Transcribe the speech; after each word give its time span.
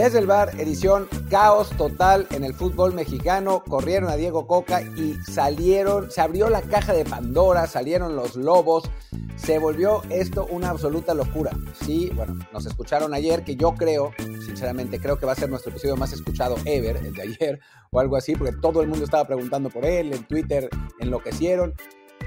Desde 0.00 0.18
el 0.18 0.26
bar, 0.26 0.58
edición 0.58 1.10
caos 1.28 1.68
total 1.76 2.26
en 2.30 2.42
el 2.42 2.54
fútbol 2.54 2.94
mexicano. 2.94 3.62
Corrieron 3.68 4.08
a 4.08 4.16
Diego 4.16 4.46
Coca 4.46 4.80
y 4.80 5.12
salieron, 5.30 6.10
se 6.10 6.22
abrió 6.22 6.48
la 6.48 6.62
caja 6.62 6.94
de 6.94 7.04
Pandora, 7.04 7.66
salieron 7.66 8.16
los 8.16 8.34
lobos. 8.34 8.90
Se 9.36 9.58
volvió 9.58 10.00
esto 10.08 10.46
una 10.48 10.70
absoluta 10.70 11.12
locura. 11.12 11.50
Sí, 11.84 12.10
bueno, 12.16 12.34
nos 12.50 12.64
escucharon 12.64 13.12
ayer, 13.12 13.44
que 13.44 13.56
yo 13.56 13.74
creo, 13.74 14.14
sinceramente, 14.46 14.98
creo 14.98 15.18
que 15.18 15.26
va 15.26 15.32
a 15.32 15.36
ser 15.36 15.50
nuestro 15.50 15.70
episodio 15.70 15.96
más 15.96 16.14
escuchado 16.14 16.56
ever, 16.64 16.96
el 16.96 17.12
de 17.12 17.20
ayer, 17.20 17.60
o 17.90 18.00
algo 18.00 18.16
así, 18.16 18.34
porque 18.34 18.56
todo 18.56 18.80
el 18.80 18.88
mundo 18.88 19.04
estaba 19.04 19.26
preguntando 19.26 19.68
por 19.68 19.84
él, 19.84 20.14
en 20.14 20.24
Twitter 20.24 20.70
enloquecieron. 20.98 21.74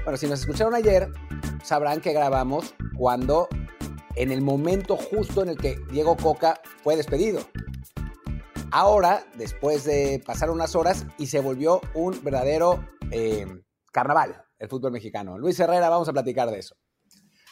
Bueno, 0.04 0.16
si 0.16 0.28
nos 0.28 0.38
escucharon 0.38 0.76
ayer, 0.76 1.08
sabrán 1.64 2.00
que 2.00 2.12
grabamos 2.12 2.72
cuando 2.96 3.48
en 4.16 4.32
el 4.32 4.42
momento 4.42 4.96
justo 4.96 5.42
en 5.42 5.50
el 5.50 5.56
que 5.56 5.78
Diego 5.90 6.16
Coca 6.16 6.60
fue 6.82 6.96
despedido. 6.96 7.40
Ahora, 8.70 9.24
después 9.36 9.84
de 9.84 10.22
pasar 10.24 10.50
unas 10.50 10.74
horas, 10.74 11.06
y 11.18 11.26
se 11.26 11.40
volvió 11.40 11.80
un 11.94 12.22
verdadero 12.22 12.84
eh, 13.10 13.46
carnaval 13.92 14.44
el 14.58 14.68
fútbol 14.68 14.92
mexicano. 14.92 15.38
Luis 15.38 15.58
Herrera, 15.60 15.88
vamos 15.88 16.08
a 16.08 16.12
platicar 16.12 16.50
de 16.50 16.58
eso. 16.58 16.76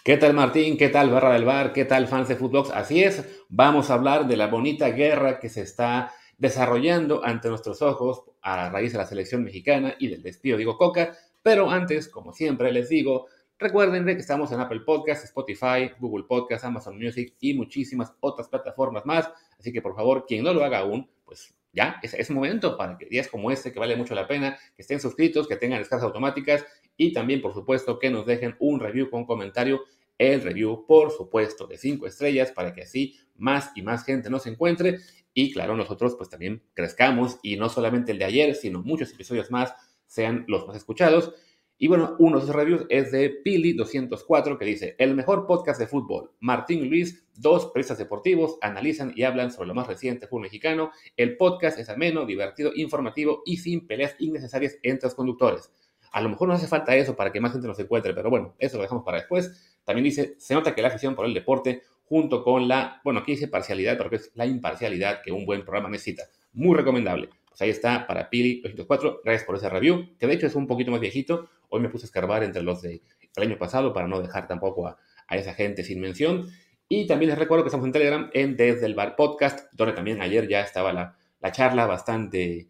¿Qué 0.05 0.17
tal 0.17 0.35
Martín? 0.35 0.77
¿Qué 0.77 0.89
tal 0.89 1.11
Barra 1.11 1.35
del 1.35 1.45
Bar? 1.45 1.73
¿Qué 1.73 1.85
tal 1.85 2.09
fans 2.09 2.27
de 2.27 2.35
Footbox? 2.37 2.71
Así 2.71 3.05
es, 3.05 3.25
vamos 3.49 3.91
a 3.91 3.95
hablar 3.95 4.27
de 4.27 4.37
la 4.37 4.49
bonita 4.49 4.89
guerra 4.89 5.39
que 5.39 5.49
se 5.49 5.63
está 5.63 6.13
desarrollando 6.39 7.25
ante 7.25 7.49
nuestros 7.49 7.83
ojos 7.83 8.25
a 8.41 8.69
raíz 8.71 8.91
de 8.93 8.99
la 8.99 9.07
selección 9.07 9.45
mexicana 9.45 9.95
y 10.01 10.09
del 10.09 10.23
despido 10.23 10.55
de 10.55 10.65
Diego 10.65 10.77
Coca. 10.77 11.17
Pero 11.41 11.71
antes, 11.71 12.09
como 12.09 12.33
siempre 12.33 12.73
les 12.73 12.89
digo, 12.89 13.27
Recuerden 13.63 14.05
que 14.05 14.13
estamos 14.15 14.51
en 14.51 14.59
Apple 14.59 14.81
Podcasts, 14.81 15.25
Spotify, 15.27 15.93
Google 16.01 16.25
Podcasts, 16.25 16.65
Amazon 16.65 16.99
Music 16.99 17.37
y 17.39 17.55
muchísimas 17.55 18.13
otras 18.19 18.49
plataformas 18.49 19.07
más. 19.07 19.31
Así 19.57 19.73
que 19.73 19.81
por 19.81 19.95
favor, 19.95 20.27
quien 20.27 20.43
no 20.43 20.53
lo 20.53 20.65
haga 20.65 20.81
aún, 20.81 21.09
pues 21.25 21.55
ya 21.73 22.01
es, 22.03 22.29
momento 22.33 22.77
para 22.77 22.99
que 22.99 23.07
días 23.07 23.29
como 23.29 23.53
este, 23.53 23.73
que 23.73 23.79
vale 23.79 23.95
mucho 23.95 24.17
la 24.17 24.27
pena, 24.27 24.59
que 24.75 24.83
estén 24.83 24.99
suscritos, 24.99 25.47
que 25.47 25.55
tengan 25.55 25.79
descargas 25.79 26.05
automáticas 26.05 26.67
y 26.97 27.13
también, 27.13 27.41
por 27.41 27.55
supuesto, 27.55 28.01
que 28.01 28.11
nos 28.11 28.27
dejen 28.27 28.57
un 28.59 28.81
review 28.81 29.09
con 29.09 29.25
comentario. 29.25 29.85
El 30.19 30.43
review, 30.43 30.85
por 30.85 31.13
supuesto, 31.13 31.69
de 31.69 31.79
cinco 31.79 32.09
estrellas 32.09 32.51
para 32.51 32.75
que 32.75 32.83
así 32.83 33.17
más 33.37 33.71
y 33.77 33.83
más 33.83 34.05
gente 34.05 34.29
nos 34.29 34.45
encuentre. 34.47 34.99
Y 35.35 35.53
claro, 35.53 35.77
nosotros 35.77 36.17
pues 36.17 36.29
también 36.29 36.65
crezcamos 36.75 37.39
y 37.45 37.57
no 37.57 37.69
solamente 37.69 38.11
el 38.11 38.19
de 38.19 38.25
ayer, 38.25 38.55
sino 38.57 38.83
muchos 38.83 39.13
episodios 39.13 39.53
más 39.53 39.73
sean 40.07 40.45
los 40.49 40.67
más 40.67 40.77
escuchados. 40.77 41.33
Y 41.79 41.89
bueno, 41.89 42.15
uno 42.19 42.39
de 42.39 42.45
esos 42.45 42.55
reviews 42.55 42.87
es 42.89 43.11
de 43.11 43.43
Pili204 43.43 44.57
que 44.57 44.65
dice, 44.65 44.95
el 44.99 45.15
mejor 45.15 45.47
podcast 45.47 45.81
de 45.81 45.87
fútbol. 45.87 46.31
Martín 46.39 46.89
Luis, 46.89 47.27
dos 47.35 47.67
periodistas 47.67 47.99
deportivos, 47.99 48.59
analizan 48.61 49.13
y 49.17 49.25
hablan 49.25 49.51
sobre 49.51 49.69
lo 49.69 49.75
más 49.75 49.89
reciente 49.89 50.27
fútbol 50.27 50.43
mexicano. 50.43 50.93
El 51.17 51.37
podcast 51.37 51.79
es 51.79 51.89
ameno, 51.89 52.25
divertido, 52.25 52.71
informativo 52.75 53.43
y 53.45 53.57
sin 53.57 53.87
peleas 53.87 54.15
innecesarias 54.21 54.79
entre 54.83 55.09
los 55.09 55.15
conductores. 55.15 55.73
A 56.13 56.21
lo 56.21 56.29
mejor 56.29 56.49
no 56.49 56.55
hace 56.55 56.69
falta 56.69 56.95
eso 56.95 57.17
para 57.17 57.33
que 57.33 57.41
más 57.41 57.53
gente 57.53 57.67
nos 57.67 57.79
encuentre, 57.79 58.15
pero 58.15 58.31
bueno, 58.31 58.55
eso 58.59 58.77
lo 58.77 58.83
dejamos 58.83 59.03
para 59.03 59.19
después. 59.19 59.79
También 59.85 60.05
dice, 60.05 60.37
se 60.39 60.55
nota 60.55 60.75
que 60.75 60.83
la 60.83 60.89
afición 60.89 61.15
por 61.15 61.25
el 61.25 61.35
deporte, 61.35 61.83
junto 62.05 62.45
con 62.45 62.69
la, 62.69 63.01
bueno, 63.03 63.21
aquí 63.21 63.33
dice 63.33 63.49
parcialidad, 63.49 63.97
pero 63.97 64.11
que 64.11 64.17
es 64.17 64.31
la 64.35 64.47
imparcialidad 64.47 65.23
que 65.23 65.33
un 65.33 65.47
buen 65.47 65.65
programa 65.65 65.89
necesita. 65.89 66.25
Muy 66.53 66.77
recomendable. 66.77 67.31
Pues 67.53 67.61
ahí 67.61 67.71
está 67.71 68.07
para 68.07 68.31
Pili 68.31 68.63
204. 68.63 69.21
Gracias 69.23 69.45
por 69.45 69.57
ese 69.57 69.69
review, 69.69 70.17
que 70.19 70.27
de 70.27 70.33
hecho 70.33 70.47
es 70.47 70.55
un 70.55 70.67
poquito 70.67 70.91
más 70.91 71.01
viejito. 71.01 71.51
Hoy 71.69 71.81
me 71.81 71.91
puse 71.91 72.05
a 72.05 72.07
escarbar 72.07 72.43
entre 72.43 72.63
los 72.63 72.81
del 72.81 73.03
año 73.37 73.59
pasado 73.59 73.93
para 73.93 74.09
no 74.09 74.23
dejar 74.23 74.49
tampoco 74.49 74.89
a, 74.89 74.99
esa 75.31 75.53
gente 75.53 75.85
sin 75.85 76.01
mención. 76.01 76.49
Y 76.89 77.07
también 77.07 77.29
les 77.29 77.39
recuerdo 77.39 77.65
que 77.65 77.69
estamos 77.69 77.87
en 77.87 77.93
Telegram 77.93 78.31
en 78.33 78.57
Desde 78.57 78.87
el 78.87 78.95
Bar 78.95 79.17
Podcast, 79.17 79.71
donde 79.75 79.93
también 79.93 80.23
ayer 80.23 80.49
ya 80.49 80.63
estaba 80.63 80.95
la, 80.95 81.53
charla 81.53 81.87
bastante, 81.87 82.69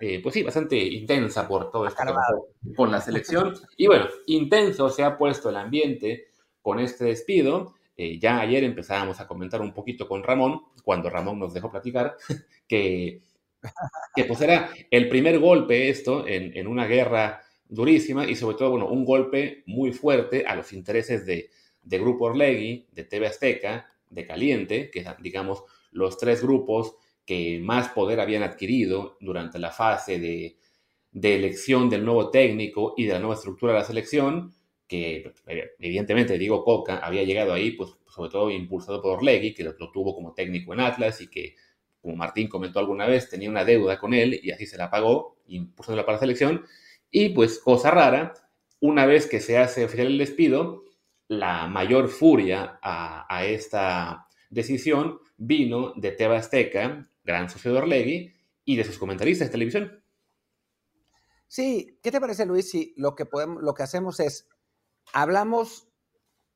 eh, 0.00 0.20
pues 0.22 0.34
sí, 0.34 0.44
bastante 0.44 0.76
intensa 0.76 1.48
por 1.48 1.72
todo 1.72 1.88
esto 1.88 2.02
por 2.76 2.88
la 2.88 3.00
selección. 3.00 3.54
Y 3.76 3.88
bueno, 3.88 4.06
intenso 4.26 4.88
se 4.88 5.02
ha 5.02 5.18
puesto 5.18 5.50
el 5.50 5.56
ambiente 5.56 6.28
con 6.60 6.78
este 6.78 7.06
despido. 7.06 7.74
Eh, 7.96 8.20
ya 8.20 8.40
ayer 8.40 8.62
empezábamos 8.62 9.18
a 9.18 9.26
comentar 9.26 9.60
un 9.60 9.74
poquito 9.74 10.06
con 10.06 10.22
Ramón, 10.22 10.62
cuando 10.84 11.10
Ramón 11.10 11.40
nos 11.40 11.52
dejó 11.52 11.72
platicar, 11.72 12.16
que 12.68 13.22
que 14.14 14.24
pues 14.24 14.40
era 14.40 14.70
el 14.90 15.08
primer 15.08 15.38
golpe 15.38 15.88
esto 15.88 16.26
en, 16.26 16.66
una 16.66 16.86
guerra 16.86 17.42
durísima 17.68 18.26
y 18.26 18.36
sobre 18.36 18.56
todo, 18.56 18.70
bueno, 18.70 18.88
un 18.88 19.04
golpe 19.04 19.62
muy 19.66 19.92
fuerte 19.92 20.44
a 20.46 20.54
los 20.54 20.72
intereses 20.72 21.24
de, 21.26 21.50
Grupo 21.84 22.26
Orlegui, 22.26 22.86
de 22.92 23.04
TV 23.04 23.26
Azteca, 23.26 23.86
de 24.08 24.26
Caliente, 24.26 24.90
que 24.90 25.04
digamos 25.20 25.64
los 25.90 26.16
tres 26.16 26.42
grupos 26.42 26.94
que 27.24 27.60
más 27.60 27.88
poder 27.88 28.20
habían 28.20 28.42
adquirido 28.42 29.16
durante 29.20 29.58
la 29.58 29.70
fase 29.70 30.18
de, 30.18 30.58
elección 31.12 31.88
del 31.90 32.04
nuevo 32.04 32.30
técnico 32.30 32.94
y 32.96 33.06
de 33.06 33.14
la 33.14 33.18
nueva 33.18 33.34
estructura 33.34 33.72
de 33.72 33.78
la 33.80 33.84
selección, 33.84 34.54
que 34.86 35.32
evidentemente 35.78 36.38
Diego 36.38 36.64
Coca 36.64 36.98
había 36.98 37.22
llegado 37.22 37.52
ahí, 37.52 37.72
pues 37.72 37.90
sobre 38.06 38.30
todo 38.30 38.50
impulsado 38.50 39.00
por 39.00 39.18
Orlegui, 39.18 39.54
que 39.54 39.64
lo 39.64 39.74
tuvo 39.74 40.14
como 40.14 40.34
técnico 40.34 40.74
en 40.74 40.80
Atlas 40.80 41.20
y 41.22 41.28
que 41.28 41.54
como 42.02 42.16
Martín 42.16 42.48
comentó 42.48 42.80
alguna 42.80 43.06
vez, 43.06 43.30
tenía 43.30 43.48
una 43.48 43.64
deuda 43.64 43.98
con 43.98 44.12
él 44.12 44.40
y 44.42 44.50
así 44.50 44.66
se 44.66 44.76
la 44.76 44.90
pagó, 44.90 45.38
impulsándola 45.46 46.04
para 46.04 46.16
la 46.16 46.20
selección. 46.20 46.64
Y 47.10 47.28
pues, 47.30 47.60
cosa 47.60 47.92
rara, 47.92 48.34
una 48.80 49.06
vez 49.06 49.28
que 49.28 49.40
se 49.40 49.56
hace 49.56 49.84
oficial 49.84 50.08
el 50.08 50.18
despido, 50.18 50.82
la 51.28 51.68
mayor 51.68 52.08
furia 52.08 52.80
a, 52.82 53.46
esta 53.46 54.26
decisión 54.50 55.20
vino 55.36 55.92
de 55.96 56.10
Teba 56.10 56.36
Azteca, 56.36 57.08
gran 57.22 57.48
socio 57.48 57.72
de 57.72 57.78
Orlegui, 57.78 58.32
y 58.64 58.76
de 58.76 58.84
sus 58.84 58.98
comentaristas 58.98 59.48
de 59.48 59.52
televisión. 59.52 60.04
Sí, 61.46 61.98
¿qué 62.02 62.10
te 62.10 62.20
parece, 62.20 62.46
Luis? 62.46 62.70
Si 62.70 62.94
lo 62.96 63.14
que, 63.14 63.26
podemos, 63.26 63.62
lo 63.62 63.74
que 63.74 63.82
hacemos 63.82 64.20
es, 64.20 64.48
hablamos 65.12 65.88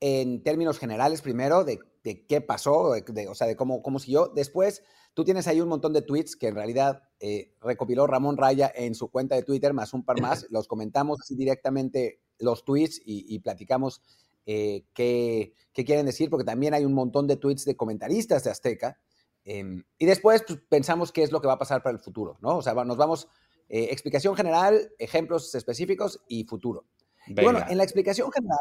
en 0.01 0.43
términos 0.43 0.79
generales 0.79 1.23
primero 1.23 1.65
de, 1.65 1.79
qué 2.03 2.41
pasó, 2.41 2.93
o 2.93 3.35
sea, 3.35 3.47
de 3.47 3.57
cómo, 3.57 3.83
cómo 3.83 3.99
siguió. 3.99 4.29
Después 4.35 4.83
Tú 5.17 5.25
tienes 5.25 5.49
ahí 5.49 5.63
un 5.63 5.71
montón 5.71 5.95
de 5.95 6.03
tweets 6.03 6.37
que 6.37 6.49
en 6.49 6.55
realidad 6.55 7.09
eh, 7.21 7.55
recopiló 7.63 8.07
Ramón 8.07 8.37
Raya 8.37 8.71
en 8.75 8.95
su 8.95 9.09
cuenta 9.11 9.35
de 9.35 9.45
Twitter, 9.45 9.73
más 9.73 9.95
un 9.95 10.05
par 10.05 10.21
más. 10.21 10.47
Los 10.51 10.69
comentamos 10.69 11.21
directamente 11.31 12.21
los 12.39 12.67
tweets 12.67 13.01
y, 13.03 13.39
platicamos 13.39 14.03
eh, 14.45 14.85
qué, 14.93 15.55
quieren 15.73 16.05
decir, 16.05 16.29
porque 16.29 16.45
también 16.45 16.75
hay 16.75 16.85
un 16.85 16.93
montón 16.93 17.27
de 17.27 17.37
tweets 17.37 17.65
de 17.65 17.77
comentaristas 17.77 18.45
de 18.45 18.51
Azteca. 18.51 19.01
Em, 19.43 19.85
y 19.97 20.05
después 20.05 20.45
pues, 20.47 20.59
pensamos 20.69 21.13
qué 21.13 21.23
es 21.23 21.33
lo 21.33 21.41
que 21.41 21.47
va 21.47 21.55
a 21.55 21.59
pasar 21.59 21.83
para 21.83 21.97
el 21.97 22.03
futuro, 22.03 22.37
¿no? 22.43 22.59
O 22.59 22.63
sea, 22.63 22.75
nos 22.75 22.99
vamos, 22.99 23.27
eh, 23.71 23.89
explicación 23.91 24.37
general, 24.37 24.93
ejemplos 24.99 25.55
específicos 25.55 26.21
y 26.29 26.45
futuro. 26.45 26.85
bueno, 27.29 27.61
en 27.67 27.79
la 27.79 27.85
explicación 27.85 28.31
general, 28.31 28.59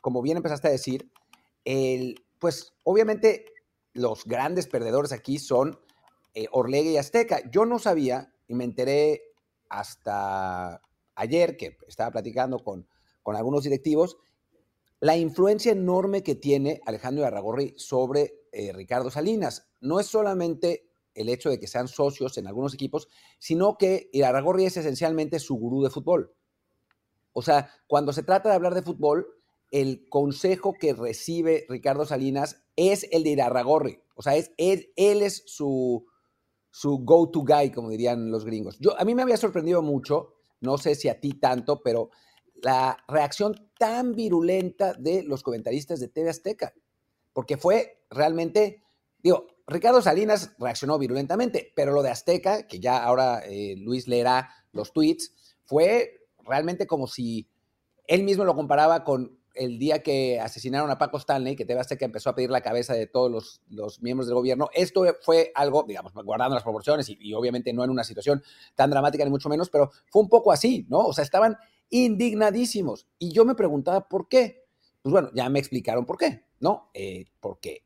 como 0.00 0.22
bien 0.22 0.36
empezaste 0.36 0.68
a 0.68 0.70
decir, 0.70 1.10
el, 1.64 2.24
pues 2.38 2.74
obviamente 2.84 3.46
los 3.92 4.24
grandes 4.24 4.68
perdedores 4.68 5.10
aquí 5.10 5.40
son 5.40 5.80
eh, 6.36 6.48
Orlega 6.52 6.90
y 6.90 6.98
Azteca. 6.98 7.40
Yo 7.50 7.64
no 7.64 7.78
sabía 7.78 8.30
y 8.46 8.54
me 8.54 8.64
enteré 8.64 9.22
hasta 9.70 10.82
ayer 11.14 11.56
que 11.56 11.78
estaba 11.88 12.10
platicando 12.10 12.58
con, 12.58 12.86
con 13.22 13.36
algunos 13.36 13.64
directivos 13.64 14.18
la 15.00 15.16
influencia 15.16 15.72
enorme 15.72 16.22
que 16.22 16.34
tiene 16.34 16.82
Alejandro 16.84 17.24
Arragorri 17.24 17.72
sobre 17.78 18.34
eh, 18.52 18.70
Ricardo 18.74 19.10
Salinas. 19.10 19.70
No 19.80 19.98
es 19.98 20.06
solamente 20.06 20.90
el 21.14 21.30
hecho 21.30 21.48
de 21.48 21.58
que 21.58 21.66
sean 21.68 21.88
socios 21.88 22.36
en 22.36 22.46
algunos 22.46 22.74
equipos, 22.74 23.08
sino 23.38 23.78
que 23.78 24.10
Arragorri 24.22 24.66
es 24.66 24.76
esencialmente 24.76 25.38
su 25.38 25.56
gurú 25.56 25.82
de 25.82 25.90
fútbol. 25.90 26.34
O 27.32 27.40
sea, 27.40 27.70
cuando 27.86 28.12
se 28.12 28.22
trata 28.22 28.50
de 28.50 28.56
hablar 28.56 28.74
de 28.74 28.82
fútbol, 28.82 29.26
el 29.70 30.06
consejo 30.10 30.74
que 30.74 30.92
recibe 30.92 31.64
Ricardo 31.70 32.04
Salinas 32.04 32.62
es 32.76 33.08
el 33.10 33.24
de 33.24 33.30
Irarragorri. 33.30 34.02
O 34.16 34.22
sea, 34.22 34.36
es, 34.36 34.52
él 34.58 34.90
es 34.96 35.42
su, 35.46 36.06
su 36.76 36.98
go-to 36.98 37.40
guy, 37.40 37.70
como 37.70 37.88
dirían 37.88 38.30
los 38.30 38.44
gringos. 38.44 38.78
Yo, 38.78 39.00
a 39.00 39.04
mí 39.06 39.14
me 39.14 39.22
había 39.22 39.38
sorprendido 39.38 39.80
mucho, 39.80 40.34
no 40.60 40.76
sé 40.76 40.94
si 40.94 41.08
a 41.08 41.18
ti 41.18 41.32
tanto, 41.32 41.80
pero 41.82 42.10
la 42.56 43.02
reacción 43.08 43.70
tan 43.78 44.14
virulenta 44.14 44.92
de 44.92 45.22
los 45.22 45.42
comentaristas 45.42 46.00
de 46.00 46.08
TV 46.08 46.28
Azteca, 46.28 46.74
porque 47.32 47.56
fue 47.56 48.04
realmente, 48.10 48.82
digo, 49.22 49.46
Ricardo 49.66 50.02
Salinas 50.02 50.54
reaccionó 50.58 50.98
virulentamente, 50.98 51.72
pero 51.74 51.92
lo 51.92 52.02
de 52.02 52.10
Azteca, 52.10 52.66
que 52.66 52.78
ya 52.78 53.02
ahora 53.02 53.40
eh, 53.46 53.76
Luis 53.78 54.06
leerá 54.06 54.50
los 54.72 54.92
tweets, 54.92 55.34
fue 55.64 56.28
realmente 56.40 56.86
como 56.86 57.06
si 57.06 57.48
él 58.06 58.22
mismo 58.22 58.44
lo 58.44 58.54
comparaba 58.54 59.02
con 59.02 59.35
el 59.56 59.78
día 59.78 60.02
que 60.02 60.40
asesinaron 60.40 60.90
a 60.90 60.98
Paco 60.98 61.16
Stanley, 61.18 61.56
que 61.56 61.64
TV 61.64 61.82
que 61.98 62.04
empezó 62.04 62.30
a 62.30 62.34
pedir 62.34 62.50
la 62.50 62.60
cabeza 62.60 62.94
de 62.94 63.06
todos 63.06 63.60
los, 63.68 64.02
miembros 64.02 64.26
del 64.26 64.34
gobierno, 64.34 64.68
esto 64.74 65.04
fue 65.22 65.52
algo, 65.54 65.84
digamos, 65.86 66.12
guardando 66.12 66.54
las 66.54 66.62
proporciones 66.62 67.08
y, 67.08 67.34
obviamente 67.34 67.72
no 67.72 67.84
en 67.84 67.90
una 67.90 68.04
situación 68.04 68.42
tan 68.74 68.90
dramática 68.90 69.24
ni 69.24 69.30
mucho 69.30 69.48
menos, 69.48 69.70
pero 69.70 69.90
fue 70.10 70.22
un 70.22 70.28
poco 70.28 70.52
así, 70.52 70.86
¿no? 70.88 70.98
O 70.98 71.12
sea, 71.12 71.24
estaban 71.24 71.56
indignadísimos. 71.90 73.06
Y 73.18 73.32
yo 73.32 73.44
me 73.44 73.54
preguntaba 73.54 74.08
por 74.08 74.28
qué. 74.28 74.64
Pues 75.02 75.12
bueno, 75.12 75.30
ya 75.34 75.48
me 75.48 75.58
explicaron 75.58 76.04
por 76.04 76.18
qué, 76.18 76.44
¿no? 76.60 76.90
Eh, 76.94 77.26
porque 77.40 77.84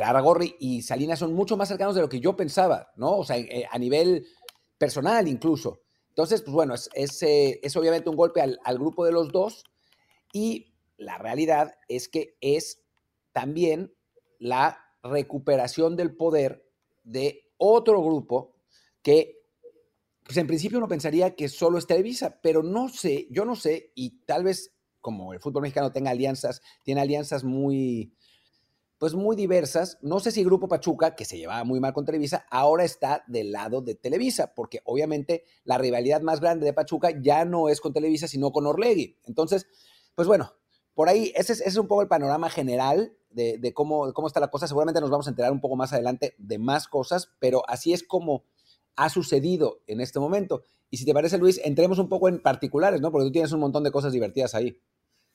Aragorri 0.00 0.56
y 0.58 0.82
Salinas 0.82 1.18
son 1.18 1.34
mucho 1.34 1.56
más 1.56 1.68
cercanos 1.68 1.94
de 1.94 2.00
lo 2.00 2.08
que 2.08 2.20
yo 2.20 2.36
pensaba, 2.36 2.92
¿no? 2.96 3.18
O 3.18 3.24
sea, 3.24 3.36
eh, 3.36 3.66
a 3.70 3.78
nivel 3.78 4.26
personal 4.78 5.28
incluso. 5.28 5.80
Entonces, 6.08 6.42
pues 6.42 6.52
bueno, 6.52 6.74
es, 6.74 6.88
es, 6.94 7.22
eh, 7.22 7.60
obviamente 7.76 8.10
un 8.10 8.16
golpe 8.16 8.40
al, 8.40 8.58
al, 8.64 8.78
grupo 8.78 9.04
de 9.04 9.12
los 9.12 9.32
dos 9.32 9.64
y 10.32 10.71
la 11.02 11.18
realidad 11.18 11.74
es 11.88 12.08
que 12.08 12.36
es 12.40 12.82
también 13.32 13.94
la 14.38 14.78
recuperación 15.02 15.96
del 15.96 16.16
poder 16.16 16.68
de 17.04 17.50
otro 17.56 18.02
grupo 18.02 18.56
que, 19.02 19.40
pues 20.24 20.36
en 20.36 20.46
principio 20.46 20.78
uno 20.78 20.88
pensaría 20.88 21.34
que 21.34 21.48
solo 21.48 21.78
es 21.78 21.86
Televisa, 21.86 22.40
pero 22.42 22.62
no 22.62 22.88
sé, 22.88 23.26
yo 23.30 23.44
no 23.44 23.56
sé, 23.56 23.92
y 23.94 24.24
tal 24.24 24.44
vez 24.44 24.72
como 25.00 25.32
el 25.32 25.40
fútbol 25.40 25.62
mexicano 25.62 25.92
tenga 25.92 26.12
alianzas, 26.12 26.62
tiene 26.84 27.00
alianzas 27.00 27.44
muy, 27.44 28.14
pues 28.98 29.14
muy 29.14 29.34
diversas. 29.34 29.98
No 30.00 30.20
sé 30.20 30.30
si 30.30 30.44
Grupo 30.44 30.68
Pachuca, 30.68 31.16
que 31.16 31.24
se 31.24 31.36
llevaba 31.36 31.64
muy 31.64 31.80
mal 31.80 31.92
con 31.92 32.04
Televisa, 32.04 32.46
ahora 32.50 32.84
está 32.84 33.24
del 33.26 33.50
lado 33.50 33.82
de 33.82 33.96
Televisa, 33.96 34.54
porque 34.54 34.80
obviamente 34.84 35.44
la 35.64 35.76
rivalidad 35.76 36.22
más 36.22 36.40
grande 36.40 36.64
de 36.64 36.72
Pachuca 36.72 37.10
ya 37.20 37.44
no 37.44 37.68
es 37.68 37.80
con 37.80 37.92
Televisa, 37.92 38.28
sino 38.28 38.52
con 38.52 38.64
Orlegui. 38.64 39.18
Entonces, 39.24 39.66
pues 40.14 40.28
bueno, 40.28 40.54
por 40.94 41.08
ahí, 41.08 41.32
ese 41.34 41.52
es, 41.52 41.76
un 41.76 41.88
poco 41.88 42.02
el 42.02 42.08
panorama 42.08 42.50
general 42.50 43.12
de, 43.30 43.72
cómo, 43.74 44.12
cómo 44.12 44.26
está 44.26 44.40
la 44.40 44.50
cosa. 44.50 44.66
Seguramente 44.66 45.00
nos 45.00 45.10
vamos 45.10 45.26
a 45.26 45.30
enterar 45.30 45.52
un 45.52 45.60
poco 45.60 45.76
más 45.76 45.92
adelante 45.92 46.34
de 46.38 46.58
más 46.58 46.88
cosas, 46.88 47.32
pero 47.38 47.62
así 47.68 47.92
es 47.92 48.02
como 48.02 48.44
ha 48.96 49.08
sucedido 49.08 49.80
en 49.86 50.00
este 50.00 50.20
momento. 50.20 50.64
Y 50.90 50.98
si 50.98 51.06
te 51.06 51.14
parece, 51.14 51.38
Luis, 51.38 51.60
entremos 51.64 51.98
un 51.98 52.08
poco 52.08 52.28
en 52.28 52.40
particulares, 52.40 53.00
¿no? 53.00 53.10
Porque 53.10 53.26
tú 53.26 53.32
tienes 53.32 53.52
un 53.52 53.60
montón 53.60 53.82
de 53.84 53.90
cosas 53.90 54.12
divertidas 54.12 54.54
ahí. 54.54 54.78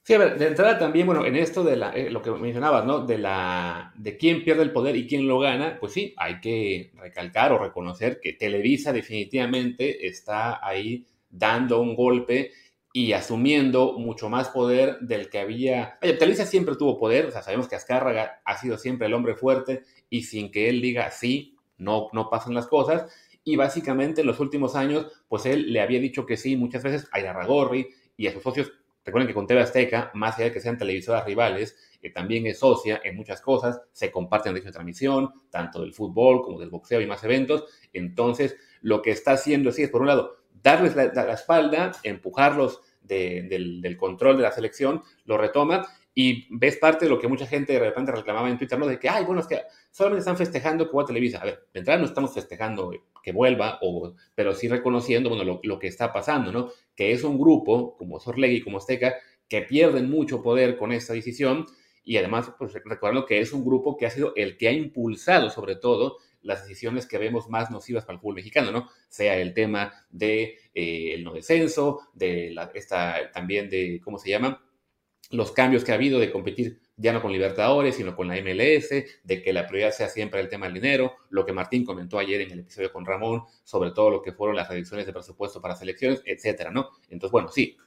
Sí, 0.04 0.14
a 0.14 0.20
ver, 0.20 0.38
de 0.38 0.48
entrada 0.48 0.78
también, 0.78 1.06
bueno, 1.06 1.26
en 1.26 1.36
esto 1.36 1.64
de 1.66 1.74
eh, 1.96 2.10
lo 2.10 2.22
que 2.22 2.32
mencionabas, 2.32 2.86
¿no? 2.86 3.06
De, 3.06 3.18
la, 3.18 3.92
de 3.98 4.16
quién 4.16 4.44
pierde 4.44 4.64
el 4.64 4.72
poder 4.72 4.96
y 4.96 5.06
quién 5.06 5.28
lo 5.28 5.40
gana, 5.40 5.78
pues 5.80 5.92
sí, 5.92 6.14
hay 6.16 6.40
que 6.40 6.92
recalcar 6.96 7.52
o 7.52 7.58
reconocer 7.58 8.22
que 8.22 8.34
Televisa 8.34 8.94
definitivamente 8.94 10.08
está 10.08 10.66
ahí 10.66 11.06
dando 11.30 11.82
un 11.82 11.96
golpe 11.96 12.52
y 12.98 13.14
asumiendo 13.14 13.94
mucho 14.00 14.28
más 14.28 14.50
poder 14.50 14.98
del 15.02 15.30
que 15.30 15.38
había. 15.38 16.00
Oye, 16.02 16.14
Televisa 16.14 16.48
siempre 16.48 16.76
tuvo 16.78 16.98
poder, 16.98 17.28
o 17.28 17.32
sea, 17.32 17.44
sabemos 17.44 17.68
que 17.68 17.76
Azcárraga 17.76 18.42
ha 18.44 18.58
sido 18.58 18.80
siempre 18.80 19.06
el 19.06 19.14
hombre 19.14 19.36
fuerte 19.36 19.84
y 20.10 20.24
sin 20.24 20.50
que 20.50 20.68
él 20.68 20.82
diga 20.82 21.12
sí, 21.12 21.56
no, 21.78 22.08
no 22.12 22.28
pasan 22.32 22.56
las 22.56 22.66
cosas. 22.66 23.06
Y 23.44 23.56
básicamente 23.56 24.22
en 24.22 24.28
los 24.28 24.40
últimos 24.40 24.76
años, 24.76 25.12
pues 25.28 25.46
él 25.46 25.72
le 25.72 25.80
había 25.80 26.00
dicho 26.00 26.26
que 26.26 26.38
sí 26.38 26.58
muchas 26.58 26.82
veces 26.82 27.08
a 27.12 27.20
Irarragorri 27.20 27.88
y 28.18 28.26
a 28.26 28.34
sus 28.34 28.42
socios 28.42 28.72
Recuerden 29.06 29.28
que 29.30 29.34
con 29.36 29.48
TV 29.48 29.62
Azteca, 29.62 30.12
más 30.16 30.36
allá 30.36 30.46
de 30.46 30.52
que 30.52 30.60
sean 30.60 30.78
televisoras 30.78 31.24
rivales, 31.24 31.78
que 32.02 32.10
también 32.10 32.46
es 32.46 32.60
socia 32.60 33.00
en 33.06 33.16
muchas 33.16 33.40
cosas, 33.40 33.80
se 33.94 34.12
comparten 34.12 34.52
derechos 34.52 34.72
de 34.72 34.74
transmisión, 34.74 35.32
tanto 35.50 35.80
del 35.80 35.94
fútbol 35.94 36.42
como 36.42 36.60
del 36.60 36.70
boxeo 36.70 37.00
y 37.00 37.08
más 37.08 37.24
eventos. 37.24 37.64
Entonces, 37.94 38.58
lo 38.82 39.02
que 39.02 39.12
está 39.12 39.32
haciendo 39.32 39.72
sí 39.72 39.84
es, 39.84 39.92
por 39.92 40.02
un 40.02 40.08
lado, 40.08 40.36
darles 40.62 40.96
la, 40.96 41.06
espalda, 41.32 41.94
empujarlos 42.04 42.82
del, 43.08 43.82
del, 43.82 43.98
control 43.98 44.38
de 44.38 44.44
la 44.44 44.52
selección, 44.52 45.02
lo 45.26 45.38
retoma 45.38 45.88
y 46.14 46.48
ves 46.50 46.78
parte 46.78 47.06
de 47.06 47.10
lo 47.12 47.20
que 47.20 47.28
mucha 47.28 47.46
gente 47.46 47.74
de 47.74 47.80
repente 47.80 48.12
reclamaba 48.12 48.50
en 48.50 48.58
Twitter, 48.58 48.78
¿no? 48.78 48.88
De 48.88 49.00
que, 49.00 49.08
ay, 49.08 49.24
bueno, 49.24 49.42
es 49.42 49.48
que 49.48 49.62
solamente 49.92 50.20
están 50.20 50.38
festejando 50.38 50.90
que 50.90 50.98
va 50.98 51.04
a 51.04 51.06
Televisa. 51.06 51.40
A 51.40 51.46
ver, 51.46 51.68
de 51.74 51.80
entrada 51.80 52.00
no 52.00 52.06
estamos 52.06 52.34
festejando 52.34 52.92
que 53.22 53.32
vuelva, 53.32 53.78
o, 53.82 54.14
pero 54.34 54.54
sí 54.54 54.68
reconociendo, 54.68 55.30
bueno, 55.30 55.60
lo, 55.62 55.80
que 55.80 55.88
está 55.88 56.12
pasando, 56.12 56.52
¿no? 56.52 56.72
Que 56.96 57.12
es 57.12 57.24
un 57.24 57.38
grupo, 57.38 57.96
como 57.98 58.20
Sorlegui, 58.20 58.62
como 58.62 58.78
Azteca, 58.78 59.16
que 59.48 59.62
pierden 59.62 60.10
mucho 60.10 60.42
poder 60.42 60.78
con 60.78 60.92
esta 60.92 61.14
decisión 61.14 61.66
y 62.04 62.16
además, 62.16 62.52
pues 62.58 62.74
recordando 62.74 63.26
que 63.26 63.42
es 63.42 63.52
un 63.52 63.66
grupo 63.66 63.98
que 63.98 64.06
ha 64.06 64.10
sido 64.10 64.32
el 64.38 64.58
que 64.58 64.70
ha 64.70 64.72
impulsado, 64.72 65.50
sobre 65.50 65.76
todo, 65.76 66.20
las 66.42 66.62
decisiones 66.62 67.06
que 67.06 67.18
vemos 67.18 67.50
más 67.50 67.70
nocivas 67.70 68.06
para 68.06 68.16
el 68.16 68.22
fútbol 68.22 68.36
mexicano, 68.36 68.72
¿no? 68.72 68.90
Sea 69.10 69.38
el 69.38 69.54
tema 69.54 69.92
de 70.10 70.58
eh, 70.80 71.16
el 71.16 71.24
no 71.24 71.34
descenso, 71.34 72.02
de 72.14 72.52
la, 72.52 72.72
esta, 72.76 73.32
también 73.32 73.68
de, 73.68 74.00
¿cómo 74.04 74.20
se 74.20 74.30
llama? 74.30 74.64
los 75.32 75.52
cambios 75.52 75.84
que 75.84 75.92
ha 75.92 75.96
habido 75.96 76.20
de 76.20 76.32
competir 76.32 76.80
ya 76.96 77.14
no 77.14 77.22
con 77.22 77.32
Libertadores, 77.32 77.96
sino 77.96 78.16
con 78.16 78.28
la 78.28 78.36
MLS, 78.42 78.90
de 79.24 79.42
que 79.42 79.54
la 79.54 79.68
prioridad 79.68 79.92
sea 79.92 80.08
siempre 80.08 80.40
el 80.40 80.50
tema 80.50 80.66
del 80.66 80.76
dinero, 80.76 81.16
lo 81.30 81.46
que 81.46 81.54
Martín 81.54 81.84
comentó 81.84 82.18
ayer 82.18 82.42
en 82.42 82.52
el 82.52 82.60
episodio 82.60 82.92
con 82.92 83.06
Ramón 83.06 83.44
sobre 83.64 83.92
todo 83.92 84.10
lo 84.10 84.22
que 84.22 84.32
fueron 84.32 84.56
las 84.56 84.70
reducciones 84.70 85.06
de 85.06 85.14
presupuesto 85.14 85.62
para 85.62 85.76
selecciones, 85.76 86.22
etcétera, 86.26 86.72
¿no? 86.72 86.90
Entonces, 87.10 87.32
bueno, 87.32 87.50
sí, 87.50 87.78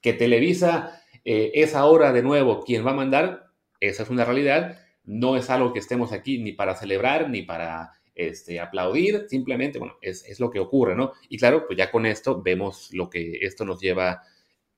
que 0.00 0.12
Televisa 0.12 1.02
eh, 1.24 1.52
es 1.54 1.74
ahora 1.74 2.12
de 2.12 2.22
nuevo 2.22 2.62
quien 2.62 2.86
va 2.86 2.90
a 2.90 2.94
mandar, 2.94 3.52
esa 3.80 4.02
es 4.02 4.10
una 4.10 4.24
realidad, 4.24 4.78
no 5.04 5.36
es 5.36 5.48
algo 5.50 5.72
que 5.72 5.78
estemos 5.78 6.12
aquí 6.12 6.38
ni 6.38 6.52
para 6.52 6.74
celebrar, 6.74 7.30
ni 7.30 7.42
para 7.42 7.92
este, 8.18 8.58
aplaudir, 8.58 9.26
simplemente, 9.28 9.78
bueno, 9.78 9.96
es, 10.02 10.24
es 10.28 10.40
lo 10.40 10.50
que 10.50 10.58
ocurre, 10.58 10.96
¿no? 10.96 11.12
Y 11.28 11.38
claro, 11.38 11.66
pues 11.66 11.78
ya 11.78 11.90
con 11.90 12.04
esto 12.04 12.42
vemos 12.42 12.92
lo 12.92 13.08
que 13.08 13.38
esto 13.42 13.64
nos 13.64 13.80
lleva 13.80 14.22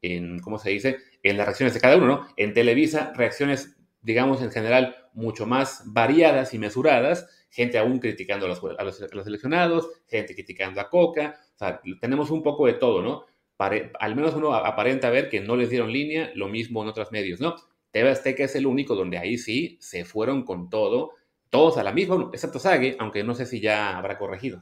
en, 0.02 0.40
¿cómo 0.40 0.58
se 0.58 0.70
dice? 0.70 0.98
En 1.22 1.38
las 1.38 1.46
reacciones 1.46 1.72
de 1.72 1.81
cada 1.81 1.96
uno, 1.96 2.06
¿no? 2.06 2.28
En 2.37 2.52
Televisa, 2.52 3.12
reacciones, 3.16 3.78
digamos, 4.02 4.42
en 4.42 4.50
general, 4.50 4.94
mucho 5.14 5.46
más 5.46 5.82
variadas 5.87 6.52
y 6.52 6.58
mesuradas, 6.58 7.28
gente 7.48 7.78
aún 7.78 7.98
criticando 7.98 8.44
a 8.44 8.50
los, 8.50 8.62
a 8.78 8.84
los, 8.84 9.25
seleccionados, 9.25 9.88
gente 10.06 10.34
criticando 10.34 10.78
a 10.78 10.90
Coca, 10.90 11.40
o 11.54 11.58
sea, 11.58 11.81
tenemos 11.98 12.31
un 12.31 12.42
poco 12.42 12.66
de 12.66 12.75
todo, 12.75 13.02
¿no? 13.02 13.25
al 13.98 14.16
menos 14.16 14.34
uno 14.34 14.54
aparenta 14.54 15.10
ver 15.10 15.28
que 15.28 15.40
no 15.40 15.54
les 15.54 15.69
dieron 15.69 15.92
línea, 15.92 16.31
lo 16.34 16.48
mismo 16.48 16.82
en 16.82 16.88
otros 16.88 17.12
medios, 17.12 17.40
¿no? 17.40 17.56
TV 17.90 18.08
Azteca 18.08 18.44
es 18.44 18.54
el 18.56 18.66
único 18.66 18.94
donde 18.94 19.19
ahí 19.19 19.37
sí 19.37 19.76
se 19.81 20.06
fueron 20.06 20.44
con 20.44 20.70
todo, 20.70 21.12
todos 21.50 21.76
a 21.79 21.82
la 21.82 21.93
misma, 21.93 22.31
excepto 22.32 22.58
Sage, 22.58 22.97
aunque 23.00 23.25
no 23.25 23.35
sé 23.35 23.44
si 23.44 23.61
ya 23.61 23.99
habrá 23.99 24.17
corregido. 24.17 24.61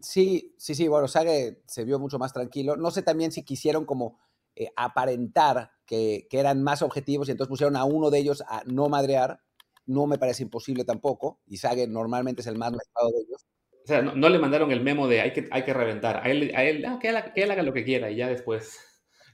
Sí, 0.00 0.54
sí, 0.58 0.74
sí, 0.74 0.88
bueno, 0.88 1.06
Sage 1.06 1.62
se 1.66 1.84
vio 1.84 1.98
mucho 1.98 2.18
más 2.18 2.32
tranquilo. 2.32 2.76
No 2.76 2.90
sé 2.90 3.02
también 3.02 3.30
si 3.30 3.44
quisieron 3.44 3.84
como 3.84 4.18
eh, 4.56 4.68
aparentar 4.76 5.70
que, 5.86 6.26
eran 6.30 6.62
más 6.62 6.82
objetivos 6.82 7.28
y 7.28 7.32
entonces 7.32 7.50
pusieron 7.50 7.76
a 7.76 7.84
uno 7.84 8.10
de 8.10 8.18
ellos 8.18 8.42
a 8.48 8.62
no 8.66 8.88
madrear. 8.88 9.40
No 9.84 10.06
me 10.06 10.18
parece 10.18 10.42
imposible 10.42 10.84
tampoco. 10.84 11.40
Y 11.46 11.58
Sage 11.58 11.86
normalmente 11.86 12.40
es 12.40 12.46
el 12.46 12.56
más 12.56 12.70
malvado 12.70 13.12
de 13.14 13.22
ellos. 13.22 13.46
O 13.84 13.86
sea, 13.86 14.00
no, 14.00 14.28
le 14.28 14.38
mandaron 14.38 14.70
el 14.70 14.80
memo 14.80 15.08
de 15.08 15.20
hay 15.20 15.32
que, 15.32 15.48
hay 15.50 15.64
que 15.64 15.74
reventar. 15.74 16.18
A 16.18 16.30
él, 16.30 16.52
a 16.54 16.64
él, 16.64 16.84
ah, 16.86 16.98
que, 17.00 17.08
él 17.08 17.50
haga 17.50 17.62
lo 17.62 17.72
que 17.72 17.84
quiera 17.84 18.10
y 18.10 18.16
ya 18.16 18.28
después 18.28 18.78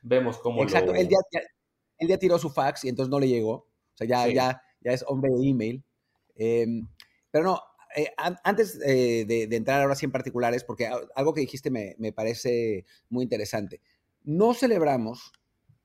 vemos 0.02 0.38
cómo 0.38 0.62
Exacto, 0.62 0.94
él, 0.94 1.08
ya, 1.08 1.40
él 1.98 2.08
ya 2.08 2.18
tiró 2.18 2.38
su 2.38 2.50
fax 2.50 2.84
y 2.84 2.88
entonces 2.88 3.10
no 3.10 3.20
le 3.20 3.28
llegó. 3.28 3.52
O 3.52 3.94
sea, 3.94 4.06
ya, 4.06 4.26
ya, 4.28 4.62
ya 4.80 4.92
es 4.92 5.04
hombre 5.06 5.30
de 5.30 5.48
email. 5.48 5.84
Em, 6.38 6.88
pero 7.30 7.45
no, 7.45 7.61
eh, 7.97 8.12
antes 8.16 8.78
eh, 8.85 9.25
de, 9.26 9.54
entrar 9.57 9.83
ahora 9.83 9.97
sí 9.97 10.07
en 10.07 10.12
particulares, 10.12 10.64
porque 10.64 10.88
algo 11.14 11.35
que 11.35 11.40
dijiste 11.40 11.71
me, 11.71 12.12
parece 12.12 12.87
muy 13.11 13.25
interesante. 13.25 13.80
No 14.23 14.54
celebramos 14.54 15.33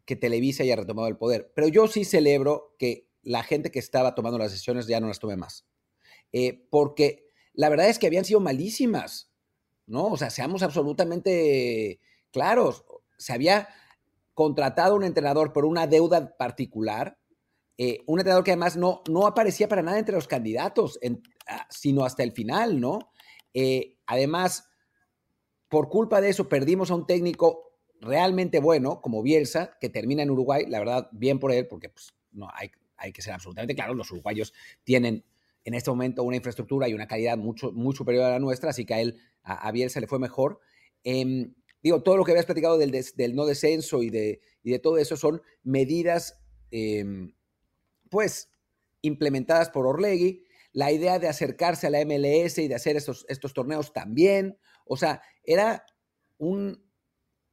que 0.06 0.16
Televisa 0.16 0.64
haya 0.64 0.76
retomado 0.76 1.08
el 1.08 1.18
poder, 1.18 1.52
pero 1.56 1.68
yo 1.68 1.88
sí 1.88 2.06
celebro 2.06 2.76
que 2.78 3.08
la 3.24 3.42
gente 3.44 3.72
que 3.72 3.80
estaba 3.80 4.16
tomando 4.16 4.38
las 4.38 4.52
decisiones 4.52 4.86
ya 4.86 5.00
no 5.00 5.08
las 5.08 5.20
tome 5.20 5.38
más. 5.38 5.66
Eh, 6.34 6.68
porque 6.70 7.30
la 7.54 7.70
verdad 7.70 7.90
es 7.90 8.00
que 8.00 8.08
habían 8.08 8.26
sido 8.26 8.40
malísimas, 8.40 9.32
¿no? 9.88 10.08
O 10.08 10.18
sea, 10.18 10.30
seamos 10.30 10.62
absolutamente 10.62 12.00
claros. 12.32 12.86
Se 13.18 13.34
había 13.34 13.70
contratado 14.34 14.96
un 14.96 15.04
entrenador 15.04 15.54
por 15.54 15.66
una 15.66 15.88
deuda 15.88 16.36
particular, 16.38 17.18
un 17.78 18.20
entrenador 18.20 18.44
que 18.44 18.52
además 18.52 18.78
no, 18.78 19.02
no 19.10 19.28
aparecía 19.28 19.68
para 19.68 19.82
nada 19.82 20.00
entre 20.00 20.16
los 20.16 20.28
candidatos. 20.28 21.00
Ah, 21.48 21.68
sino 21.70 22.06
hasta 22.06 22.24
el 22.24 22.32
final, 22.32 22.80
¿no? 22.80 23.12
Eh, 23.54 23.98
además, 24.06 24.70
por 25.68 25.90
culpa 25.90 26.22
de 26.22 26.30
eso 26.30 26.48
perdimos 26.48 26.90
a 26.90 26.96
un 26.96 27.06
técnico 27.06 27.80
realmente 28.00 28.60
bueno, 28.60 29.02
como 29.02 29.22
Bielsa, 29.22 29.78
que 29.82 29.90
termina 29.90 30.24
en 30.24 30.32
Uruguay, 30.32 30.66
la 30.68 30.80
verdad, 30.80 31.10
bien 31.12 31.40
por 31.40 31.52
él, 31.52 31.68
porque 31.68 31.90
pues, 31.90 32.14
no, 32.32 32.48
hay, 32.54 32.72
hay 32.96 33.12
que 33.12 33.22
ser 33.22 33.34
absolutamente 33.34 33.76
claros, 33.76 33.96
los 33.96 34.12
uruguayos 34.12 34.54
tienen 34.84 35.26
en 35.66 35.74
este 35.74 35.90
momento 35.90 36.24
una 36.24 36.36
infraestructura 36.36 36.88
y 36.88 36.94
una 36.94 37.08
calidad 37.08 37.38
mucho, 37.38 37.72
muy 37.72 37.96
superior 37.96 38.26
a 38.26 38.32
la 38.32 38.40
nuestra, 38.40 38.70
así 38.70 38.86
que 38.86 38.94
a 38.94 39.02
él, 39.02 39.20
a, 39.44 39.72
Bielsa 39.72 40.00
le 40.00 40.08
fue 40.08 40.20
mejor. 40.20 40.60
Em, 41.04 41.54
digo, 41.82 42.04
todo 42.04 42.18
lo 42.18 42.24
que 42.24 42.32
habías 42.32 42.46
platicado 42.46 42.78
del, 42.78 42.92
del 42.92 43.36
no 43.36 43.46
descenso 43.46 44.04
y 44.04 44.10
de, 44.10 44.42
y 44.64 44.72
de, 44.72 44.80
todo 44.80 44.98
eso 44.98 45.18
son 45.18 45.42
medidas, 45.64 46.42
em, 46.72 47.34
pues, 48.14 48.52
implementadas 49.02 49.72
por 49.72 49.88
Orlegui, 49.88 50.46
la 50.72 50.92
idea 50.92 51.18
de 51.18 51.28
acercarse 51.28 51.88
a 51.88 51.90
la 51.90 52.06
MLS 52.06 52.60
y 52.60 52.68
de 52.68 52.76
hacer 52.76 52.96
estos, 52.96 53.26
estos 53.28 53.56
torneos 53.56 53.92
también. 53.92 54.60
O 54.86 54.98
sea, 54.98 55.24
era 55.44 55.84
un, 56.38 56.86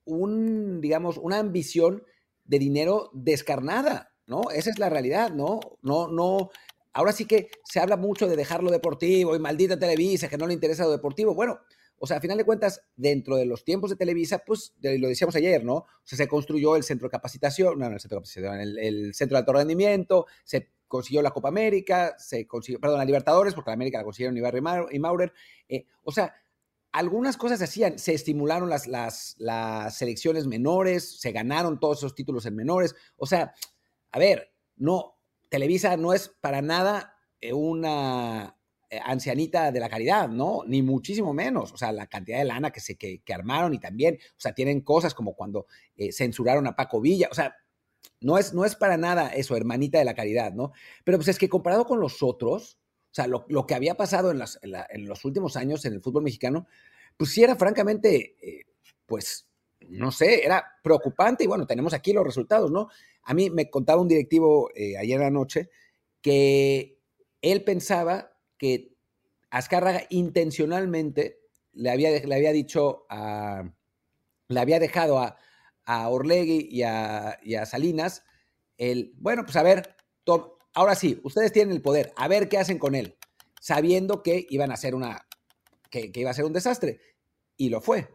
un, 0.05 0.83
digamos, 0.83 1.17
una 1.17 1.39
ambición 1.39 2.05
de 2.45 2.59
dinero 2.59 3.11
descarnada, 3.15 4.13
¿no? 4.27 4.51
Esa 4.51 4.69
es 4.69 4.79
la 4.79 4.91
realidad, 4.91 5.31
¿no? 5.31 5.61
No, 5.81 6.09
no. 6.09 6.51
Ahora 6.93 7.13
sí 7.13 7.25
que 7.25 7.51
se 7.65 7.81
habla 7.81 7.97
mucho 7.97 8.29
de 8.29 8.37
dejar 8.37 8.63
lo 8.63 8.71
deportivo 8.71 9.35
y 9.35 9.39
maldita 9.39 9.79
Televisa, 9.79 10.29
que 10.29 10.37
no 10.37 10.47
le 10.47 10.55
interesa 10.55 10.85
lo 10.85 10.91
deportivo. 10.91 11.35
Bueno, 11.35 11.61
o 12.03 12.07
sea, 12.07 12.17
a 12.17 12.21
final 12.21 12.39
de 12.39 12.45
cuentas, 12.45 12.83
dentro 12.97 13.37
de 13.37 13.45
los 13.45 13.63
tiempos 13.63 13.91
de 13.91 13.97
Televisa, 13.97 14.43
pues 14.47 14.73
lo 14.81 15.07
decíamos 15.07 15.37
ayer, 15.37 15.63
¿no? 15.63 15.75
O 15.75 16.03
sea, 16.03 16.17
se 16.17 16.27
construyó 16.27 16.75
el 16.75 16.83
centro 16.83 17.07
de 17.07 17.13
capacitación, 17.13 17.79
no, 17.79 17.91
no 17.91 17.95
el 17.95 18.01
centro 18.01 18.17
de 18.17 18.23
capacitación, 18.23 18.61
el, 18.79 19.15
centro 19.15 19.37
de 19.37 19.41
alto 19.41 19.53
rendimiento, 19.53 20.27
se 20.43 20.71
consiguió 20.89 21.21
la 21.21 21.31
Copa 21.31 21.49
América, 21.49 22.17
se 22.19 22.47
consiguió, 22.47 22.81
perdón, 22.81 22.99
la 22.99 23.05
Libertadores, 23.05 23.53
porque 23.53 23.69
la 23.69 23.75
América 23.75 23.99
la 23.99 24.05
consiguieron 24.05 24.35
Ibarra 24.35 24.89
y 24.91 24.99
Maurer. 24.99 25.35
Eh, 25.69 25.85
o 26.03 26.11
sea, 26.11 26.35
algunas 26.91 27.37
cosas 27.37 27.59
se 27.59 27.67
hacían, 27.67 27.99
se 27.99 28.15
estimularon 28.15 28.71
las, 28.71 28.87
las, 28.87 29.35
las 29.39 29.95
selecciones 29.99 30.47
menores, 30.47 31.21
se 31.21 31.33
ganaron 31.33 31.79
todos 31.81 31.99
esos 31.99 32.15
títulos 32.15 32.47
en 32.47 32.57
menores. 32.57 32.97
O 33.19 33.27
sea, 33.27 33.53
a 34.11 34.19
ver, 34.19 34.55
no, 34.77 35.19
Televisa 35.51 35.99
no 35.99 36.15
es 36.15 36.29
para 36.41 36.63
nada 36.63 37.15
eh, 37.43 37.53
una 37.53 38.57
ancianita 39.05 39.71
de 39.71 39.81
la 39.81 39.89
caridad, 39.89 40.29
¿no? 40.29 40.63
Ni 40.67 40.83
muchísimo 40.83 41.33
menos. 41.33 41.73
O 41.73 41.77
sea, 41.77 41.93
la 41.93 42.07
cantidad 42.07 42.39
de 42.39 42.45
lana 42.45 42.71
que 42.71 42.81
se 42.81 42.97
que, 42.97 43.23
armaron 43.33 43.75
y 43.75 43.79
también, 43.79 44.19
o 44.21 44.41
sea, 44.41 44.53
tienen 44.53 44.81
cosas 44.81 45.15
como 45.15 45.35
cuando 45.35 45.67
eh, 45.97 46.13
censuraron 46.13 46.67
a 46.67 46.75
Paco 46.75 47.01
Villa. 47.01 47.29
O 47.31 47.35
sea, 47.35 47.57
no 48.21 48.39
es, 48.39 48.53
no 48.53 48.65
es 48.65 48.75
para 48.77 48.97
nada 48.97 49.29
eso, 49.29 49.57
hermanita 49.57 49.99
de 49.99 50.05
la 50.05 50.15
caridad, 50.15 50.53
¿no? 50.53 50.73
Pero 51.05 51.19
pues 51.19 51.29
es 51.29 51.39
que 51.39 51.49
comparado 51.49 51.87
con 51.87 52.01
los 52.01 52.23
otros, 52.23 52.79
o 53.11 53.15
sea, 53.15 53.27
lo, 53.27 53.67
que 53.67 53.75
había 53.75 53.97
pasado 53.97 54.31
en, 54.31 54.39
los 55.07 55.25
últimos 55.25 55.57
años 55.57 55.85
en 55.85 55.95
el 55.95 56.03
fútbol 56.03 56.23
mexicano, 56.23 56.67
pues 57.17 57.31
sí 57.31 57.43
era 57.43 57.57
francamente, 57.57 58.37
pues, 59.07 59.49
no 59.89 60.13
sé, 60.13 60.45
era 60.45 60.65
preocupante 60.83 61.45
y 61.45 61.47
bueno, 61.47 61.67
tenemos 61.67 61.95
aquí 61.95 62.13
los 62.13 62.25
resultados, 62.25 62.71
¿no? 62.71 62.89
A 63.25 63.35
mí 63.35 63.51
me 63.51 63.71
contaba 63.71 64.01
un 64.01 64.09
directivo 64.09 64.71
eh, 64.75 64.97
ayer 64.97 65.17
en 65.17 65.23
la 65.23 65.31
noche 65.31 65.71
que 66.21 66.99
él 67.43 67.65
pensaba 67.65 68.30
que 68.61 68.95
Azcárraga 69.49 70.03
intencionalmente 70.11 71.41
le 71.73 71.91
había, 71.91 72.11
le 72.11 72.35
había 72.35 72.53
dicho 72.53 73.07
a, 73.09 73.73
le 74.49 74.61
había 74.61 74.79
dejado 74.79 75.19
a, 75.19 75.39
a 75.87 76.09
Orlegui 76.11 76.69
y 76.71 76.83
a, 76.83 77.39
Salinas 77.65 78.23
el, 78.77 79.15
bueno, 79.17 79.45
pues 79.45 79.57
a 79.57 79.63
ver, 79.63 79.97
ahora 80.75 80.95
sí, 80.95 81.21
ustedes 81.25 81.53
tienen 81.53 81.75
el 81.75 81.83
poder, 81.83 82.13
a 82.17 82.29
ver 82.29 82.51
qué 82.51 82.59
hacen 82.59 82.79
con 82.79 82.95
él, 82.95 83.17
sabiendo 83.61 84.23
que 84.23 84.47
iban 84.51 84.71
a 84.71 84.75
hacer 84.75 84.95
una, 84.95 85.27
que, 85.91 86.13
que 86.13 86.21
iba 86.21 86.31
a 86.31 86.35
ser 86.35 86.45
un 86.45 86.53
desastre. 86.53 87.01
Y 87.57 87.71
lo 87.71 87.81
fue. 87.81 88.09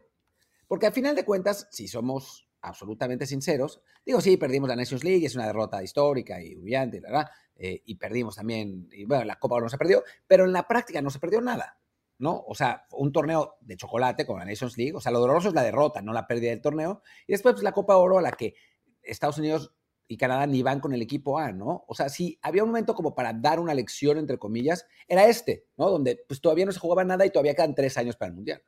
Porque 0.67 0.87
al 0.87 0.93
final 0.93 1.15
de 1.15 1.25
cuentas, 1.25 1.67
si 1.71 1.87
somos 1.87 2.44
absolutamente 2.67 3.25
sinceros, 3.25 3.81
digo, 4.05 4.21
sí, 4.21 4.37
perdimos 4.37 4.69
la 4.69 4.75
Nations 4.75 5.03
League, 5.03 5.25
es 5.25 5.35
una 5.35 5.47
derrota 5.47 5.81
histórica 5.83 6.41
y 6.41 6.55
humillante, 6.55 6.99
¿verdad? 6.99 7.29
Eh, 7.55 7.81
y 7.85 7.95
perdimos 7.95 8.35
también, 8.35 8.89
y 8.91 9.05
bueno, 9.05 9.23
la 9.23 9.37
Copa 9.37 9.55
Oro 9.55 9.65
no 9.65 9.69
se 9.69 9.77
perdió, 9.77 10.03
pero 10.27 10.45
en 10.45 10.53
la 10.53 10.67
práctica 10.67 11.01
no 11.01 11.09
se 11.09 11.19
perdió 11.19 11.41
nada, 11.41 11.79
¿no? 12.17 12.43
O 12.47 12.55
sea, 12.55 12.85
un 12.91 13.11
torneo 13.11 13.57
de 13.61 13.77
chocolate 13.77 14.25
con 14.25 14.39
la 14.39 14.45
Nations 14.45 14.77
League, 14.77 14.93
o 14.93 15.01
sea, 15.01 15.11
lo 15.11 15.19
doloroso 15.19 15.49
es 15.49 15.53
la 15.53 15.63
derrota, 15.63 16.01
no 16.01 16.13
la 16.13 16.27
pérdida 16.27 16.49
del 16.49 16.61
torneo, 16.61 17.01
y 17.27 17.33
después 17.33 17.53
pues, 17.53 17.63
la 17.63 17.71
Copa 17.71 17.97
Oro 17.97 18.19
a 18.19 18.21
la 18.21 18.31
que 18.31 18.55
Estados 19.01 19.37
Unidos 19.37 19.73
y 20.07 20.17
Canadá 20.17 20.45
ni 20.45 20.61
van 20.61 20.79
con 20.79 20.93
el 20.93 21.01
equipo 21.01 21.39
A, 21.39 21.51
¿no? 21.51 21.83
O 21.87 21.95
sea, 21.95 22.09
si 22.09 22.37
había 22.41 22.63
un 22.63 22.69
momento 22.69 22.93
como 22.93 23.15
para 23.15 23.33
dar 23.33 23.59
una 23.59 23.73
lección, 23.73 24.17
entre 24.17 24.37
comillas, 24.37 24.85
era 25.07 25.25
este, 25.25 25.65
¿no? 25.77 25.89
Donde 25.89 26.23
pues 26.27 26.41
todavía 26.41 26.65
no 26.65 26.71
se 26.71 26.79
jugaba 26.79 27.03
nada 27.03 27.25
y 27.25 27.31
todavía 27.31 27.55
quedan 27.55 27.73
tres 27.73 27.97
años 27.97 28.15
para 28.15 28.29
el 28.29 28.35
Mundial. 28.35 28.61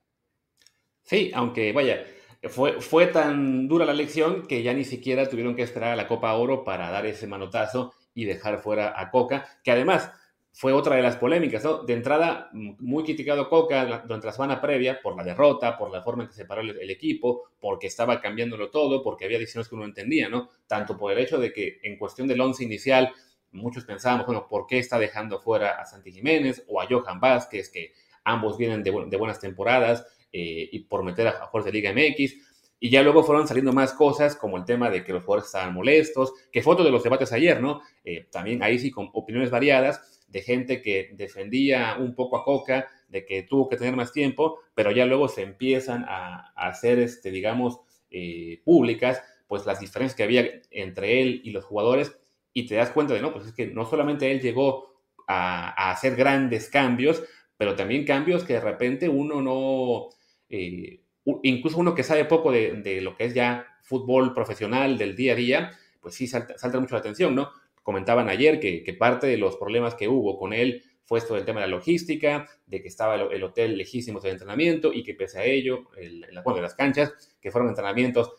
Sí, 1.03 1.31
aunque 1.33 1.71
vaya, 1.71 2.03
fue, 2.49 3.07
tan 3.07 3.67
dura 3.67 3.85
la 3.85 3.93
lección 3.93 4.47
que 4.47 4.63
ya 4.63 4.73
ni 4.73 4.83
siquiera 4.83 5.29
tuvieron 5.29 5.55
que 5.55 5.61
esperar 5.61 5.93
a 5.93 5.95
la 5.95 6.07
Copa 6.07 6.33
Oro 6.33 6.63
para 6.63 6.89
dar 6.89 7.05
ese 7.05 7.27
manotazo 7.27 7.93
y 8.13 8.25
dejar 8.25 8.59
fuera 8.59 8.99
a 8.99 9.11
Coca, 9.11 9.47
que 9.63 9.71
además 9.71 10.11
fue 10.51 10.73
otra 10.73 10.95
de 10.95 11.03
las 11.03 11.17
polémicas, 11.17 11.63
¿no? 11.63 11.83
De 11.83 11.93
entrada, 11.93 12.49
muy 12.51 13.03
criticado 13.03 13.47
Coca 13.47 14.01
durante 14.03 14.25
la 14.25 14.33
semana 14.33 14.59
previa 14.59 14.99
por 15.01 15.15
la 15.15 15.23
derrota, 15.23 15.77
por 15.77 15.91
la 15.91 16.01
forma 16.01 16.23
en 16.23 16.29
que 16.29 16.35
se 16.35 16.45
paró 16.45 16.61
el, 16.61 16.89
equipo, 16.89 17.49
porque 17.59 17.87
estaba 17.87 18.19
cambiándolo 18.19 18.71
todo, 18.71 19.03
porque 19.03 19.25
había 19.25 19.37
decisiones 19.37 19.69
que 19.69 19.75
uno 19.75 19.85
entendía, 19.85 20.29
¿no? 20.29 20.49
Tanto 20.65 20.97
por 20.97 21.11
el 21.11 21.19
hecho 21.19 21.37
de 21.37 21.53
que 21.53 21.79
en 21.83 21.97
cuestión 21.97 22.27
del 22.27 22.41
once 22.41 22.63
inicial, 22.63 23.13
muchos 23.51 23.85
pensábamos, 23.85 24.25
bueno, 24.25 24.47
¿por 24.49 24.65
qué 24.65 24.79
está 24.79 24.97
dejando 24.97 25.39
fuera 25.39 25.79
a 25.79 25.85
Santi 25.85 26.11
Jiménez 26.11 26.65
o 26.67 26.81
a 26.81 26.87
Johan 26.89 27.19
Vázquez, 27.19 27.69
que 27.69 27.93
ambos 28.23 28.57
vienen 28.57 28.81
de 28.81 29.17
buenas 29.17 29.39
temporadas? 29.39 30.05
Eh, 30.39 30.69
y 30.71 30.79
por 30.81 31.03
meter 31.03 31.27
a, 31.27 31.31
jugadores 31.31 31.65
de 31.65 31.71
Liga 31.71 31.91
MX. 31.91 32.35
Y 32.79 32.91
ya 32.91 33.01
luego 33.01 33.23
fueron 33.23 33.47
saliendo 33.47 33.73
más 33.73 33.91
cosas, 33.93 34.35
como 34.35 34.55
el 34.55 34.65
tema 34.65 34.91
de 34.91 35.03
que 35.03 35.11
los 35.11 35.23
jugadores 35.23 35.47
estaban 35.47 35.73
molestos, 35.73 36.31
que 36.51 36.61
otro 36.63 36.85
de 36.85 36.91
los 36.91 37.01
debates 37.01 37.33
ayer, 37.33 37.59
¿no? 37.59 37.81
Eh, 38.03 38.27
también 38.31 38.61
ahí 38.61 38.77
sí 38.77 38.91
con 38.91 39.09
opiniones 39.13 39.49
variadas 39.49 40.23
de 40.27 40.41
gente 40.43 40.79
que 40.83 41.09
defendía 41.13 41.95
un 41.99 42.13
poco 42.13 42.37
a 42.37 42.43
Coca, 42.43 42.87
de 43.07 43.25
que 43.25 43.43
tuvo 43.43 43.67
que 43.67 43.77
tener 43.77 43.95
más 43.95 44.11
tiempo, 44.11 44.59
pero 44.75 44.91
ya 44.91 45.07
luego 45.07 45.27
se 45.27 45.41
empiezan 45.41 46.05
a, 46.07 46.51
hacer, 46.55 46.99
este, 46.99 47.31
digamos, 47.31 47.79
eh, 48.11 48.61
públicas, 48.63 49.23
pues 49.47 49.65
las 49.65 49.79
diferencias 49.79 50.15
que 50.15 50.23
había 50.23 50.45
entre 50.69 51.23
él 51.23 51.41
y 51.43 51.49
los 51.49 51.65
jugadores, 51.65 52.15
y 52.53 52.67
te 52.67 52.75
das 52.75 52.91
cuenta 52.91 53.15
de, 53.15 53.21
no, 53.21 53.33
pues 53.33 53.47
es 53.47 53.53
que 53.53 53.65
no 53.65 53.87
solamente 53.89 54.29
él 54.29 54.39
llegó 54.39 55.01
a, 55.27 55.69
a 55.69 55.91
hacer 55.91 56.15
grandes 56.15 56.69
cambios, 56.69 57.23
pero 57.57 57.75
también 57.75 58.05
cambios 58.05 58.43
que 58.43 58.53
de 58.53 58.61
repente 58.61 59.09
uno 59.09 59.41
no, 59.41 60.09
eh, 60.49 61.01
incluso 61.43 61.77
uno 61.77 61.95
que 61.95 62.03
sabe 62.03 62.25
poco 62.25 62.51
de, 62.51 63.01
lo 63.01 63.15
que 63.15 63.25
es 63.25 63.33
ya 63.33 63.65
fútbol 63.81 64.33
profesional 64.33 64.97
del 64.97 65.15
día 65.15 65.33
a 65.33 65.35
día, 65.35 65.71
pues 66.01 66.15
sí 66.15 66.27
salta, 66.27 66.79
mucho 66.79 66.95
la 66.95 66.99
atención, 66.99 67.35
¿no? 67.35 67.51
Comentaban 67.83 68.29
ayer 68.29 68.59
que, 68.59 68.95
parte 68.97 69.27
de 69.27 69.37
los 69.37 69.57
problemas 69.57 69.95
que 69.95 70.07
hubo 70.07 70.37
con 70.37 70.53
él 70.53 70.83
fue 71.05 71.19
esto 71.19 71.35
del 71.35 71.45
tema 71.45 71.61
de 71.61 71.67
la 71.67 71.75
logística, 71.75 72.47
de 72.65 72.81
que 72.81 72.87
estaba 72.89 73.15
el, 73.15 73.43
hotel 73.43 73.77
lejísimo 73.77 74.19
del 74.19 74.33
entrenamiento 74.33 74.93
y 74.93 75.03
que 75.03 75.13
pese 75.13 75.39
a 75.39 75.45
ello, 75.45 75.89
el, 75.97 76.25
el, 76.25 76.43
de 76.43 76.61
las 76.61 76.75
canchas, 76.75 77.13
que 77.39 77.49
fueron 77.51 77.69
entrenamientos 77.69 78.33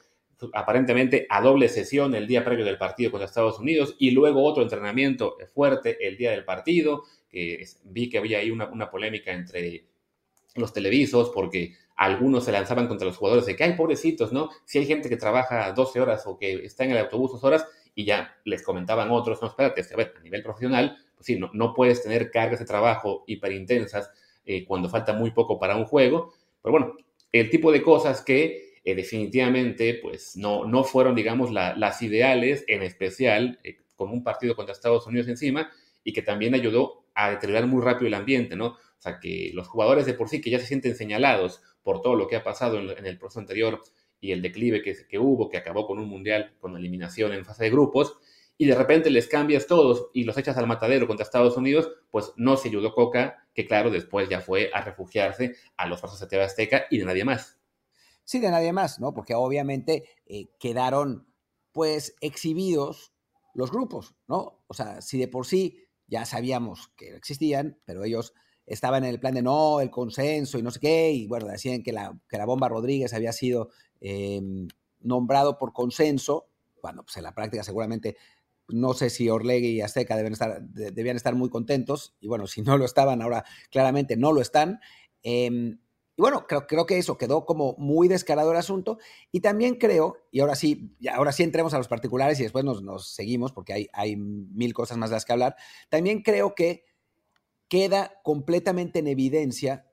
aparentemente 0.53 1.27
a 1.31 1.41
doble 1.41 1.69
sesión 1.69 2.15
el 2.15 2.27
día 2.27 2.45
previo 2.45 2.65
del 2.65 2.79
partido 2.79 3.11
contra 3.11 3.27
Estados 3.27 3.59
Unidos 3.59 3.97
y 3.99 4.13
luego 4.13 4.45
otro 4.45 4.63
entrenamiento 4.63 5.37
fuerte 5.53 6.07
el 6.07 6.17
día 6.17 6.31
del 6.31 6.45
partido, 6.45 7.05
que 7.29 7.65
vi 7.85 8.09
que 8.09 8.19
había 8.19 8.39
ahí 8.39 8.51
una, 8.51 8.69
una 8.69 8.91
polémica 8.91 9.33
entre 9.33 9.87
los 10.55 10.73
televisos 10.73 11.31
porque 11.31 11.75
algunos 11.99 12.45
se 12.45 12.53
lanzaban 12.53 12.87
contra 12.87 13.09
los 13.09 13.17
jugadores 13.17 13.45
de 13.45 13.57
que 13.57 13.65
hay 13.65 13.75
pobrecitos, 13.75 14.33
¿no? 14.33 14.51
Si 14.65 14.79
hay 14.79 14.87
gente 14.87 15.09
que 15.09 15.17
trabaja 15.17 15.73
12 15.73 16.01
horas 16.01 16.27
o 16.27 16.39
que 16.39 16.65
está 16.65 16.85
en 16.85 16.93
el 16.93 16.99
autobús 16.99 17.33
dos 17.33 17.43
horas 17.43 17.67
y 17.93 18.05
ya 18.05 18.37
les 18.45 18.63
comentaban 18.63 19.11
otros, 19.11 19.43
no, 19.43 19.49
espérate, 19.49 19.85
a 19.93 19.97
ver, 19.97 20.15
a 20.17 20.21
nivel 20.21 20.45
profesional, 20.45 20.97
pues 21.17 21.27
sí, 21.27 21.37
no, 21.37 21.51
no 21.53 21.75
puedes 21.75 22.01
tener 22.01 22.31
cargas 22.31 22.61
de 22.61 22.67
trabajo 22.67 23.25
hiperintensas 23.27 24.13
eh, 24.47 24.65
cuando 24.65 24.89
falta 24.89 25.13
muy 25.13 25.33
poco 25.33 25.59
para 25.59 25.75
un 25.75 25.87
juego, 25.87 26.33
pero 26.63 26.71
bueno, 26.71 26.97
el 27.33 27.51
tipo 27.51 27.73
de 27.73 27.83
cosas 27.83 28.23
que 28.23 28.79
eh, 28.85 28.95
definitivamente 28.95 29.99
pues 30.01 30.37
no, 30.37 30.67
no 30.67 30.85
fueron, 30.85 31.17
digamos, 31.17 31.51
las 31.51 32.01
ideales, 32.01 32.65
en 32.69 32.83
especial 32.83 33.59
eh, 33.65 33.79
con 33.97 34.11
un 34.13 34.23
partido 34.23 34.55
contra 34.55 34.73
Estados 34.73 35.05
Unidos 35.09 35.27
encima, 35.27 35.69
y 36.05 36.13
que 36.13 36.23
también 36.23 36.55
ayudó 36.55 37.07
a 37.13 37.31
deteriorar 37.31 37.67
muy 37.67 37.83
rápido 37.83 38.07
el 38.07 38.15
ambiente, 38.15 38.55
¿no? 38.55 38.67
O 38.67 39.01
sea, 39.01 39.19
que 39.19 39.51
los 39.53 39.67
jugadores 39.67 40.07
de 40.07 40.15
por 40.15 40.29
sí 40.29 40.41
que 40.41 40.51
ya 40.51 40.61
se 40.61 40.67
sienten 40.67 40.95
señalados 40.95 41.61
por 41.83 42.03
todo 42.03 42.15
lo 42.15 42.27
que 42.27 42.37
ha 42.37 42.45
pasado 42.45 42.79
en, 42.79 43.07
el 43.07 43.19
proceso 43.19 43.41
anterior 43.41 43.83
y 44.21 44.33
el 44.33 44.43
declive 44.43 44.83
que, 44.83 45.19
hubo, 45.19 45.49
que 45.49 45.59
acabó 45.59 45.87
con 45.87 45.99
un 45.99 46.09
mundial 46.09 46.57
con 46.59 46.77
eliminación 46.77 47.33
en 47.33 47.45
fase 47.45 47.65
de 47.65 47.71
grupos, 47.71 48.19
y 48.61 48.67
de 48.67 48.75
repente 48.75 49.09
les 49.11 49.29
cambias 49.29 49.69
todos 49.69 50.11
y 50.13 50.25
los 50.25 50.37
echas 50.37 50.57
al 50.57 50.67
matadero 50.67 51.07
contra 51.07 51.23
Estados 51.23 51.57
Unidos, 51.57 51.93
pues 52.11 52.33
no 52.37 52.57
se 52.57 52.69
ayudó 52.69 52.93
Coca, 52.93 53.47
que 53.55 53.67
claro, 53.67 53.91
después 53.91 54.29
ya 54.29 54.41
fue 54.41 54.71
a 54.75 54.83
refugiarse 54.83 55.55
a 55.77 55.87
los 55.87 56.03
brazos 56.03 56.19
de 56.19 56.27
TV 56.27 56.43
Azteca 56.43 56.87
y 56.91 56.99
de 56.99 57.05
nadie 57.05 57.25
más. 57.25 57.57
Sí, 58.25 58.41
de 58.41 58.51
nadie 58.51 58.73
más, 58.73 58.99
¿no? 58.99 59.15
Porque 59.15 59.35
obviamente 59.35 60.05
eh, 60.27 60.49
quedaron 60.59 61.29
pues 61.71 62.17
exhibidos 62.21 63.13
los 63.55 63.71
grupos, 63.71 64.17
¿no? 64.27 64.65
O 64.67 64.75
sea, 64.75 65.01
si 65.01 65.19
de 65.19 65.29
por 65.29 65.47
sí 65.47 65.85
ya 66.09 66.25
sabíamos 66.25 66.89
que 66.97 67.15
existían, 67.15 67.81
pero 67.85 68.03
ellos 68.03 68.35
estaba 68.69 68.99
en 68.99 69.05
el 69.05 69.19
plan 69.19 69.35
de 69.35 69.43
no, 69.43 69.81
el 69.81 69.91
consenso 69.91 70.59
y 70.59 70.63
no 70.63 70.71
sé 70.71 70.81
qué, 70.81 71.13
y 71.13 71.27
bueno, 71.27 71.47
decían 71.47 71.83
que 71.83 71.93
la, 71.93 72.19
que 72.29 72.39
la 72.39 72.45
bomba 72.45 72.69
Rodríguez 72.69 73.15
había 73.15 73.33
sido 73.33 73.71
em, 74.01 74.69
nombrado 75.01 75.59
por 75.59 75.73
consenso, 75.73 76.49
bueno, 76.83 77.03
pues 77.03 77.17
en 77.17 77.25
la 77.25 77.35
práctica 77.35 77.65
seguramente 77.65 78.17
no 78.69 78.93
sé 78.93 79.11
si 79.11 79.31
Orlegui 79.31 79.69
y 79.69 79.81
Azteca 79.81 80.17
deben 80.17 80.35
estar, 80.35 80.61
debían 80.63 81.17
estar 81.17 81.35
muy 81.35 81.49
contentos, 81.49 82.15
y 82.21 82.29
bueno, 82.29 82.47
si 82.47 82.63
no 82.63 82.77
lo 82.77 82.85
estaban, 82.85 83.23
ahora 83.23 83.45
claramente 83.71 84.17
no 84.17 84.33
lo 84.33 84.41
están. 84.41 84.81
Em, 85.23 85.79
y 86.17 86.21
bueno, 86.21 86.47
creo, 86.49 86.67
creo, 86.67 86.85
que 86.85 86.99
eso 86.99 87.17
quedó 87.17 87.47
como 87.47 87.77
muy 87.79 88.09
descarado 88.09 88.51
el 88.51 88.57
asunto. 88.57 88.99
Y 89.31 89.41
también 89.41 89.77
creo, 89.77 90.17
y 90.33 90.41
ahora 90.41 90.57
sí, 90.57 90.97
ahora 91.15 91.31
sí 91.31 91.45
entremos 91.45 91.75
a 91.75 91.79
los 91.79 91.87
particulares 91.87 92.41
y 92.41 92.43
después 92.43 92.65
nos, 92.65 92.83
nos 92.83 93.09
seguimos 93.09 93.53
porque 93.53 93.73
hay, 93.73 93.89
hay 93.93 94.17
mil 94.17 94.75
cosas 94.75 94.99
más 94.99 95.11
de 95.11 95.17
las 95.17 95.25
que 95.25 95.33
hablar. 95.33 95.55
También 95.89 96.23
creo 96.23 96.57
que 96.57 96.88
queda 97.69 98.21
completamente 98.23 98.99
en 98.99 99.07
evidencia 99.07 99.85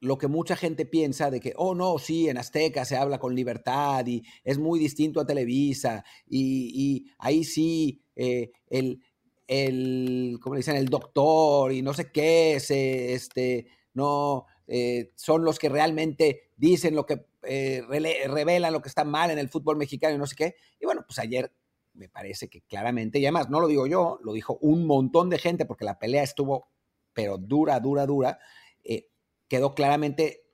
lo 0.00 0.18
que 0.18 0.26
mucha 0.26 0.56
gente 0.56 0.84
piensa 0.84 1.30
de 1.30 1.38
que, 1.38 1.54
oh 1.56 1.76
no, 1.76 1.98
sí, 1.98 2.28
en 2.28 2.36
Azteca 2.36 2.84
se 2.84 2.96
habla 2.96 3.20
con 3.20 3.36
libertad 3.36 4.04
y 4.06 4.22
es 4.42 4.58
muy 4.58 4.80
distinto 4.80 5.20
a 5.20 5.26
Televisa 5.26 6.04
y, 6.26 7.06
ahí 7.18 7.44
sí 7.44 8.02
eh, 8.16 8.50
el, 8.68 9.00
el, 9.46 10.38
como 10.40 10.56
dicen, 10.56 10.76
el 10.76 10.88
doctor 10.88 11.72
y 11.72 11.82
no 11.82 11.94
sé 11.94 12.10
qué, 12.10 12.58
se, 12.58 13.12
este, 13.12 13.68
no, 13.94 14.46
eh, 14.66 15.12
son 15.16 15.44
los 15.44 15.58
que 15.58 15.68
realmente 15.68 16.50
dicen 16.56 16.94
lo 16.94 17.06
que, 17.06 17.26
eh, 17.42 17.82
revelan 17.88 18.72
lo 18.72 18.80
que 18.80 18.88
está 18.88 19.04
mal 19.04 19.30
en 19.30 19.38
el 19.38 19.48
fútbol 19.48 19.76
mexicano 19.76 20.14
y 20.14 20.18
no 20.18 20.26
sé 20.26 20.36
qué. 20.36 20.54
Y 20.80 20.86
bueno, 20.86 21.04
pues 21.06 21.18
ayer 21.18 21.52
me 21.94 22.08
parece 22.08 22.48
que 22.48 22.62
claramente, 22.62 23.18
y 23.18 23.26
además 23.26 23.50
no 23.50 23.60
lo 23.60 23.68
digo 23.68 23.86
yo, 23.86 24.18
lo 24.22 24.32
dijo 24.32 24.58
un 24.62 24.86
montón 24.86 25.28
de 25.28 25.38
gente 25.38 25.66
porque 25.66 25.84
la 25.84 25.98
pelea 25.98 26.22
estuvo, 26.22 26.68
pero 27.12 27.38
dura, 27.38 27.78
dura, 27.80 28.06
dura, 28.06 28.38
eh, 28.84 29.08
quedó 29.48 29.74
claramente 29.74 30.46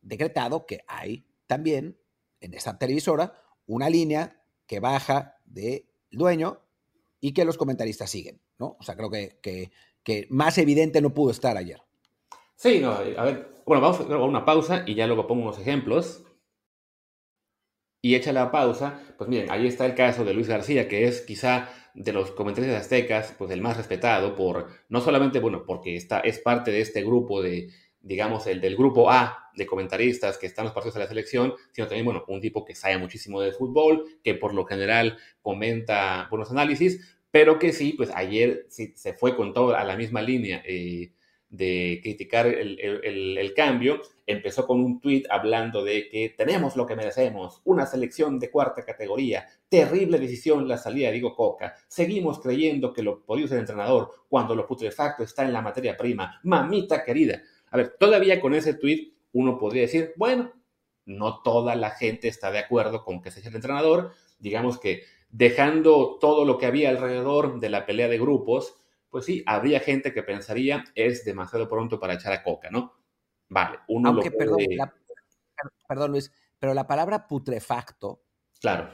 decretado 0.00 0.66
que 0.66 0.84
hay 0.86 1.26
también 1.46 1.98
en 2.40 2.54
esta 2.54 2.78
televisora 2.78 3.42
una 3.66 3.90
línea 3.90 4.42
que 4.66 4.80
baja 4.80 5.38
del 5.44 5.86
dueño 6.10 6.60
y 7.20 7.32
que 7.32 7.44
los 7.44 7.56
comentaristas 7.56 8.10
siguen, 8.10 8.40
¿no? 8.58 8.76
O 8.78 8.82
sea, 8.82 8.96
creo 8.96 9.10
que, 9.10 9.38
que, 9.40 10.26
más 10.30 10.58
evidente 10.58 11.00
no 11.00 11.12
pudo 11.12 11.30
estar 11.32 11.56
ayer. 11.56 11.82
Sí, 12.54 12.78
no, 12.80 12.92
a 12.92 13.24
ver, 13.24 13.62
bueno, 13.66 13.82
vamos 13.82 14.00
a 14.00 14.16
una 14.18 14.44
pausa 14.44 14.84
y 14.86 14.94
ya 14.94 15.06
luego 15.06 15.26
pongo 15.26 15.42
unos 15.42 15.58
ejemplos. 15.58 16.22
Y 18.02 18.14
echa 18.14 18.32
la 18.32 18.50
pausa, 18.50 19.00
pues 19.18 19.28
miren, 19.28 19.50
ahí 19.50 19.66
está 19.66 19.86
el 19.86 19.94
caso 19.94 20.24
de 20.24 20.34
Luis 20.34 20.48
García, 20.48 20.88
que 20.88 21.06
es 21.06 21.22
quizá 21.22 21.68
de 21.94 22.12
los 22.12 22.30
comentaristas 22.30 22.82
aztecas, 22.82 23.34
pues 23.38 23.50
el 23.50 23.62
más 23.62 23.76
respetado 23.76 24.34
por, 24.36 24.68
no 24.88 25.00
solamente, 25.00 25.40
bueno, 25.40 25.64
porque 25.66 25.96
está, 25.96 26.20
es 26.20 26.38
parte 26.38 26.70
de 26.70 26.82
este 26.82 27.02
grupo 27.02 27.42
de, 27.42 27.68
digamos, 28.00 28.46
el 28.46 28.60
del 28.60 28.76
grupo 28.76 29.10
A 29.10 29.50
de 29.56 29.66
comentaristas 29.66 30.38
que 30.38 30.46
están 30.46 30.66
los 30.66 30.74
partidos 30.74 30.94
de 30.94 31.00
la 31.00 31.08
selección, 31.08 31.54
sino 31.72 31.88
también, 31.88 32.04
bueno, 32.04 32.24
un 32.28 32.40
tipo 32.40 32.64
que 32.64 32.74
sabe 32.74 32.98
muchísimo 32.98 33.40
de 33.40 33.52
fútbol, 33.52 34.04
que 34.22 34.34
por 34.34 34.54
lo 34.54 34.66
general 34.66 35.16
comenta 35.40 36.28
buenos 36.30 36.50
análisis, 36.50 37.18
pero 37.30 37.58
que 37.58 37.72
sí, 37.72 37.94
pues 37.96 38.10
ayer 38.14 38.66
se 38.68 39.12
fue 39.14 39.36
con 39.36 39.52
todo 39.52 39.74
a 39.74 39.84
la 39.84 39.96
misma 39.96 40.22
línea. 40.22 40.62
Eh, 40.66 41.12
de 41.48 42.00
criticar 42.02 42.46
el, 42.46 43.52
cambio, 43.54 44.02
empezó 44.26 44.66
con 44.66 44.82
un 44.82 45.00
tuit 45.00 45.26
hablando 45.30 45.84
de 45.84 46.08
que 46.08 46.34
tenemos 46.36 46.76
lo 46.76 46.86
que 46.86 46.96
merecemos, 46.96 47.60
una 47.64 47.86
selección 47.86 48.38
de 48.38 48.50
cuarta 48.50 48.84
categoría, 48.84 49.46
terrible 49.68 50.18
decisión 50.18 50.66
la 50.66 50.76
salida 50.76 51.06
de 51.06 51.14
Diego 51.14 51.34
Coca, 51.34 51.74
seguimos 51.88 52.40
creyendo 52.40 52.92
que 52.92 53.02
lo 53.02 53.22
podía 53.24 53.48
ser 53.48 53.58
entrenador 53.58 54.10
cuando 54.28 54.54
lo 54.54 54.66
putrefacto 54.66 55.22
está 55.22 55.44
en 55.44 55.52
la 55.52 55.62
materia 55.62 55.96
prima, 55.96 56.40
mamita 56.42 57.04
querida. 57.04 57.40
A 57.70 57.76
ver, 57.76 57.96
todavía 57.98 58.40
con 58.40 58.54
ese 58.54 58.74
tuit 58.74 59.14
uno 59.32 59.58
podría 59.58 59.82
decir, 59.82 60.12
bueno, 60.16 60.52
no 61.04 61.42
toda 61.42 61.76
la 61.76 61.90
gente 61.90 62.28
está 62.28 62.50
de 62.50 62.58
acuerdo 62.58 63.04
con 63.04 63.22
que 63.22 63.30
sea 63.30 63.48
el 63.48 63.54
entrenador, 63.54 64.12
digamos 64.38 64.78
que 64.78 65.02
dejando 65.30 66.18
todo 66.20 66.44
lo 66.44 66.58
que 66.58 66.66
había 66.66 66.88
alrededor 66.88 67.60
de 67.60 67.70
la 67.70 67.86
pelea 67.86 68.08
de 68.08 68.18
grupos, 68.18 68.76
pues 69.16 69.24
sí, 69.24 69.42
habría 69.46 69.80
gente 69.80 70.12
que 70.12 70.22
pensaría 70.22 70.84
es 70.94 71.24
demasiado 71.24 71.70
pronto 71.70 71.98
para 71.98 72.12
echar 72.12 72.34
a 72.34 72.42
coca, 72.42 72.68
¿no? 72.70 72.92
Vale, 73.48 73.78
uno 73.88 74.10
Aunque, 74.10 74.30
perdón, 74.30 74.58
perdón, 75.88 76.10
Luis, 76.10 76.30
pero 76.58 76.74
la 76.74 76.86
palabra 76.86 77.26
putrefacto. 77.26 78.26
Claro. 78.60 78.90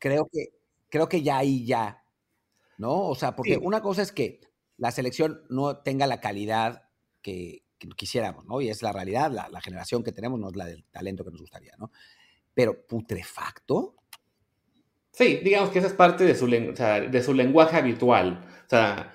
Creo 0.00 0.28
que, 0.28 0.58
creo 0.88 1.08
que 1.08 1.22
ya 1.22 1.38
ahí 1.38 1.64
ya, 1.64 2.02
¿no? 2.78 3.10
O 3.10 3.14
sea, 3.14 3.36
porque 3.36 3.58
una 3.58 3.80
cosa 3.80 4.02
es 4.02 4.10
que 4.10 4.40
la 4.76 4.90
selección 4.90 5.44
no 5.50 5.76
tenga 5.76 6.08
la 6.08 6.20
calidad 6.20 6.88
que, 7.22 7.62
quisiéramos, 7.96 8.44
¿no? 8.46 8.60
Y 8.60 8.70
es 8.70 8.82
la 8.82 8.90
realidad, 8.90 9.30
la, 9.30 9.60
generación 9.60 10.02
que 10.02 10.10
tenemos 10.10 10.40
no 10.40 10.48
es 10.48 10.56
la 10.56 10.66
del 10.66 10.82
talento 10.86 11.24
que 11.24 11.30
nos 11.30 11.42
gustaría, 11.42 11.76
¿no? 11.78 11.92
Pero 12.54 12.88
putrefacto. 12.88 13.94
Sí, 15.12 15.36
digamos 15.44 15.70
que 15.70 15.78
esa 15.78 15.86
es 15.86 15.94
parte 15.94 16.24
de 16.24 16.34
su, 16.34 16.48
de 16.48 17.22
su 17.22 17.34
lenguaje 17.34 17.76
habitual. 17.76 18.44
O 18.66 18.68
sea, 18.68 19.14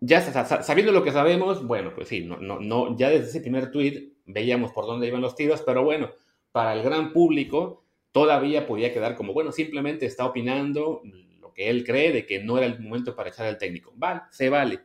ya 0.00 0.20
sabiendo 0.20 0.92
lo 0.92 1.02
que 1.02 1.12
sabemos, 1.12 1.66
bueno, 1.66 1.92
pues 1.94 2.08
sí, 2.08 2.24
no, 2.24 2.36
no, 2.38 2.60
no, 2.60 2.96
ya 2.96 3.08
desde 3.08 3.28
ese 3.28 3.40
primer 3.40 3.70
tweet 3.70 4.12
veíamos 4.26 4.72
por 4.72 4.86
dónde 4.86 5.06
iban 5.06 5.22
los 5.22 5.34
tiros, 5.34 5.62
pero 5.62 5.84
bueno, 5.84 6.10
para 6.52 6.74
el 6.74 6.82
gran 6.82 7.12
público 7.12 7.84
todavía 8.12 8.66
podía 8.66 8.92
quedar 8.92 9.14
como, 9.14 9.32
bueno, 9.32 9.52
simplemente 9.52 10.06
está 10.06 10.24
opinando 10.24 11.02
lo 11.40 11.52
que 11.52 11.70
él 11.70 11.84
cree 11.84 12.12
de 12.12 12.26
que 12.26 12.42
no 12.42 12.58
era 12.58 12.66
el 12.66 12.80
momento 12.80 13.14
para 13.14 13.30
echar 13.30 13.46
al 13.46 13.58
técnico. 13.58 13.92
Vale, 13.96 14.22
se 14.30 14.48
vale. 14.48 14.80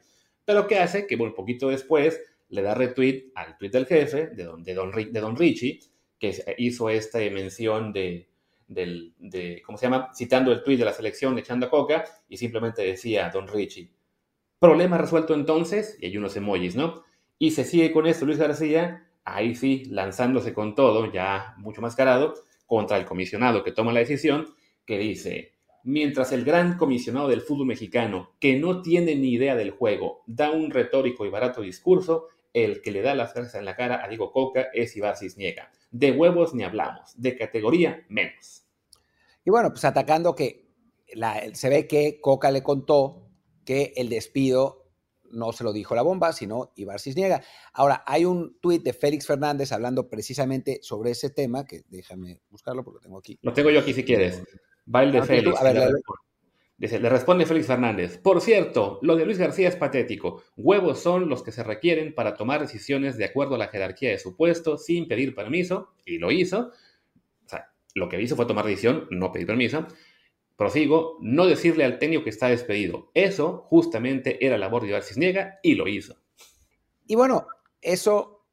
Pero 0.46 0.68
¿qué 0.68 0.80
hace? 0.80 1.08
Que, 1.08 1.16
bueno, 1.16 1.34
poquito 1.34 1.70
después 1.70 2.20
le 2.50 2.62
da 2.62 2.76
retweet 2.76 3.32
al 3.36 3.58
tweet 3.58 3.70
del 3.70 3.86
jefe, 3.86 4.28
de 4.28 4.44
don, 4.44 4.64
de 4.64 4.74
don, 4.74 4.92
de 4.92 5.20
don 5.20 5.38
Richie, 5.38 5.80
que 6.20 6.56
hizo 6.58 6.90
esta 6.90 7.20
mención 7.20 7.94
de, 7.94 8.28
del, 8.68 9.14
de, 9.18 9.62
¿cómo 9.66 9.78
se 9.78 9.86
llama? 9.86 10.12
Citando 10.14 10.52
el 10.52 10.64
tweet 10.64 10.78
de 10.78 10.86
la 10.86 10.94
selección 10.94 11.38
echando 11.38 11.70
Coca 11.70 12.06
y 12.30 12.38
simplemente 12.38 12.82
decía 12.82 13.30
Don 13.30 13.48
Richie, 13.48 13.90
Problema 14.62 15.00
resuelto 15.00 15.34
entonces, 15.34 15.98
y 16.00 16.06
hay 16.06 16.18
unos 16.18 16.36
emojis, 16.36 16.76
¿no? 16.76 17.02
Y 17.40 17.50
se 17.50 17.64
sigue 17.64 17.92
con 17.92 18.06
esto 18.06 18.28
Luis 18.28 18.38
García, 18.38 19.08
ahí 19.26 19.56
sí, 19.56 19.86
lanzándose 19.86 20.54
con 20.54 20.76
todo, 20.76 21.12
ya 21.12 21.56
mucho 21.58 21.82
más 21.82 21.96
carado, 21.96 22.36
contra 22.68 22.98
el 22.98 23.06
comisionado 23.06 23.64
que 23.64 23.72
toma 23.72 23.92
la 23.92 24.02
decisión, 24.02 24.54
que 24.86 25.00
dice, 25.00 25.56
mientras 25.84 26.32
el 26.32 26.46
gran 26.46 26.78
comisionado 26.78 27.28
del 27.28 27.42
fútbol 27.42 27.66
mexicano, 27.66 28.36
que 28.40 28.60
no 28.60 28.84
tiene 28.84 29.16
ni 29.16 29.30
idea 29.30 29.56
del 29.56 29.72
juego, 29.72 30.22
da 30.28 30.52
un 30.52 30.70
retórico 30.70 31.26
y 31.26 31.32
barato 31.32 31.62
discurso, 31.62 32.28
el 32.54 32.84
que 32.84 32.92
le 32.92 33.02
da 33.02 33.16
las 33.16 33.34
gracias 33.34 33.56
en 33.56 33.66
la 33.66 33.76
cara 33.76 34.06
a 34.06 34.10
Diego 34.10 34.32
Coca 34.32 34.68
es 34.76 34.96
Ibar 34.96 35.18
Cisniega. 35.18 35.72
De 35.90 36.12
huevos 36.12 36.54
ni 36.54 36.62
hablamos, 36.62 37.20
de 37.20 37.36
categoría 37.36 38.06
menos. 38.10 38.68
Y 39.44 39.50
bueno, 39.50 39.70
pues 39.72 39.84
atacando 39.86 40.36
que 40.36 40.68
se 41.54 41.70
ve 41.70 41.88
que 41.88 42.22
Coca 42.22 42.52
le 42.52 42.62
contó 42.62 43.21
que 43.66 43.94
el 43.96 44.10
despido 44.10 44.82
no 45.32 45.52
se 45.54 45.64
lo 45.64 45.74
dijo 45.74 45.96
la 45.96 46.02
bomba, 46.02 46.34
sino 46.34 46.72
Ibar 46.76 47.00
Cisniega. 47.00 47.42
Ahora, 47.74 48.04
hay 48.06 48.26
un 48.26 48.58
tuit 48.60 48.84
de 48.84 48.94
Félix 48.94 49.26
Fernández 49.26 49.72
hablando 49.72 50.10
precisamente 50.10 50.80
sobre 50.82 51.12
ese 51.12 51.30
tema, 51.30 51.66
que 51.66 51.84
déjame 51.88 52.42
buscarlo 52.50 52.84
porque 52.84 52.98
lo 52.98 53.02
tengo 53.02 53.18
aquí. 53.18 53.40
Lo 53.42 53.54
tengo 53.54 53.70
yo 53.70 53.80
aquí 53.80 53.94
si 53.94 54.04
quieres. 54.04 54.44
Va 54.94 55.04
el 55.04 55.12
de 55.12 55.24
Félix. 55.24 55.60
Dice, 56.78 57.00
le 57.00 57.10
responde 57.10 57.46
Félix 57.46 57.68
Fernández. 57.68 58.18
Por 58.18 58.42
cierto, 58.42 58.98
lo 59.04 59.16
de 59.16 59.24
Luis 59.24 59.38
García 59.38 59.68
es 59.68 59.76
patético. 59.76 60.42
Huevos 60.58 61.00
son 61.00 61.30
los 61.30 61.44
que 61.44 61.52
se 61.52 61.64
requieren 61.64 62.16
para 62.16 62.34
tomar 62.34 62.60
decisiones 62.60 63.18
de 63.18 63.26
acuerdo 63.26 63.54
a 63.54 63.60
la 63.60 63.68
jerarquía 63.68 64.10
de 64.10 64.18
su 64.18 64.36
puesto, 64.36 64.80
sin 64.80 65.08
pedir 65.08 65.36
permiso, 65.36 65.94
y 66.08 66.18
lo 66.18 66.32
hizo. 66.32 66.72
O 67.46 67.48
sea, 67.48 67.72
lo 67.94 68.10
que 68.10 68.20
hizo 68.20 68.36
fue 68.36 68.48
tomar 68.48 68.66
decisión, 68.66 69.08
no 69.12 69.32
pedir 69.32 69.46
permiso. 69.46 69.86
Prosigo, 70.62 71.18
no 71.22 71.48
decirle 71.48 71.84
al 71.86 71.98
técnico 71.98 72.24
que 72.24 72.30
está 72.30 72.50
despedido. 72.50 73.10
Eso 73.16 73.66
justamente 73.72 74.46
era 74.46 74.60
labor 74.60 74.84
de 74.84 74.90
Ibar 74.90 75.02
Cisniega 75.02 75.60
y 75.64 75.74
lo 75.74 75.88
hizo. 75.88 76.18
Y 77.08 77.16
bueno, 77.16 77.48
eso 77.82 78.46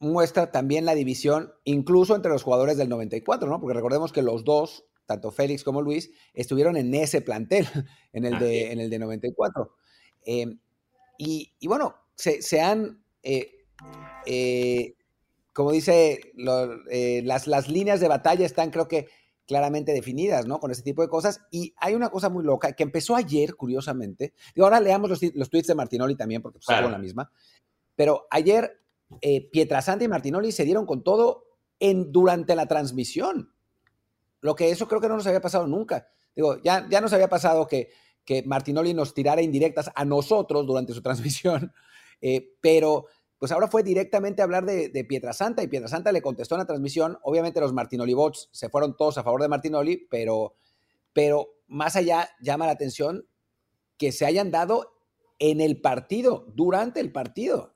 muestra 0.00 0.50
también 0.50 0.84
la 0.84 0.96
división 0.96 1.52
incluso 1.62 2.16
entre 2.16 2.32
los 2.32 2.42
jugadores 2.42 2.78
del 2.78 2.88
94, 2.88 3.48
¿no? 3.48 3.60
Porque 3.60 3.76
recordemos 3.76 4.10
que 4.10 4.22
los 4.22 4.42
dos, 4.42 4.86
tanto 5.06 5.30
Félix 5.30 5.62
como 5.62 5.82
Luis, 5.82 6.10
estuvieron 6.34 6.76
en 6.76 6.92
ese 6.96 7.20
plantel, 7.20 7.68
en 8.12 8.24
el, 8.24 8.40
de, 8.40 8.72
en 8.72 8.80
el 8.80 8.90
de 8.90 8.98
94. 8.98 9.72
Em, 10.24 10.58
y, 11.16 11.52
bueno, 11.68 11.94
se, 12.16 12.60
han, 12.60 13.04
eh, 13.22 13.66
eh, 14.26 14.96
como 15.52 15.70
dice, 15.70 16.32
eh, 16.90 17.22
las, 17.24 17.46
las 17.46 17.68
líneas 17.68 18.00
de 18.00 18.08
batalla 18.08 18.44
están 18.44 18.72
creo 18.72 18.88
que 18.88 19.06
claramente 19.46 19.92
definidas, 19.92 20.46
¿no? 20.46 20.60
Con 20.60 20.70
ese 20.70 20.82
tipo 20.82 21.02
de 21.02 21.08
cosas. 21.08 21.40
Y 21.50 21.74
hay 21.76 21.94
una 21.94 22.10
cosa 22.10 22.28
muy 22.28 22.44
loca 22.44 22.72
que 22.72 22.82
empezó 22.82 23.16
ayer, 23.16 23.54
curiosamente. 23.54 24.34
Y 24.54 24.60
ahora 24.60 24.80
leamos 24.80 25.10
los, 25.10 25.20
los 25.34 25.50
tweets 25.50 25.68
de 25.68 25.74
Martinoli 25.74 26.16
también, 26.16 26.42
porque 26.42 26.58
pues, 26.64 26.80
la 26.80 26.98
misma. 26.98 27.30
Pero 27.94 28.26
ayer 28.30 28.82
eh, 29.20 29.48
Pietrasanta 29.50 30.04
y 30.04 30.08
Martinoli 30.08 30.52
se 30.52 30.64
dieron 30.64 30.86
con 30.86 31.02
todo 31.02 31.44
en, 31.78 32.12
durante 32.12 32.54
la 32.54 32.66
transmisión. 32.66 33.52
Lo 34.40 34.54
que 34.54 34.70
eso 34.70 34.88
creo 34.88 35.00
que 35.00 35.08
no 35.08 35.16
nos 35.16 35.26
había 35.26 35.40
pasado 35.40 35.66
nunca. 35.66 36.08
Digo, 36.34 36.60
ya, 36.62 36.86
ya 36.88 37.00
nos 37.00 37.12
había 37.12 37.28
pasado 37.28 37.66
que, 37.66 37.90
que 38.24 38.42
Martinoli 38.42 38.94
nos 38.94 39.14
tirara 39.14 39.42
indirectas 39.42 39.90
a 39.94 40.04
nosotros 40.04 40.66
durante 40.66 40.92
su 40.92 41.02
transmisión, 41.02 41.72
eh, 42.20 42.54
pero 42.60 43.06
pues 43.42 43.50
ahora 43.50 43.66
fue 43.66 43.82
directamente 43.82 44.40
a 44.40 44.44
hablar 44.44 44.64
de, 44.64 44.88
de 44.88 45.04
Pietrasanta 45.04 45.64
y 45.64 45.66
Pietrasanta 45.66 46.12
le 46.12 46.22
contestó 46.22 46.54
en 46.54 46.60
la 46.60 46.64
transmisión. 46.64 47.18
Obviamente 47.22 47.58
los 47.58 47.72
Martinoli 47.72 48.14
bots 48.14 48.48
se 48.52 48.68
fueron 48.68 48.96
todos 48.96 49.18
a 49.18 49.24
favor 49.24 49.42
de 49.42 49.48
Martinoli, 49.48 50.06
pero, 50.08 50.54
pero 51.12 51.56
más 51.66 51.96
allá 51.96 52.28
llama 52.40 52.66
la 52.66 52.72
atención 52.74 53.26
que 53.98 54.12
se 54.12 54.26
hayan 54.26 54.52
dado 54.52 54.94
en 55.40 55.60
el 55.60 55.80
partido, 55.80 56.46
durante 56.54 57.00
el 57.00 57.10
partido. 57.10 57.74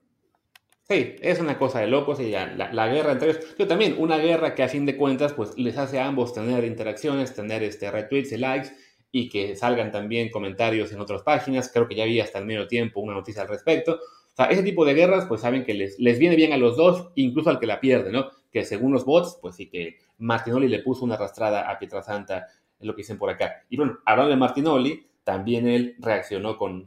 Sí, 0.89 1.17
es 1.21 1.41
una 1.41 1.59
cosa 1.59 1.81
de 1.81 1.89
locos 1.89 2.21
y 2.21 2.31
ya, 2.31 2.47
la, 2.47 2.87
guerra 2.87 3.11
entre 3.11 3.31
ellos. 3.31 3.57
Yo 3.59 3.67
también, 3.67 3.97
una 3.99 4.19
guerra 4.19 4.55
que 4.55 4.63
a 4.63 4.69
fin 4.69 4.87
de 4.87 4.97
cuentas 4.97 5.33
pues 5.33 5.59
les 5.59 5.77
hace 5.79 5.99
a 5.99 6.07
ambos 6.07 6.33
tener 6.33 6.63
interacciones, 6.63 7.35
tener 7.35 7.65
este 7.65 7.91
retweets 7.91 8.31
y 8.31 8.37
likes 8.37 8.69
y 9.11 9.29
que 9.29 9.57
salgan 9.57 9.91
también 9.91 10.31
comentarios 10.31 10.93
en 10.93 11.01
otras 11.01 11.23
páginas. 11.23 11.73
Creo 11.73 11.89
que 11.89 11.97
ya 11.97 12.05
había 12.05 12.23
hasta 12.23 12.39
el 12.39 12.47
medio 12.47 12.69
tiempo 12.69 13.01
una 13.01 13.15
noticia 13.15 13.43
al 13.43 13.49
respecto. 13.49 13.99
Sea, 14.37 14.47
ese 14.47 14.63
tipo 14.63 14.85
de 14.85 14.93
guerras, 14.93 15.25
pues 15.25 15.41
saben 15.41 15.65
que 15.65 15.73
les, 15.73 15.99
les 15.99 16.19
viene 16.19 16.37
bien 16.37 16.53
a 16.53 16.59
los 16.59 16.77
dos, 16.77 17.09
incluso 17.15 17.49
al 17.49 17.59
que 17.59 17.67
la 17.67 17.81
pierde, 17.81 18.13
¿no? 18.13 18.29
Que 18.53 18.65
según 18.65 18.93
los 18.93 19.07
bots, 19.07 19.39
pues 19.41 19.57
sí 19.57 19.67
que 19.67 19.97
Martinoli 20.19 20.69
le 20.69 20.81
puso 20.81 21.07
una 21.07 21.15
arrastrada 21.15 21.71
a 21.71 21.79
Pietrasanta, 21.79 22.47
es 22.79 22.87
lo 22.87 22.95
que 22.95 23.01
dicen 23.01 23.17
por 23.17 23.31
acá. 23.31 23.65
Y 23.71 23.79
bueno, 23.79 23.99
hablando 24.05 24.31
de 24.31 24.37
Martinoli, 24.37 25.07
también 25.25 25.67
él 25.67 25.97
reaccionó 25.99 26.59
con, 26.59 26.87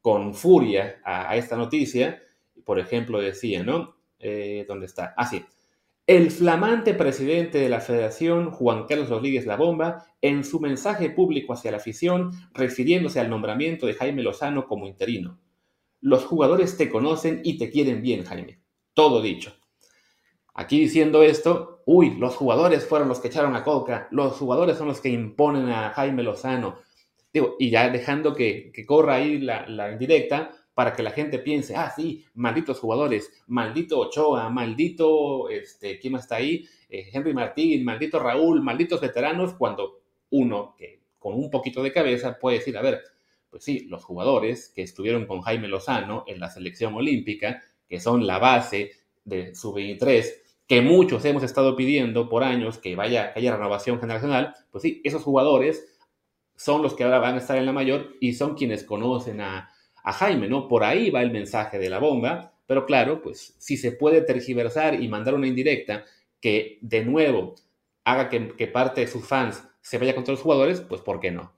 con 0.00 0.34
furia 0.34 1.00
a, 1.04 1.36
esta 1.36 1.56
noticia. 1.56 2.22
Por 2.64 2.78
ejemplo, 2.78 3.20
decía, 3.20 3.62
¿no? 3.62 3.96
Eh, 4.18 4.64
¿Dónde 4.66 4.86
está? 4.86 5.12
Ah, 5.16 5.26
sí. 5.26 5.44
El 6.06 6.30
flamante 6.30 6.94
presidente 6.94 7.58
de 7.58 7.68
la 7.68 7.80
federación, 7.80 8.50
Juan 8.50 8.86
Carlos 8.86 9.10
Rodríguez 9.10 9.44
La 9.44 9.56
Bomba, 9.56 10.06
en 10.22 10.42
su 10.42 10.58
mensaje 10.58 11.10
público 11.10 11.52
hacia 11.52 11.70
la 11.70 11.76
afición, 11.76 12.30
refiriéndose 12.54 13.20
al 13.20 13.28
nombramiento 13.28 13.86
de 13.86 13.92
Jaime 13.92 14.22
Lozano 14.22 14.66
como 14.66 14.86
interino. 14.86 15.38
Los 16.00 16.24
jugadores 16.24 16.76
te 16.76 16.88
conocen 16.88 17.40
y 17.44 17.58
te 17.58 17.70
quieren 17.70 18.02
bien, 18.02 18.24
Jaime. 18.24 18.60
Todo 18.94 19.20
dicho. 19.20 19.54
Aquí 20.54 20.80
diciendo 20.80 21.22
esto, 21.22 21.82
uy, 21.86 22.16
los 22.18 22.34
jugadores 22.34 22.84
fueron 22.86 23.08
los 23.08 23.20
que 23.20 23.28
echaron 23.28 23.54
a 23.54 23.62
Coca, 23.62 24.08
los 24.10 24.34
jugadores 24.34 24.76
son 24.76 24.88
los 24.88 25.00
que 25.00 25.08
imponen 25.08 25.68
a 25.68 25.90
Jaime 25.90 26.22
Lozano. 26.22 26.78
Digo, 27.32 27.56
y 27.58 27.70
ya 27.70 27.90
dejando 27.90 28.34
que, 28.34 28.72
corra 28.86 29.16
ahí 29.16 29.38
la, 29.38 29.68
la 29.68 29.92
indirecta, 29.92 30.50
para 30.78 30.94
que 30.94 31.02
la 31.02 31.10
gente 31.10 31.40
piense, 31.40 31.74
ah, 31.74 31.90
sí, 31.90 32.24
malditos 32.34 32.78
jugadores, 32.78 33.32
maldito 33.48 33.98
Ochoa, 33.98 34.48
maldito, 34.48 35.48
este, 35.48 35.98
¿quién 35.98 36.12
más 36.12 36.22
está 36.22 36.36
ahí? 36.36 36.68
Eh, 36.88 37.10
Henry 37.12 37.34
Martín, 37.34 37.84
maldito 37.84 38.20
Raúl, 38.20 38.62
malditos 38.62 39.00
veteranos, 39.00 39.54
cuando 39.54 40.02
uno 40.30 40.76
que 40.78 41.00
con 41.18 41.34
un 41.34 41.50
poquito 41.50 41.82
de 41.82 41.92
cabeza 41.92 42.38
puede 42.38 42.58
decir, 42.58 42.78
a 42.78 42.82
ver, 42.82 43.02
pues 43.50 43.64
sí, 43.64 43.86
los 43.88 44.04
jugadores 44.04 44.70
que 44.74 44.82
estuvieron 44.82 45.26
con 45.26 45.40
Jaime 45.40 45.68
Lozano 45.68 46.24
en 46.26 46.40
la 46.40 46.50
selección 46.50 46.94
olímpica, 46.94 47.62
que 47.88 48.00
son 48.00 48.26
la 48.26 48.38
base 48.38 48.92
de 49.24 49.54
su 49.54 49.72
23, 49.72 50.42
que 50.66 50.82
muchos 50.82 51.24
hemos 51.24 51.42
estado 51.42 51.76
pidiendo 51.76 52.28
por 52.28 52.44
años 52.44 52.78
que 52.78 52.94
vaya, 52.94 53.32
que 53.32 53.40
haya 53.40 53.56
renovación 53.56 54.00
generacional, 54.00 54.54
pues 54.70 54.82
sí, 54.82 55.00
esos 55.04 55.22
jugadores 55.22 55.86
son 56.56 56.82
los 56.82 56.94
que 56.94 57.04
ahora 57.04 57.18
van 57.18 57.36
a 57.36 57.38
estar 57.38 57.56
en 57.56 57.66
la 57.66 57.72
mayor 57.72 58.16
y 58.20 58.34
son 58.34 58.54
quienes 58.54 58.84
conocen 58.84 59.40
a, 59.40 59.70
a 60.02 60.12
Jaime, 60.12 60.48
¿no? 60.48 60.68
Por 60.68 60.84
ahí 60.84 61.10
va 61.10 61.22
el 61.22 61.30
mensaje 61.30 61.78
de 61.78 61.88
la 61.88 61.98
bomba, 61.98 62.54
pero 62.66 62.84
claro, 62.84 63.22
pues 63.22 63.54
si 63.58 63.76
se 63.76 63.92
puede 63.92 64.20
tergiversar 64.20 65.02
y 65.02 65.08
mandar 65.08 65.34
una 65.34 65.46
indirecta 65.46 66.04
que 66.40 66.78
de 66.82 67.04
nuevo 67.04 67.54
haga 68.04 68.28
que, 68.28 68.66
parte 68.66 69.02
de 69.02 69.06
sus 69.06 69.26
fans 69.26 69.64
se 69.80 69.98
vaya 69.98 70.14
contra 70.14 70.32
los 70.32 70.42
jugadores, 70.42 70.80
pues 70.80 71.00
¿por 71.00 71.20
qué 71.20 71.30
no? 71.30 71.52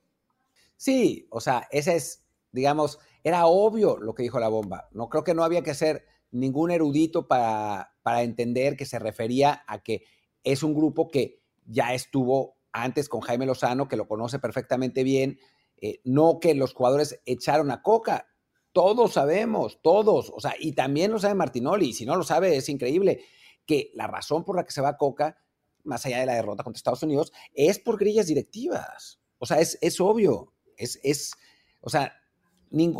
Sí, 0.81 1.27
o 1.29 1.43
sea, 1.43 1.69
ese 1.71 1.95
es, 1.95 2.25
digamos, 2.53 3.01
era 3.23 3.45
obvio 3.45 3.99
lo 3.99 4.15
que 4.15 4.23
dijo 4.23 4.41
la 4.41 4.49
bomba. 4.49 4.89
No 4.93 5.11
creo 5.11 5.25
que 5.25 5.35
no 5.35 5.45
había 5.45 5.63
que 5.63 5.75
ser 5.75 6.07
ningún 6.31 6.71
erudito 6.71 7.29
para, 7.29 7.93
para 8.03 8.23
entender 8.23 8.79
que 8.79 8.87
se 8.87 8.99
refería 8.99 9.63
a 9.67 9.83
que 9.83 10.05
es 10.43 10.63
un 10.63 10.73
grupo 10.73 11.11
que 11.11 11.43
ya 11.67 11.93
estuvo 11.93 12.57
antes 12.73 13.11
con 13.11 13.21
Jaime 13.21 13.45
Lozano, 13.45 13.89
que 13.89 13.99
lo 13.99 14.09
conoce 14.09 14.39
perfectamente 14.39 15.05
bien, 15.05 15.39
eh, 15.83 16.01
no 16.05 16.41
que 16.41 16.55
los 16.55 16.73
jugadores 16.73 17.21
echaron 17.27 17.71
a 17.71 17.83
Coca, 17.83 18.29
todos 18.73 19.13
sabemos, 19.13 19.83
todos, 19.83 20.33
o 20.35 20.41
sea, 20.41 20.55
y 20.59 20.73
también 20.73 21.11
lo 21.11 21.19
sabe 21.19 21.35
Martinoli, 21.35 21.91
y 21.91 21.93
si 21.93 22.07
no 22.07 22.17
lo 22.17 22.23
sabe, 22.23 22.57
es 22.57 22.71
increíble, 22.71 23.23
que 23.67 23.91
la 23.93 24.07
razón 24.07 24.47
por 24.47 24.57
la 24.57 24.65
que 24.65 24.73
se 24.73 24.81
va 24.81 24.97
Coca, 24.97 25.37
más 25.85 26.07
allá 26.07 26.21
de 26.21 26.27
la 26.27 26.37
derrota 26.37 26.65
contra 26.65 26.79
Estados 26.79 27.03
Unidos, 27.03 27.35
es 27.53 27.79
por 27.79 27.99
grillas 27.99 28.29
directivas. 28.29 29.21
O 29.37 29.45
sea, 29.45 29.59
es, 29.61 29.79
es 29.83 30.01
obvio, 30.01 30.55
es, 30.81 30.99
es, 31.03 31.33
o 31.81 31.91
sea, 31.91 32.15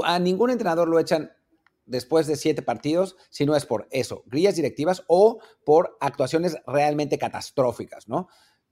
a 0.05 0.19
ningún 0.19 0.51
entrenador 0.51 0.89
lo 0.89 0.99
echan 0.99 1.33
después 1.87 2.27
de 2.27 2.37
siete 2.37 2.63
partidos 2.63 3.17
si 3.31 3.47
no 3.47 3.57
es 3.57 3.67
por 3.67 3.89
eso, 3.91 4.23
grillas 4.27 4.57
directivas 4.57 5.03
o 5.09 5.41
por 5.65 5.97
actuaciones 6.01 6.57
realmente 6.67 7.19
catastróficas, 7.19 8.09
¿no? 8.09 8.29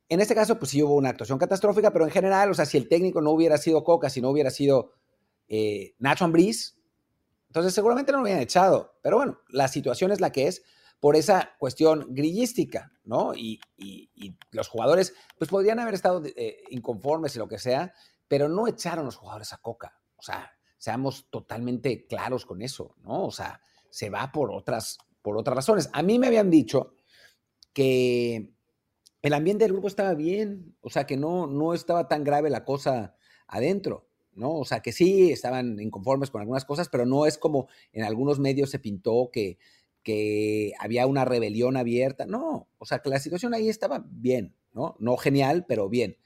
En 0.08 0.20
este 0.20 0.34
caso, 0.34 0.58
pues 0.58 0.70
sí 0.70 0.82
hubo 0.82 0.94
una 0.94 1.10
actuación 1.10 1.38
catastrófica, 1.38 1.92
pero 1.92 2.06
en 2.06 2.10
general, 2.10 2.50
o 2.50 2.54
sea, 2.54 2.64
si 2.64 2.78
el 2.78 2.88
técnico 2.88 3.20
no 3.20 3.30
hubiera 3.30 3.58
sido 3.58 3.84
Coca, 3.84 4.08
si 4.08 4.22
no 4.22 4.30
hubiera 4.30 4.50
sido 4.50 4.92
eh, 5.48 5.94
Nacho 5.98 6.24
Ambriz, 6.24 6.78
entonces 7.48 7.74
seguramente 7.74 8.12
no 8.12 8.18
lo 8.18 8.24
habían 8.24 8.40
echado. 8.40 8.94
Pero 9.02 9.18
bueno, 9.18 9.38
la 9.48 9.68
situación 9.68 10.10
es 10.10 10.20
la 10.20 10.32
que 10.32 10.46
es 10.46 10.62
por 11.00 11.14
esa 11.14 11.50
cuestión 11.58 12.06
grillística, 12.10 12.92
¿no? 13.04 13.34
Y, 13.34 13.60
los 14.50 14.68
jugadores, 14.68 15.14
pues 15.36 15.50
podrían 15.50 15.78
haber 15.78 15.94
estado 15.94 16.22
eh, 16.24 16.62
inconformes 16.70 17.36
y 17.36 17.38
lo 17.38 17.48
que 17.48 17.58
sea, 17.58 17.92
pero 18.28 18.48
no 18.48 18.68
echaron 18.68 19.06
los 19.06 19.16
jugadores 19.16 19.52
a 19.52 19.58
Coca. 19.58 20.00
O 20.16 20.22
sea, 20.22 20.52
seamos 20.76 21.28
totalmente 21.30 22.06
claros 22.06 22.46
con 22.46 22.62
eso, 22.62 22.94
¿no? 23.02 23.24
O 23.24 23.30
sea, 23.30 23.60
se 23.90 24.10
va 24.10 24.30
por 24.32 24.52
otras, 24.52 24.98
por 25.22 25.36
otras 25.36 25.56
razones. 25.56 25.90
A 25.92 26.02
mí 26.02 26.18
me 26.18 26.28
habían 26.28 26.50
dicho 26.50 26.94
que 27.72 28.54
el 29.22 29.32
ambiente 29.34 29.64
del 29.64 29.72
grupo 29.72 29.88
estaba 29.88 30.14
bien, 30.14 30.76
o 30.80 30.90
sea, 30.90 31.06
que 31.06 31.16
no, 31.16 31.46
no 31.46 31.74
estaba 31.74 32.06
tan 32.06 32.22
grave 32.22 32.50
la 32.50 32.64
cosa 32.64 33.16
adentro. 33.46 34.08
¿no? 34.38 34.54
O 34.54 34.64
sea, 34.64 34.80
que 34.80 34.92
sí 34.92 35.32
estaban 35.32 35.80
inconformes 35.80 36.30
con 36.30 36.40
algunas 36.40 36.64
cosas, 36.64 36.88
pero 36.88 37.04
no 37.04 37.26
es 37.26 37.36
como 37.38 37.68
en 37.92 38.04
algunos 38.04 38.38
medios 38.38 38.70
se 38.70 38.78
pintó 38.78 39.30
que, 39.32 39.58
que 40.04 40.72
había 40.78 41.06
una 41.06 41.24
rebelión 41.24 41.76
abierta. 41.76 42.24
No, 42.24 42.68
o 42.78 42.86
sea, 42.86 43.00
que 43.00 43.10
la 43.10 43.18
situación 43.18 43.52
ahí 43.52 43.68
estaba 43.68 44.04
bien, 44.08 44.54
¿no? 44.72 44.96
No 45.00 45.16
genial, 45.16 45.66
pero 45.66 45.88
bien. 45.88 46.16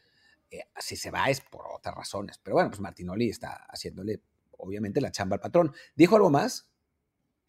Eh, 0.53 0.65
si 0.79 0.97
se 0.97 1.11
va 1.11 1.31
es 1.31 1.41
por 1.41 1.65
otras 1.75 1.95
razones. 1.95 2.38
Pero 2.43 2.57
bueno, 2.57 2.69
pues 2.69 2.81
Martinoli 2.81 3.31
está 3.31 3.67
haciéndole, 3.69 4.21
obviamente, 4.59 5.01
la 5.01 5.11
chamba 5.11 5.37
al 5.37 5.41
patrón. 5.41 5.73
¿Dijo 5.97 6.17
algo 6.17 6.29
más? 6.31 6.69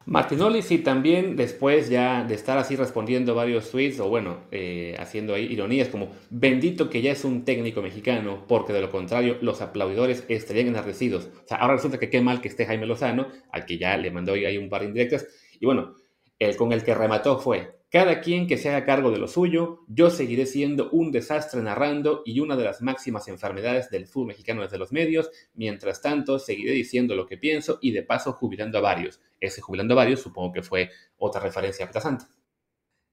Martinoli 0.05 0.61
sí 0.61 0.79
también 0.79 1.37
después 1.37 1.89
ya 1.89 2.25
de 2.25 2.35
estar 2.35 2.57
así 2.57 2.75
respondiendo 2.75 3.35
varios 3.35 3.71
tweets 3.71 4.01
o 4.01 4.09
bueno, 4.09 4.41
eh, 4.51 4.97
haciendo 4.99 5.33
ahí 5.33 5.45
ironías 5.45 5.87
como 5.87 6.11
bendito 6.29 6.89
que 6.89 7.01
ya 7.01 7.13
es 7.13 7.23
un 7.23 7.45
técnico 7.45 7.81
mexicano 7.81 8.43
porque 8.45 8.73
de 8.73 8.81
lo 8.81 8.91
contrario 8.91 9.37
los 9.39 9.61
aplaudidores 9.61 10.25
estarían 10.27 10.67
enardecidos. 10.67 11.29
O 11.45 11.47
sea, 11.47 11.57
ahora 11.57 11.75
resulta 11.75 11.99
que 11.99 12.09
qué 12.09 12.21
mal 12.21 12.41
que 12.41 12.49
esté 12.49 12.65
Jaime 12.65 12.85
Lozano, 12.85 13.27
al 13.51 13.65
que 13.65 13.77
ya 13.77 13.95
le 13.97 14.11
mandó 14.11 14.33
ahí 14.33 14.57
un 14.57 14.69
par 14.69 14.81
de 14.81 14.87
indirectas. 14.87 15.25
Y 15.57 15.65
bueno, 15.65 15.95
el 16.45 16.55
con 16.55 16.71
el 16.71 16.83
que 16.83 16.93
remató 16.93 17.39
fue, 17.39 17.83
cada 17.93 18.21
quien 18.21 18.47
que 18.47 18.57
se 18.57 18.69
haga 18.69 18.87
cargo 18.87 19.11
de 19.11 19.19
lo 19.19 19.27
suyo, 19.27 19.81
yo 19.87 20.09
seguiré 20.09 20.47
siendo 20.47 20.89
un 20.89 21.11
desastre 21.11 21.61
narrando 21.61 22.23
y 22.25 22.39
una 22.39 22.55
de 22.55 22.63
las 22.63 22.81
máximas 22.81 23.27
enfermedades 23.27 23.91
del 23.91 24.07
fútbol 24.07 24.29
mexicano 24.29 24.63
desde 24.63 24.79
los 24.79 24.91
medios. 24.91 25.29
Mientras 25.53 26.01
tanto, 26.01 26.39
seguiré 26.39 26.71
diciendo 26.71 27.13
lo 27.13 27.27
que 27.27 27.37
pienso 27.37 27.77
y 27.83 27.91
de 27.91 28.01
paso 28.01 28.33
jubilando 28.33 28.79
a 28.79 28.81
varios. 28.81 29.21
Ese 29.39 29.61
jubilando 29.61 29.93
a 29.93 29.97
varios 29.97 30.21
supongo 30.21 30.51
que 30.53 30.63
fue 30.63 30.89
otra 31.17 31.39
referencia 31.39 31.85
a 31.85 32.17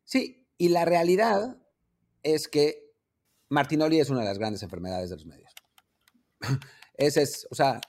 Sí, 0.02 0.46
y 0.56 0.70
la 0.70 0.86
realidad 0.86 1.58
es 2.22 2.48
que 2.48 2.90
Martinoli 3.50 4.00
es 4.00 4.08
una 4.08 4.20
de 4.20 4.26
las 4.26 4.38
grandes 4.38 4.62
enfermedades 4.62 5.10
de 5.10 5.16
los 5.16 5.26
medios. 5.26 5.52
Ese 6.94 7.20
es, 7.20 7.46
o 7.50 7.54
sea, 7.54 7.82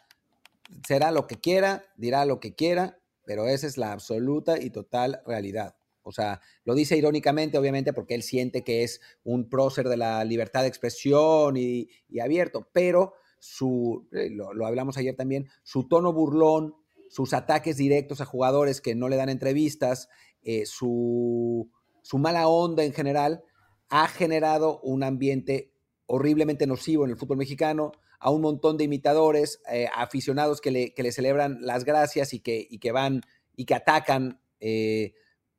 será 0.85 1.11
lo 1.11 1.25
que 1.25 1.39
quiera, 1.39 1.85
dirá 1.95 2.25
lo 2.25 2.41
que 2.41 2.53
quiera, 2.53 3.00
pero 3.25 3.47
esa 3.47 3.67
es 3.67 3.77
la 3.77 3.91
absoluta 3.91 4.59
y 4.59 4.69
total 4.69 5.21
realidad. 5.25 5.75
O 6.03 6.11
sea, 6.11 6.41
lo 6.63 6.73
dice 6.73 6.97
irónicamente, 6.97 7.57
obviamente, 7.57 7.93
porque 7.93 8.15
él 8.15 8.23
siente 8.23 8.63
que 8.63 8.83
es 8.83 9.01
un 9.23 9.49
prócer 9.49 9.87
de 9.87 9.97
la 9.97 10.23
libertad 10.23 10.61
de 10.61 10.67
expresión 10.67 11.57
y, 11.57 11.89
abierto, 12.19 12.67
pero 12.73 13.13
su, 13.39 14.07
eh, 14.11 14.29
lo, 14.29 14.65
hablamos 14.65 14.97
ayer 14.97 15.15
también, 15.15 15.47
su 15.63 15.87
tono 15.87 16.13
burlón, 16.13 16.75
sus 17.09 17.33
ataques 17.33 17.77
directos 17.77 18.21
a 18.21 18.25
jugadores 18.25 18.81
que 18.81 18.95
no 18.95 19.09
le 19.09 19.17
dan 19.17 19.29
entrevistas, 19.29 20.09
eh, 20.43 20.65
su, 20.65 21.69
mala 22.13 22.47
onda 22.47 22.83
en 22.83 22.93
general, 22.93 23.43
ha 23.89 24.07
generado 24.07 24.79
un 24.81 25.03
ambiente 25.03 25.73
horriblemente 26.05 26.65
nocivo 26.65 27.05
en 27.05 27.11
el 27.11 27.17
fútbol 27.17 27.37
mexicano, 27.37 27.91
a 28.21 28.31
un 28.31 28.41
montón 28.41 28.77
de 28.77 28.85
imitadores, 28.85 29.61
eh, 29.69 29.87
aficionados 29.93 30.61
que 30.61 30.71
le, 30.71 30.93
que 30.93 31.03
le, 31.03 31.11
celebran 31.11 31.57
las 31.61 31.83
gracias 31.83 32.33
y 32.33 32.39
que, 32.39 32.65
y 32.69 32.79
que 32.79 32.93
van 32.93 33.21
y 33.55 33.65
que 33.65 33.75
atacan 33.75 34.39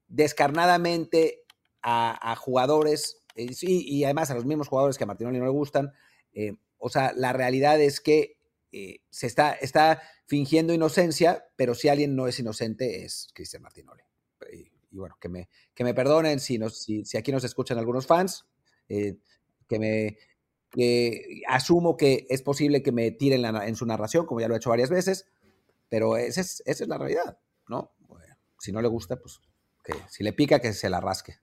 descarnadamente 0.08 1.42
a, 1.82 2.36
jugadores, 2.36 3.22
eh, 3.34 3.50
y 3.60 4.04
además 4.04 4.30
a 4.30 4.34
los 4.34 4.44
mismos 4.44 4.68
jugadores 4.68 4.98
que 4.98 5.04
a 5.04 5.06
Martinoli 5.06 5.38
no 5.38 5.44
le 5.44 5.50
gustan. 5.50 5.92
Eh, 6.32 6.54
o 6.78 6.88
sea, 6.88 7.12
la 7.16 7.32
realidad 7.32 7.80
es 7.80 8.00
que 8.00 8.38
eh, 8.72 9.00
se 9.10 9.26
está, 9.26 9.52
está 9.52 10.02
fingiendo 10.26 10.72
inocencia, 10.72 11.44
pero 11.56 11.74
si 11.74 11.88
alguien 11.88 12.14
no 12.16 12.26
es 12.26 12.38
inocente 12.38 13.04
es 13.04 13.28
Cristian 13.34 13.62
Martinoli. 13.62 14.02
Y, 14.90 14.98
bueno, 14.98 15.16
que 15.20 15.28
me, 15.28 15.48
que 15.74 15.84
me 15.84 15.94
perdonen 15.94 16.38
si, 16.38 16.58
si, 17.04 17.16
aquí 17.16 17.32
nos 17.32 17.44
escuchan 17.44 17.78
algunos 17.78 18.06
fans, 18.06 18.44
que 18.86 19.78
me 19.78 20.18
asumo 21.48 21.96
que 21.96 22.26
es 22.28 22.42
posible 22.42 22.82
que 22.82 22.92
me 22.92 23.10
tiren 23.10 23.44
en 23.44 23.76
su 23.76 23.86
narración, 23.86 24.26
como 24.26 24.40
ya 24.40 24.48
lo 24.48 24.54
he 24.54 24.58
hecho 24.58 24.70
varias 24.70 24.90
veces, 24.90 25.26
pero 25.88 26.16
esa 26.16 26.40
es, 26.40 26.88
la 26.88 26.98
realidad, 26.98 27.38
¿no? 27.68 27.92
si 28.58 28.72
no 28.72 28.80
le 28.80 28.88
gusta, 28.88 29.16
pues 29.16 29.40
que 29.84 29.92
si 30.08 30.22
le 30.22 30.32
pica, 30.32 30.60
que 30.60 30.72
se 30.72 30.88
la 30.88 31.00
rasque. 31.00 31.34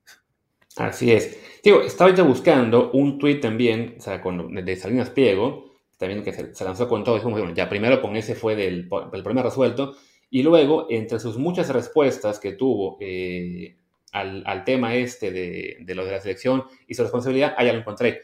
Así 0.77 1.11
es. 1.11 1.37
Digo, 1.63 1.81
estaba 1.81 2.13
ya 2.15 2.23
buscando 2.23 2.91
un 2.91 3.19
tuit 3.19 3.41
también, 3.41 3.95
o 3.97 4.01
sea, 4.01 4.21
con, 4.21 4.55
de 4.55 4.75
Salinas 4.75 5.09
Piego, 5.09 5.73
también 5.97 6.23
que 6.23 6.31
se, 6.31 6.63
lanzó 6.63 6.87
con 6.87 7.03
todo. 7.03 7.15
Dijimos, 7.15 7.39
bueno, 7.39 7.53
ya 7.53 7.67
primero 7.67 8.01
con 8.01 8.15
ese 8.15 8.35
fue 8.35 8.55
del, 8.55 8.89
el 9.13 9.23
problema 9.23 9.43
resuelto. 9.43 9.95
Y 10.29 10.43
luego, 10.43 10.87
entre 10.89 11.19
sus 11.19 11.37
muchas 11.37 11.69
respuestas 11.69 12.39
que 12.39 12.53
tuvo 12.53 12.97
eh, 13.01 13.75
al, 14.13 14.63
tema 14.63 14.95
este 14.95 15.31
de, 15.31 15.77
de, 15.81 15.95
lo 15.95 16.05
de 16.05 16.11
la 16.11 16.21
selección 16.21 16.63
y 16.87 16.93
su 16.93 17.03
responsabilidad, 17.03 17.55
allá 17.57 17.73
lo 17.73 17.79
encontré. 17.79 18.21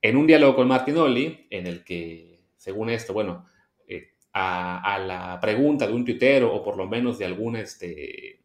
En 0.00 0.16
un 0.16 0.26
diálogo 0.26 0.56
con 0.56 0.68
Martinoli, 0.68 1.46
en 1.50 1.66
el 1.66 1.84
que, 1.84 2.40
según 2.56 2.90
esto, 2.90 3.12
bueno, 3.12 3.46
eh, 3.86 4.10
a, 4.32 4.98
la 5.04 5.38
pregunta 5.40 5.86
de 5.86 5.92
un 5.92 6.04
tuitero 6.04 6.54
o 6.54 6.62
por 6.62 6.76
lo 6.76 6.86
menos 6.86 7.18
de 7.18 7.24
algún 7.24 7.56
este, 7.56 8.40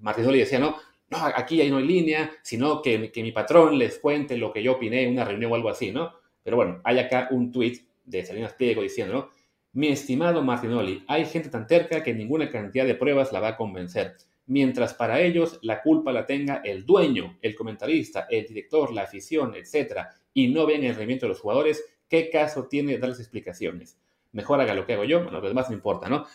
Martinoli 0.00 0.40
decía, 0.40 0.58
no, 0.58 0.76
no, 1.10 1.18
aquí 1.18 1.60
ahí 1.60 1.70
no 1.70 1.78
hay 1.78 1.86
línea, 1.86 2.30
sino 2.42 2.82
que, 2.82 3.10
que 3.12 3.22
mi 3.22 3.32
patrón 3.32 3.78
les 3.78 3.98
cuente 3.98 4.36
lo 4.36 4.52
que 4.52 4.62
yo 4.62 4.72
opiné 4.72 5.04
en 5.04 5.12
una 5.12 5.24
reunión 5.24 5.52
o 5.52 5.54
algo 5.54 5.70
así, 5.70 5.92
¿no? 5.92 6.12
Pero 6.42 6.56
bueno, 6.56 6.80
hay 6.84 6.98
acá 6.98 7.28
un 7.30 7.52
tweet 7.52 7.78
de 8.04 8.24
Salinas 8.24 8.54
Pliego 8.54 8.82
diciendo, 8.82 9.14
¿no? 9.14 9.30
Mi 9.72 9.88
estimado 9.88 10.42
Martinoli, 10.42 11.04
hay 11.06 11.26
gente 11.26 11.50
tan 11.50 11.66
terca 11.66 12.02
que 12.02 12.14
ninguna 12.14 12.50
cantidad 12.50 12.86
de 12.86 12.94
pruebas 12.94 13.32
la 13.32 13.40
va 13.40 13.48
a 13.48 13.56
convencer. 13.56 14.16
Mientras 14.46 14.94
para 14.94 15.20
ellos 15.20 15.58
la 15.62 15.82
culpa 15.82 16.10
la 16.10 16.24
tenga 16.24 16.62
el 16.64 16.86
dueño, 16.86 17.38
el 17.42 17.54
comentarista, 17.54 18.26
el 18.30 18.46
director, 18.46 18.92
la 18.94 19.02
afición, 19.02 19.54
etc., 19.54 20.06
y 20.38 20.46
no 20.46 20.66
ven 20.66 20.84
el 20.84 20.94
rendimiento 20.94 21.26
de 21.26 21.30
los 21.30 21.40
jugadores, 21.40 21.84
¿qué 22.08 22.30
caso 22.30 22.68
tiene 22.68 22.96
darles 22.98 23.18
explicaciones? 23.18 23.98
Mejor 24.30 24.60
haga 24.60 24.72
lo 24.72 24.86
que 24.86 24.92
hago 24.92 25.02
yo, 25.02 25.24
bueno, 25.24 25.40
lo 25.40 25.48
demás 25.48 25.68
no 25.68 25.74
importa, 25.74 26.08
¿no? 26.08 26.26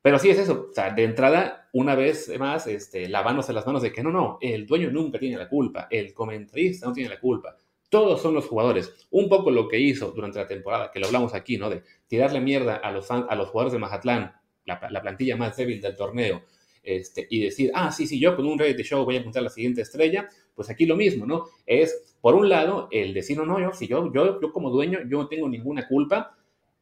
Pero 0.00 0.20
sí 0.20 0.30
es 0.30 0.38
eso, 0.38 0.68
o 0.70 0.72
sea, 0.72 0.90
de 0.90 1.02
entrada, 1.02 1.68
una 1.72 1.96
vez 1.96 2.30
más, 2.38 2.68
este, 2.68 3.08
lavándose 3.08 3.52
las 3.52 3.66
manos 3.66 3.82
de 3.82 3.90
que 3.90 4.00
no, 4.00 4.12
no, 4.12 4.38
el 4.40 4.64
dueño 4.64 4.92
nunca 4.92 5.18
tiene 5.18 5.36
la 5.36 5.48
culpa, 5.48 5.88
el 5.90 6.14
comentarista 6.14 6.86
no 6.86 6.92
tiene 6.92 7.10
la 7.10 7.18
culpa, 7.18 7.56
todos 7.88 8.22
son 8.22 8.32
los 8.32 8.46
jugadores. 8.46 9.08
Un 9.10 9.28
poco 9.28 9.50
lo 9.50 9.66
que 9.66 9.80
hizo 9.80 10.12
durante 10.12 10.38
la 10.38 10.46
temporada, 10.46 10.92
que 10.92 11.00
lo 11.00 11.06
hablamos 11.06 11.34
aquí, 11.34 11.58
¿no? 11.58 11.68
De 11.68 11.82
tirarle 12.06 12.40
mierda 12.40 12.76
a 12.76 12.92
los, 12.92 13.10
a 13.10 13.34
los 13.34 13.48
jugadores 13.48 13.72
de 13.72 13.80
Mazatlán, 13.80 14.34
la, 14.66 15.02
plantilla 15.02 15.36
más 15.36 15.56
débil 15.56 15.80
del 15.80 15.96
torneo, 15.96 16.42
este, 16.88 17.26
y 17.28 17.42
decir, 17.42 17.70
ah, 17.74 17.92
sí, 17.92 18.06
sí, 18.06 18.18
yo 18.18 18.34
con 18.34 18.46
un 18.46 18.58
reality 18.58 18.82
show 18.82 19.04
voy 19.04 19.16
a 19.16 19.18
encontrar 19.18 19.44
la 19.44 19.50
siguiente 19.50 19.82
estrella, 19.82 20.26
pues 20.54 20.70
aquí 20.70 20.86
lo 20.86 20.96
mismo, 20.96 21.26
¿no? 21.26 21.44
Es, 21.66 22.16
por 22.22 22.34
un 22.34 22.48
lado, 22.48 22.88
el 22.90 23.12
decir, 23.12 23.36
no, 23.36 23.44
no, 23.44 23.60
yo, 23.60 23.74
si 23.74 23.86
yo, 23.86 24.10
yo, 24.12 24.40
yo 24.40 24.52
como 24.52 24.70
dueño, 24.70 25.00
yo 25.08 25.18
no 25.18 25.28
tengo 25.28 25.48
ninguna 25.50 25.86
culpa, 25.86 26.38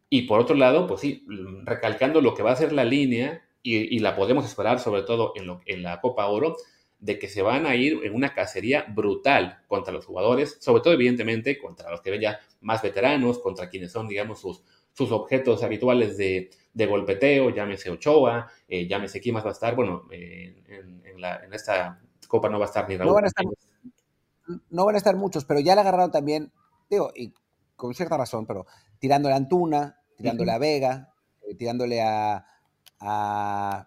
y 0.09 0.23
por 0.23 0.39
otro 0.39 0.55
lado, 0.55 0.87
pues 0.87 1.01
sí, 1.01 1.27
recalcando 1.65 2.21
lo 2.21 2.35
que 2.35 2.45
va 2.45 2.53
a 2.53 2.57
ser 2.57 2.73
la 2.73 2.85
línea, 2.85 3.43
y, 3.65 3.99
la 3.99 4.15
podemos 4.15 4.45
esperar 4.45 4.79
sobre 4.79 5.03
todo 5.03 5.33
en, 5.35 5.83
la 5.83 6.01
Copa 6.01 6.27
Oro, 6.27 6.57
de 7.01 7.19
que 7.19 7.27
se 7.27 7.43
van 7.43 7.67
a 7.67 7.75
ir 7.75 7.99
en 8.05 8.15
una 8.15 8.33
cacería 8.33 8.87
brutal 8.89 9.59
contra 9.67 9.93
los 9.93 10.07
jugadores, 10.07 10.57
sobre 10.61 10.83
todo 10.83 10.95
evidentemente 10.95 11.59
contra 11.59 11.91
los 11.91 12.01
que 12.01 12.13
ven 12.13 12.21
ya 12.21 12.39
más 12.61 12.81
veteranos, 12.81 13.41
contra 13.41 13.69
quienes 13.69 13.91
son, 13.91 14.07
digamos, 14.07 14.41
sus 14.41 15.11
objetos 15.11 15.65
habituales 15.65 16.17
de, 16.17 16.51
de 16.77 16.87
golpeteo, 16.87 17.49
llámese 17.49 17.91
Ochoa, 17.91 18.51
eh, 18.69 18.87
llámese 18.87 19.19
quién 19.19 19.35
más 19.35 19.45
va 19.45 19.49
a 19.49 19.53
estar, 19.53 19.75
bueno, 19.75 20.03
en, 20.11 21.03
en, 21.05 21.53
esta 21.55 21.99
Copa 22.29 22.51
no 22.51 22.59
va 22.59 22.67
a 22.67 22.69
estar 22.69 22.87
ni 22.87 22.99
Raúl. 22.99 23.09
No 23.09 23.15
van 23.15 23.25
a 23.25 23.29
estar, 23.29 23.47
no 24.69 24.85
van 24.85 24.95
a 24.95 24.99
estar 24.99 25.17
muchos, 25.17 25.47
pero 25.47 25.59
ya 25.61 25.75
le 25.75 25.81
agarraron 25.81 26.11
también, 26.11 26.53
digo, 26.91 27.13
y 27.17 27.33
con 27.77 27.95
cierta 27.95 28.19
razón, 28.19 28.45
pero 28.45 28.67
tirándole 28.99 29.33
a 29.33 29.39
Antuna, 29.39 30.01
tirándole 30.19 30.53
a 30.53 30.59
Vega, 30.59 31.15
eh, 31.49 31.55
tirándole 31.55 32.03
a, 32.03 32.45
a 33.01 33.87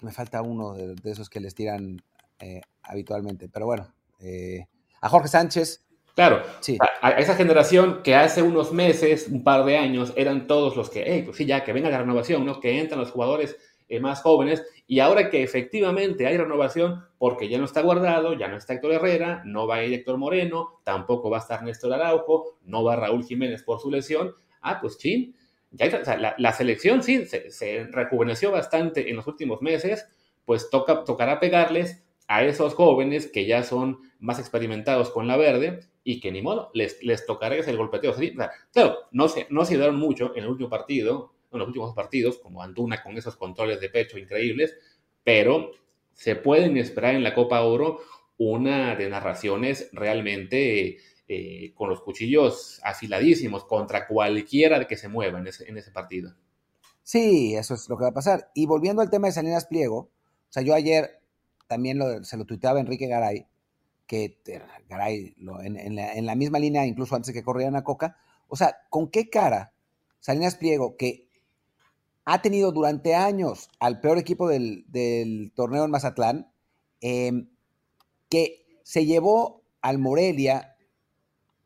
me 0.00 0.12
falta 0.12 0.40
uno 0.40 0.72
de, 0.74 0.96
esos 1.04 1.28
que 1.28 1.40
les 1.40 1.54
tiran 1.54 2.02
eh, 2.38 2.62
habitualmente. 2.82 3.50
Pero 3.50 3.66
bueno, 3.66 3.92
eh, 4.20 4.66
a 5.02 5.08
Jorge 5.10 5.28
Sánchez. 5.28 5.84
Claro, 6.18 6.42
sí. 6.58 6.76
a, 7.00 7.10
esa 7.10 7.36
generación 7.36 8.02
que 8.02 8.16
hace 8.16 8.42
unos 8.42 8.72
meses, 8.72 9.28
un 9.28 9.44
par 9.44 9.64
de 9.64 9.78
años, 9.78 10.12
eran 10.16 10.48
todos 10.48 10.76
los 10.76 10.90
que, 10.90 11.04
hey, 11.06 11.22
pues 11.24 11.36
sí, 11.36 11.46
ya 11.46 11.62
que 11.62 11.72
venga 11.72 11.90
la 11.90 11.98
renovación, 11.98 12.44
¿no? 12.44 12.58
Que 12.58 12.80
entran 12.80 12.98
los 12.98 13.12
jugadores 13.12 13.56
eh, 13.88 14.00
más 14.00 14.20
jóvenes. 14.20 14.66
Y 14.88 14.98
ahora 14.98 15.30
que 15.30 15.44
efectivamente 15.44 16.26
hay 16.26 16.36
renovación, 16.36 17.04
porque 17.18 17.48
ya 17.48 17.58
no 17.58 17.66
está 17.66 17.82
guardado, 17.82 18.32
ya 18.32 18.48
no 18.48 18.56
está 18.56 18.74
Héctor 18.74 18.94
Herrera, 18.94 19.42
no 19.44 19.68
va 19.68 19.76
a 19.76 19.84
ir 19.84 19.94
Héctor 19.94 20.18
Moreno, 20.18 20.80
tampoco 20.82 21.30
va 21.30 21.36
a 21.36 21.40
estar 21.40 21.62
Néstor 21.62 21.92
Araujo, 21.92 22.58
no 22.64 22.82
va 22.82 22.96
Raúl 22.96 23.22
Jiménez 23.22 23.62
por 23.62 23.78
su 23.78 23.88
lesión. 23.88 24.34
Ah, 24.60 24.80
pues 24.80 24.98
chin, 24.98 25.36
ya, 25.70 26.02
la, 26.36 26.52
selección 26.52 27.04
sí 27.04 27.26
se, 27.26 27.52
se, 27.52 27.84
rejuveneció 27.92 28.50
bastante 28.50 29.08
en 29.08 29.14
los 29.14 29.28
últimos 29.28 29.62
meses, 29.62 30.08
pues 30.44 30.68
toca, 30.68 31.04
tocará 31.04 31.38
pegarles 31.38 32.02
a 32.26 32.42
esos 32.42 32.74
jóvenes 32.74 33.28
que 33.28 33.46
ya 33.46 33.62
son 33.62 34.00
más 34.18 34.40
experimentados 34.40 35.10
con 35.10 35.28
la 35.28 35.36
verde 35.36 35.86
y 36.08 36.20
que 36.20 36.32
ni 36.32 36.40
modo, 36.40 36.70
les, 36.72 37.02
les 37.04 37.26
tocará 37.26 37.54
ese 37.56 37.74
golpeteo. 37.74 38.14
claro, 38.72 38.96
no 39.12 39.28
se, 39.28 39.46
no 39.50 39.66
se 39.66 39.74
ayudaron 39.74 39.96
mucho 39.96 40.34
en 40.34 40.44
el 40.44 40.48
último 40.48 40.70
partido, 40.70 41.34
en 41.52 41.58
los 41.58 41.68
últimos 41.68 41.94
partidos, 41.94 42.38
como 42.38 42.62
Antuna 42.62 43.02
con 43.02 43.18
esos 43.18 43.36
controles 43.36 43.78
de 43.78 43.90
pecho 43.90 44.16
increíbles, 44.16 44.74
pero 45.22 45.70
se 46.14 46.34
pueden 46.34 46.78
esperar 46.78 47.14
en 47.14 47.22
la 47.22 47.34
Copa 47.34 47.60
Oro 47.60 48.00
una 48.38 48.96
de 48.96 49.10
narraciones 49.10 49.90
realmente 49.92 50.96
eh, 51.28 51.74
con 51.74 51.90
los 51.90 52.00
cuchillos 52.00 52.80
afiladísimos 52.84 53.66
contra 53.66 54.06
cualquiera 54.06 54.86
que 54.86 54.96
se 54.96 55.08
mueva 55.08 55.40
en 55.40 55.48
ese, 55.48 55.68
en 55.68 55.76
ese 55.76 55.90
partido. 55.90 56.32
Sí, 57.02 57.54
eso 57.54 57.74
es 57.74 57.86
lo 57.90 57.98
que 57.98 58.04
va 58.04 58.10
a 58.10 58.14
pasar. 58.14 58.50
Y 58.54 58.64
volviendo 58.64 59.02
al 59.02 59.10
tema 59.10 59.26
de 59.26 59.34
Salinas 59.34 59.66
Pliego, 59.66 59.98
o 59.98 60.10
sea, 60.48 60.62
yo 60.62 60.72
ayer 60.72 61.20
también 61.66 62.24
se 62.24 62.38
lo 62.38 62.46
tuiteaba 62.46 62.80
Enrique 62.80 63.08
Garay, 63.08 63.46
que 64.08 64.40
Garay 64.88 65.36
en, 65.62 66.26
la, 66.26 66.34
misma 66.34 66.58
línea, 66.58 66.86
incluso 66.86 67.14
antes 67.14 67.32
que 67.32 67.44
corrieran 67.44 67.76
a 67.76 67.84
Coca, 67.84 68.16
o 68.48 68.56
sea, 68.56 68.78
¿con 68.88 69.08
qué 69.08 69.28
cara 69.28 69.74
Salinas 70.18 70.56
Pliego, 70.56 70.96
que 70.96 71.28
ha 72.24 72.42
tenido 72.42 72.72
durante 72.72 73.14
años 73.14 73.68
al 73.78 74.00
peor 74.00 74.18
equipo 74.18 74.48
del, 74.48 75.52
torneo 75.54 75.84
en 75.84 75.90
Mazatlán, 75.90 76.50
em, 77.00 77.50
que 78.28 78.66
se 78.82 79.04
llevó 79.04 79.62
al 79.82 79.98
Morelia 79.98 80.76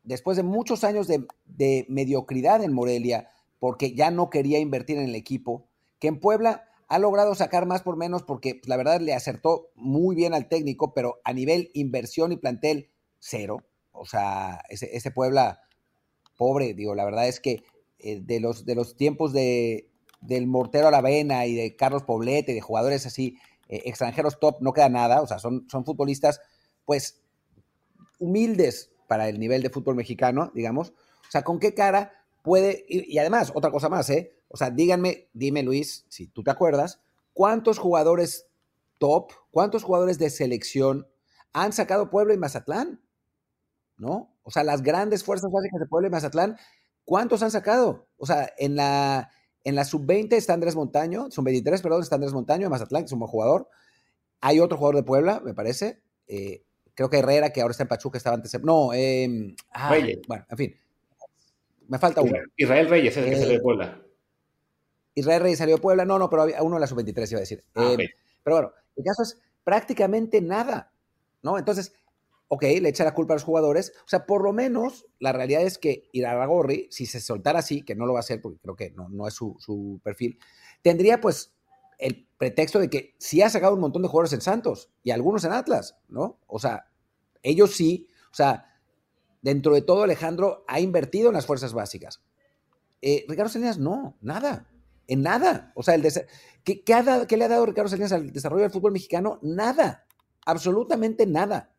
después 0.02 0.36
de 0.36 0.42
muchos 0.42 0.82
años 0.82 1.06
de, 1.06 1.26
de 1.46 1.86
mediocridad 1.88 2.62
en 2.62 2.72
Morelia, 2.72 3.30
porque 3.60 3.94
ya 3.94 4.10
no 4.10 4.30
quería 4.30 4.58
invertir 4.58 4.98
en 4.98 5.04
el 5.04 5.14
equipo, 5.14 5.68
que 6.00 6.08
en 6.08 6.18
Puebla 6.18 6.64
ha 6.92 6.98
logrado 6.98 7.34
sacar 7.34 7.64
más 7.64 7.80
por 7.80 7.96
menos 7.96 8.22
porque 8.22 8.56
pues, 8.56 8.68
la 8.68 8.76
verdad 8.76 9.00
le 9.00 9.14
acertó 9.14 9.70
muy 9.76 10.14
bien 10.14 10.34
al 10.34 10.50
técnico, 10.50 10.92
pero 10.92 11.22
a 11.24 11.32
nivel 11.32 11.70
inversión 11.72 12.32
y 12.32 12.36
plantel, 12.36 12.90
cero. 13.18 13.64
O 13.92 14.04
sea, 14.04 14.60
ese, 14.68 15.10
Puebla, 15.10 15.62
pobre, 16.36 16.74
digo, 16.74 16.94
la 16.94 17.06
verdad 17.06 17.28
es 17.28 17.40
que 17.40 17.62
eh, 17.98 18.20
de, 18.20 18.40
los, 18.40 18.66
de 18.66 18.74
los 18.74 18.94
tiempos 18.94 19.32
de, 19.32 19.88
del 20.20 20.46
Mortero 20.46 20.88
Aravena 20.88 21.46
y 21.46 21.54
de 21.54 21.76
Carlos 21.76 22.02
Poblete, 22.02 22.52
de 22.52 22.60
jugadores 22.60 23.06
así, 23.06 23.38
eh, 23.70 23.84
extranjeros 23.86 24.38
top, 24.38 24.60
no 24.60 24.74
queda 24.74 24.90
nada. 24.90 25.22
O 25.22 25.26
sea, 25.26 25.38
son, 25.38 25.66
son 25.70 25.86
futbolistas, 25.86 26.42
pues, 26.84 27.22
humildes 28.18 28.90
para 29.08 29.30
el 29.30 29.40
nivel 29.40 29.62
de 29.62 29.70
fútbol 29.70 29.94
mexicano, 29.94 30.52
digamos. 30.54 30.90
O 30.90 31.30
sea, 31.30 31.42
¿con 31.42 31.58
qué 31.58 31.72
cara 31.72 32.12
puede, 32.42 32.84
y, 32.86 33.16
además, 33.16 33.50
otra 33.54 33.70
cosa 33.70 33.88
más, 33.88 34.10
¿eh? 34.10 34.34
O 34.52 34.56
sea, 34.58 34.70
díganme, 34.70 35.28
dime 35.32 35.62
Luis, 35.62 36.04
si 36.08 36.26
tú 36.26 36.42
te 36.42 36.50
acuerdas, 36.50 37.00
¿cuántos 37.32 37.78
jugadores 37.78 38.48
top, 38.98 39.32
cuántos 39.50 39.82
jugadores 39.82 40.18
de 40.18 40.28
selección 40.28 41.08
han 41.54 41.72
sacado 41.72 42.10
Puebla 42.10 42.34
y 42.34 42.38
Mazatlán? 42.38 43.00
¿No? 43.96 44.36
O 44.42 44.50
sea, 44.50 44.62
las 44.62 44.82
grandes 44.82 45.24
fuerzas 45.24 45.50
básicas 45.50 45.80
de 45.80 45.86
Puebla 45.86 46.08
y 46.08 46.10
Mazatlán, 46.10 46.58
¿cuántos 47.06 47.42
han 47.42 47.50
sacado? 47.50 48.08
O 48.18 48.26
sea, 48.26 48.52
en 48.58 48.76
la, 48.76 49.30
en 49.64 49.74
la 49.74 49.86
sub-20 49.86 50.34
está 50.34 50.52
Andrés 50.52 50.76
Montaño, 50.76 51.30
sub-23, 51.30 51.80
perdón, 51.80 52.02
está 52.02 52.16
Andrés 52.16 52.34
Montaño 52.34 52.66
de 52.66 52.70
Mazatlán, 52.70 53.04
que 53.04 53.06
es 53.06 53.12
un 53.12 53.20
buen 53.20 53.30
jugador. 53.30 53.70
Hay 54.42 54.60
otro 54.60 54.76
jugador 54.76 54.96
de 54.96 55.02
Puebla, 55.04 55.40
me 55.42 55.54
parece. 55.54 56.02
Eh, 56.26 56.62
creo 56.94 57.08
que 57.08 57.20
Herrera, 57.20 57.50
que 57.50 57.62
ahora 57.62 57.72
está 57.72 57.84
en 57.84 57.88
Pachuca, 57.88 58.18
estaba 58.18 58.36
antes. 58.36 58.52
No, 58.62 58.92
eh, 58.92 59.54
bueno, 60.28 60.44
en 60.50 60.56
fin. 60.58 60.76
Me 61.88 61.98
falta 61.98 62.20
uno. 62.20 62.38
Israel 62.56 62.90
Reyes 62.90 63.16
es 63.16 63.24
el 63.24 63.30
que 63.30 63.36
salió 63.36 63.48
de 63.48 63.56
eh, 63.56 63.60
Puebla. 63.60 64.01
Israel 65.14 65.42
Reyes 65.42 65.58
salió 65.58 65.76
de 65.76 65.82
Puebla. 65.82 66.04
No, 66.04 66.18
no, 66.18 66.28
pero 66.30 66.42
había 66.42 66.62
uno 66.62 66.76
de 66.76 66.80
la 66.80 66.86
sub-23 66.86 67.30
iba 67.30 67.38
a 67.38 67.40
decir. 67.40 67.64
Ah, 67.74 67.94
eh, 67.98 68.10
pero 68.42 68.56
bueno, 68.56 68.72
el 68.96 69.04
caso 69.04 69.22
es 69.22 69.40
prácticamente 69.64 70.40
nada, 70.40 70.92
¿no? 71.42 71.58
Entonces, 71.58 71.92
ok, 72.48 72.62
le 72.62 72.88
echa 72.88 73.04
la 73.04 73.14
culpa 73.14 73.34
a 73.34 73.36
los 73.36 73.44
jugadores. 73.44 73.92
O 74.04 74.08
sea, 74.08 74.26
por 74.26 74.42
lo 74.42 74.52
menos 74.52 75.06
la 75.18 75.32
realidad 75.32 75.62
es 75.62 75.78
que 75.78 76.08
Iraragorri, 76.12 76.88
si 76.90 77.06
se 77.06 77.20
soltara 77.20 77.60
así, 77.60 77.82
que 77.82 77.94
no 77.94 78.06
lo 78.06 78.12
va 78.12 78.18
a 78.18 78.20
hacer 78.20 78.40
porque 78.40 78.58
creo 78.60 78.76
que 78.76 78.90
no, 78.90 79.08
no 79.08 79.26
es 79.26 79.34
su, 79.34 79.56
su 79.58 80.00
perfil, 80.02 80.38
tendría 80.82 81.20
pues 81.20 81.54
el 81.98 82.28
pretexto 82.36 82.78
de 82.80 82.90
que 82.90 83.14
sí 83.18 83.42
ha 83.42 83.48
sacado 83.48 83.74
un 83.74 83.80
montón 83.80 84.02
de 84.02 84.08
jugadores 84.08 84.32
en 84.32 84.40
Santos 84.40 84.90
y 85.02 85.12
algunos 85.12 85.44
en 85.44 85.52
Atlas, 85.52 85.96
¿no? 86.08 86.40
O 86.46 86.58
sea, 86.58 86.86
ellos 87.42 87.74
sí, 87.74 88.08
o 88.30 88.34
sea, 88.34 88.72
dentro 89.40 89.74
de 89.74 89.82
todo, 89.82 90.02
Alejandro 90.02 90.64
ha 90.66 90.80
invertido 90.80 91.28
en 91.28 91.34
las 91.34 91.46
fuerzas 91.46 91.72
básicas. 91.72 92.20
Eh, 93.00 93.24
Ricardo 93.28 93.50
Salinas 93.50 93.78
no, 93.78 94.16
nada, 94.20 94.68
en 95.06 95.22
nada. 95.22 95.72
O 95.74 95.82
sea, 95.82 95.94
el 95.94 96.02
¿qué, 96.64 96.82
¿qué, 96.82 97.36
le 97.36 97.44
ha 97.44 97.48
dado 97.48 97.66
Ricardo 97.66 97.88
Salinas 97.88 98.12
al 98.12 98.32
desarrollo 98.32 98.62
del 98.62 98.72
fútbol 98.72 98.92
mexicano? 98.92 99.38
Nada, 99.42 100.06
absolutamente 100.44 101.26
nada. 101.26 101.72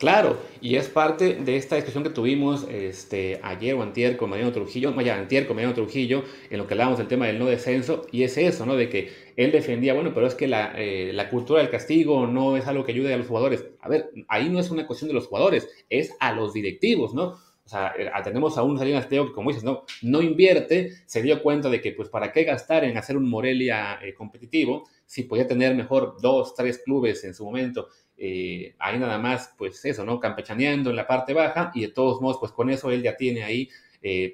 Claro, 0.00 0.38
y 0.62 0.76
es 0.76 0.88
parte 0.88 1.34
de 1.34 1.56
esta 1.58 1.76
discusión 1.76 2.02
que 2.02 2.08
tuvimos 2.08 2.66
este, 2.70 3.38
ayer 3.42 3.74
o 3.74 3.82
antier 3.82 4.16
con 4.16 4.30
Mariano 4.30 4.50
Trujillo, 4.50 4.94
antier 4.96 5.46
con 5.46 5.56
Mariano 5.56 5.74
Trujillo, 5.74 6.24
en 6.48 6.56
lo 6.56 6.66
que 6.66 6.72
hablábamos 6.72 6.96
del 6.96 7.06
tema 7.06 7.26
del 7.26 7.38
no 7.38 7.44
descenso, 7.44 8.06
y 8.10 8.22
es 8.22 8.38
eso, 8.38 8.64
¿no? 8.64 8.76
De 8.76 8.88
que 8.88 9.12
él 9.36 9.52
defendía, 9.52 9.92
bueno, 9.92 10.14
pero 10.14 10.26
es 10.26 10.34
que 10.34 10.48
la, 10.48 10.72
eh, 10.74 11.12
la 11.12 11.28
cultura 11.28 11.60
del 11.60 11.70
castigo 11.70 12.26
no 12.26 12.56
es 12.56 12.66
algo 12.66 12.82
que 12.82 12.92
ayude 12.92 13.12
a 13.12 13.18
los 13.18 13.26
jugadores. 13.26 13.66
A 13.78 13.90
ver, 13.90 14.10
ahí 14.28 14.48
no 14.48 14.58
es 14.58 14.70
una 14.70 14.86
cuestión 14.86 15.08
de 15.08 15.14
los 15.14 15.26
jugadores, 15.26 15.68
es 15.90 16.16
a 16.18 16.32
los 16.32 16.54
directivos, 16.54 17.12
¿no? 17.12 17.36
O 17.70 17.72
sea, 17.72 17.94
eh, 17.96 18.10
tenemos 18.24 18.58
a 18.58 18.64
un 18.64 18.76
Salinas 18.76 19.06
Pliego 19.06 19.26
que, 19.26 19.32
como 19.32 19.50
dices, 19.50 19.62
no, 19.62 19.84
no 20.02 20.20
invierte, 20.22 20.92
se 21.06 21.22
dio 21.22 21.40
cuenta 21.40 21.68
de 21.68 21.80
que, 21.80 21.92
pues, 21.92 22.08
¿para 22.08 22.32
qué 22.32 22.42
gastar 22.42 22.82
en 22.82 22.98
hacer 22.98 23.16
un 23.16 23.30
Morelia 23.30 24.00
eh, 24.02 24.12
competitivo 24.12 24.88
si 25.06 25.22
podía 25.22 25.46
tener 25.46 25.76
mejor 25.76 26.16
dos, 26.20 26.56
tres 26.56 26.78
clubes 26.78 27.22
en 27.22 27.32
su 27.32 27.44
momento? 27.44 27.86
Eh, 28.16 28.74
ahí 28.80 28.98
nada 28.98 29.18
más, 29.18 29.54
pues 29.56 29.84
eso, 29.84 30.04
¿no? 30.04 30.18
Campechaneando 30.18 30.90
en 30.90 30.96
la 30.96 31.06
parte 31.06 31.32
baja 31.32 31.70
y 31.72 31.82
de 31.82 31.92
todos 31.92 32.20
modos, 32.20 32.38
pues 32.40 32.50
con 32.50 32.70
eso 32.70 32.90
él 32.90 33.04
ya 33.04 33.16
tiene 33.16 33.44
ahí 33.44 33.68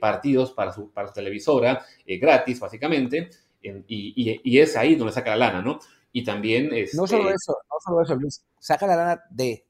partidos 0.00 0.52
para 0.52 0.72
su, 0.72 0.90
para 0.90 1.08
su 1.08 1.12
televisora 1.12 1.84
gratis, 2.06 2.58
básicamente, 2.58 3.28
y, 3.60 4.40
y, 4.42 4.58
es 4.58 4.76
ahí 4.76 4.94
donde 4.94 5.12
saca 5.12 5.36
la 5.36 5.48
lana, 5.48 5.60
¿no? 5.60 5.78
Y 6.10 6.24
también... 6.24 6.70
no 6.94 7.06
solo 7.06 7.24
este 7.24 7.34
eso, 7.34 7.58
no 7.68 7.76
solo 7.84 8.02
eso, 8.02 8.14
Luis, 8.14 8.42
saca 8.60 8.86
la 8.86 8.96
lana 8.96 9.22
de 9.28 9.66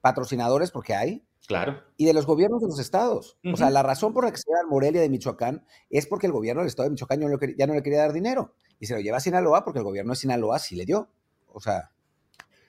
patrocinadores 0.00 0.70
porque 0.70 0.94
hay, 0.94 1.22
Claro. 1.46 1.82
Y 1.96 2.06
de 2.06 2.14
los 2.14 2.26
gobiernos 2.26 2.62
de 2.62 2.68
los 2.68 2.78
estados. 2.78 3.36
O 3.52 3.56
sea, 3.56 3.68
la 3.70 3.82
razón 3.82 4.14
por 4.14 4.24
la 4.24 4.30
que 4.30 4.38
se 4.38 4.50
llama 4.50 4.70
Morelia 4.70 5.02
de 5.02 5.10
Michoacán 5.10 5.64
es 5.90 6.06
porque 6.06 6.26
el 6.26 6.32
gobierno 6.32 6.62
del 6.62 6.68
estado 6.68 6.88
de 6.88 6.92
Michoacán 6.92 7.20
ya 7.20 7.66
no, 7.66 7.74
le 7.74 7.82
quería 7.82 7.98
dar 7.98 8.12
dinero. 8.12 8.54
Y 8.80 8.86
se 8.86 8.94
lo 8.94 9.00
lleva 9.00 9.18
a 9.18 9.20
Sinaloa 9.20 9.62
porque 9.62 9.80
el 9.80 9.84
gobierno 9.84 10.12
de 10.12 10.16
Sinaloa 10.16 10.58
sí 10.58 10.74
le 10.74 10.86
dio. 10.86 11.08
O 11.52 11.60
sea. 11.60 11.90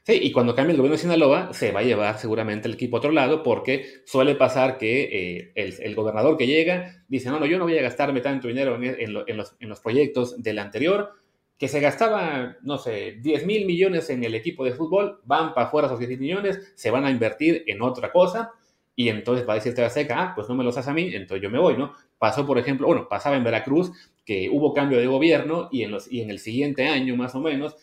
Sí, 0.04 0.20
y 0.22 0.32
cuando 0.32 0.54
cambie 0.54 0.74
el 0.74 0.78
gobierno 0.78 0.98
de 0.98 1.02
Sinaloa, 1.02 1.54
se 1.54 1.72
va 1.72 1.80
a 1.80 1.84
llevar 1.84 2.20
seguramente 2.20 2.68
el 2.68 2.74
equipo 2.74 2.98
a 2.98 3.00
otro 3.00 3.12
lado, 3.12 3.42
porque 3.44 4.04
suele 4.06 4.36
pasar 4.36 4.78
que 4.78 5.54
eh, 5.56 5.78
el, 5.82 5.96
gobernador 5.96 6.38
que 6.38 6.46
llega 6.46 7.06
dice: 7.08 7.30
No, 7.30 7.40
no, 7.40 7.46
yo 7.46 7.58
no 7.58 7.64
voy 7.64 7.78
a 7.78 7.82
gastarme 7.82 8.20
tanto 8.22 8.50
dinero 8.50 8.78
en, 8.82 9.14
los, 9.14 9.56
en 9.60 9.70
los 9.70 9.80
proyectos 9.80 10.44
del 10.44 10.60
anterior, 10.60 11.14
que 11.58 11.70
se 11.70 11.80
gastaba, 11.80 12.58
no 12.62 12.78
sé, 12.78 13.14
10 13.22 13.46
mil 13.46 13.66
millones 13.66 14.10
en 14.10 14.24
el 14.26 14.36
equipo 14.36 14.66
de 14.66 14.74
fútbol, 14.74 15.22
van 15.24 15.54
para 15.54 15.68
afuera 15.68 15.88
esos 15.88 16.00
10 16.00 16.20
millones, 16.20 16.74
se 16.76 16.92
van 16.92 17.06
a 17.06 17.10
invertir 17.10 17.64
en 17.66 17.82
otra 17.82 18.12
cosa 18.12 18.52
y 18.96 19.10
entonces 19.10 19.48
va 19.48 19.54
a 19.54 19.56
decir 19.56 19.74
Seca, 19.90 20.22
ah, 20.22 20.34
pues 20.36 20.48
no 20.48 20.56
me 20.56 20.64
los 20.64 20.78
haces 20.78 20.90
a 20.90 20.94
mí, 20.94 21.14
entonces 21.14 21.44
yo 21.44 21.50
me 21.50 21.60
voy, 21.60 21.78
¿no? 21.78 21.94
Pasó, 22.18 22.46
por 22.46 22.58
ejemplo, 22.58 22.88
bueno, 22.88 23.08
pasaba 23.10 23.36
en 23.36 23.44
Veracruz 23.44 23.92
que 24.26 24.50
hubo 24.50 24.74
cambio 24.74 24.98
de 24.98 25.08
gobierno 25.08 25.70
y 25.72 25.84
en, 25.84 25.92
los, 25.92 26.12
y 26.12 26.22
en 26.22 26.30
el 26.30 26.40
siguiente 26.40 26.88
año 26.88 27.16
más 27.16 27.36
o 27.36 27.42
menos, 27.42 27.76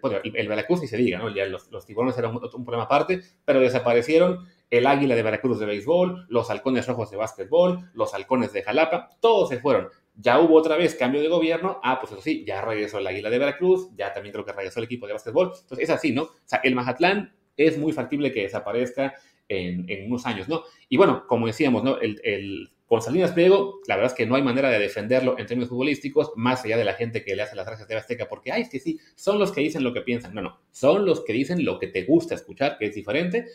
bueno, 0.00 0.18
el 0.22 0.48
Veracruz 0.48 0.80
ni 0.80 0.86
se 0.86 0.96
diga, 0.96 1.18
¿no? 1.18 1.34
Ya 1.34 1.46
los, 1.46 1.68
tiburones 1.84 2.16
eran 2.16 2.36
un, 2.36 2.42
un, 2.44 2.64
problema 2.64 2.84
aparte, 2.84 3.20
pero 3.44 3.60
desaparecieron 3.60 4.46
el 4.70 4.86
águila 4.86 5.16
de 5.16 5.22
Veracruz 5.22 5.58
de 5.58 5.66
béisbol, 5.66 6.26
los 6.28 6.48
halcones 6.48 6.86
rojos 6.86 7.10
de 7.10 7.16
básquetbol, 7.16 7.90
los 7.92 8.14
halcones 8.14 8.52
de 8.52 8.62
Jalapa, 8.62 9.10
todos 9.20 9.48
se 9.48 9.58
fueron. 9.58 9.88
Ya 10.14 10.38
hubo 10.40 10.54
otra 10.54 10.76
vez 10.76 10.94
cambio 10.94 11.20
de 11.20 11.28
gobierno, 11.28 11.80
ah, 11.82 11.98
pues 12.00 12.12
eso 12.12 12.22
sí, 12.22 12.44
ya 12.46 12.60
regresó 12.60 12.98
el 12.98 13.06
águila 13.06 13.28
de 13.28 13.38
Veracruz, 13.38 13.88
ya 13.96 14.12
también 14.12 14.32
creo 14.32 14.44
que 14.44 14.52
regresó 14.52 14.78
el 14.78 14.84
equipo 14.84 15.06
de 15.06 15.14
básquetbol, 15.14 15.52
entonces 15.60 15.80
es 15.80 15.90
así, 15.90 16.12
¿no? 16.12 16.22
O 16.22 16.30
sea, 16.44 16.60
el 16.62 16.74
Mazatlán 16.74 17.34
es 17.56 17.76
muy 17.78 17.92
factible 17.92 18.32
que 18.32 18.42
desaparezca 18.42 19.14
en, 19.60 20.06
unos 20.06 20.26
años, 20.26 20.48
¿no? 20.48 20.62
Y 20.88 20.96
bueno, 20.96 21.26
como 21.26 21.46
decíamos, 21.46 21.82
¿no? 21.84 22.00
El, 22.00 22.20
el, 22.24 22.70
con 22.86 23.00
Salinas 23.00 23.32
Pliego, 23.32 23.80
la 23.86 23.96
verdad 23.96 24.12
es 24.12 24.16
que 24.16 24.26
no 24.26 24.34
hay 24.34 24.42
manera 24.42 24.68
de 24.68 24.78
defenderlo 24.78 25.38
en 25.38 25.46
términos 25.46 25.70
futbolísticos, 25.70 26.32
más 26.36 26.64
allá 26.64 26.76
de 26.76 26.84
la 26.84 26.94
gente 26.94 27.24
que 27.24 27.34
le 27.34 27.42
hace 27.42 27.56
las 27.56 27.66
gracias 27.66 27.88
de 27.88 27.96
Azteca, 27.96 28.28
porque, 28.28 28.52
ay, 28.52 28.62
es 28.62 28.68
que 28.68 28.80
sí, 28.80 28.98
son 29.14 29.38
los 29.38 29.52
que 29.52 29.62
dicen 29.62 29.82
lo 29.82 29.94
que 29.94 30.02
piensan. 30.02 30.34
No, 30.34 30.42
no, 30.42 30.60
son 30.70 31.06
los 31.06 31.24
que 31.24 31.32
dicen 31.32 31.64
lo 31.64 31.78
que 31.78 31.86
te 31.86 32.04
gusta 32.04 32.34
escuchar, 32.34 32.76
que 32.78 32.86
es 32.86 32.94
diferente, 32.94 33.46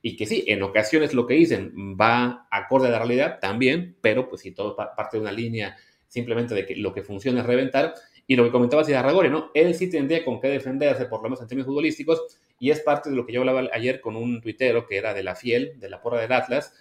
y 0.00 0.16
que 0.16 0.26
sí, 0.26 0.44
en 0.46 0.62
ocasiones 0.62 1.14
lo 1.14 1.26
que 1.26 1.34
dicen 1.34 1.96
va 2.00 2.46
acorde 2.50 2.88
a 2.88 2.90
la 2.90 2.98
realidad 2.98 3.38
también, 3.40 3.96
pero 4.00 4.28
pues 4.28 4.42
si 4.42 4.52
todo 4.52 4.76
parte 4.76 5.16
de 5.16 5.22
una 5.22 5.32
línea 5.32 5.76
simplemente 6.06 6.54
de 6.54 6.64
que 6.64 6.76
lo 6.76 6.92
que 6.92 7.02
funciona 7.02 7.40
es 7.40 7.46
reventar, 7.46 7.94
y 8.26 8.36
lo 8.36 8.44
que 8.44 8.50
comentaba 8.50 8.84
Cidarragore, 8.84 9.28
¿no? 9.28 9.50
Él 9.54 9.74
sí 9.74 9.90
tendría 9.90 10.24
con 10.24 10.40
qué 10.40 10.48
defenderse, 10.48 11.06
por 11.06 11.18
lo 11.18 11.24
menos 11.24 11.40
en 11.42 11.48
términos 11.48 11.66
futbolísticos, 11.66 12.38
y 12.58 12.70
es 12.70 12.80
parte 12.80 13.10
de 13.10 13.16
lo 13.16 13.26
que 13.26 13.32
yo 13.32 13.40
hablaba 13.40 13.68
ayer 13.72 14.00
con 14.00 14.16
un 14.16 14.40
tuitero 14.40 14.86
que 14.86 14.96
era 14.96 15.14
de 15.14 15.22
la 15.22 15.34
Fiel, 15.34 15.78
de 15.78 15.90
la 15.90 16.00
porra 16.00 16.20
del 16.20 16.32
Atlas, 16.32 16.72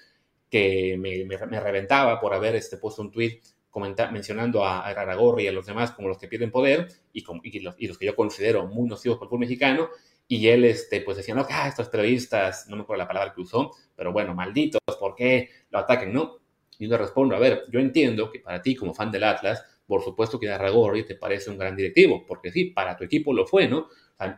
que 0.50 0.98
me, 0.98 1.60
reventaba 1.60 2.20
por 2.20 2.34
haber 2.34 2.56
este, 2.56 2.78
puesto 2.78 3.02
un 3.02 3.12
tuit 3.12 3.44
mencionando 4.12 4.64
a, 4.64 4.88
a 4.88 5.42
y 5.42 5.48
a 5.48 5.52
los 5.52 5.66
demás 5.66 5.92
como 5.92 6.08
los 6.08 6.20
que 6.20 6.28
pierden 6.28 6.52
poder 6.52 6.88
y, 7.12 7.24
los, 7.62 7.76
que 7.98 8.06
yo 8.06 8.16
considero 8.16 8.68
muy 8.68 8.88
nocivos 8.88 9.18
por 9.18 9.26
el 9.26 9.30
fútbol 9.30 9.40
mexicano. 9.40 9.90
Y 10.28 10.48
él, 10.48 10.64
este, 10.64 11.02
pues 11.02 11.18
decía, 11.18 11.36
no, 11.36 11.46
ah, 11.50 11.68
estos 11.68 11.90
periodistas, 11.90 12.68
no 12.70 12.76
me 12.76 12.84
acuerdo 12.84 13.00
la 13.00 13.08
palabra 13.08 13.34
que 13.34 13.42
usó, 13.42 13.72
pero 13.96 14.14
bueno, 14.14 14.34
malditos, 14.34 14.80
¿por 15.00 15.16
qué 15.16 15.50
lo 15.70 15.80
ataquen? 15.80 16.14
No. 16.14 16.40
Y 16.80 16.86
yo 16.86 16.92
le 16.92 16.98
respondo, 16.98 17.36
a 17.36 17.40
ver, 17.40 17.66
yo 17.72 17.80
entiendo 17.80 18.32
que 18.32 18.40
para 18.40 18.62
ti 18.62 18.76
como 18.76 18.94
fan 18.94 19.12
del 19.12 19.24
Atlas, 19.24 19.66
por 19.86 20.04
supuesto 20.04 20.40
que 20.40 20.50
Arragorri 20.50 21.06
te 21.06 21.16
parece 21.16 21.50
un 21.50 21.58
gran 21.58 21.76
directivo, 21.76 22.26
porque 22.26 22.52
sí, 22.52 22.66
para 22.66 22.96
tu 22.96 23.04
equipo 23.04 23.34
lo 23.34 23.46
fue, 23.46 23.68
¿no? 23.68 23.88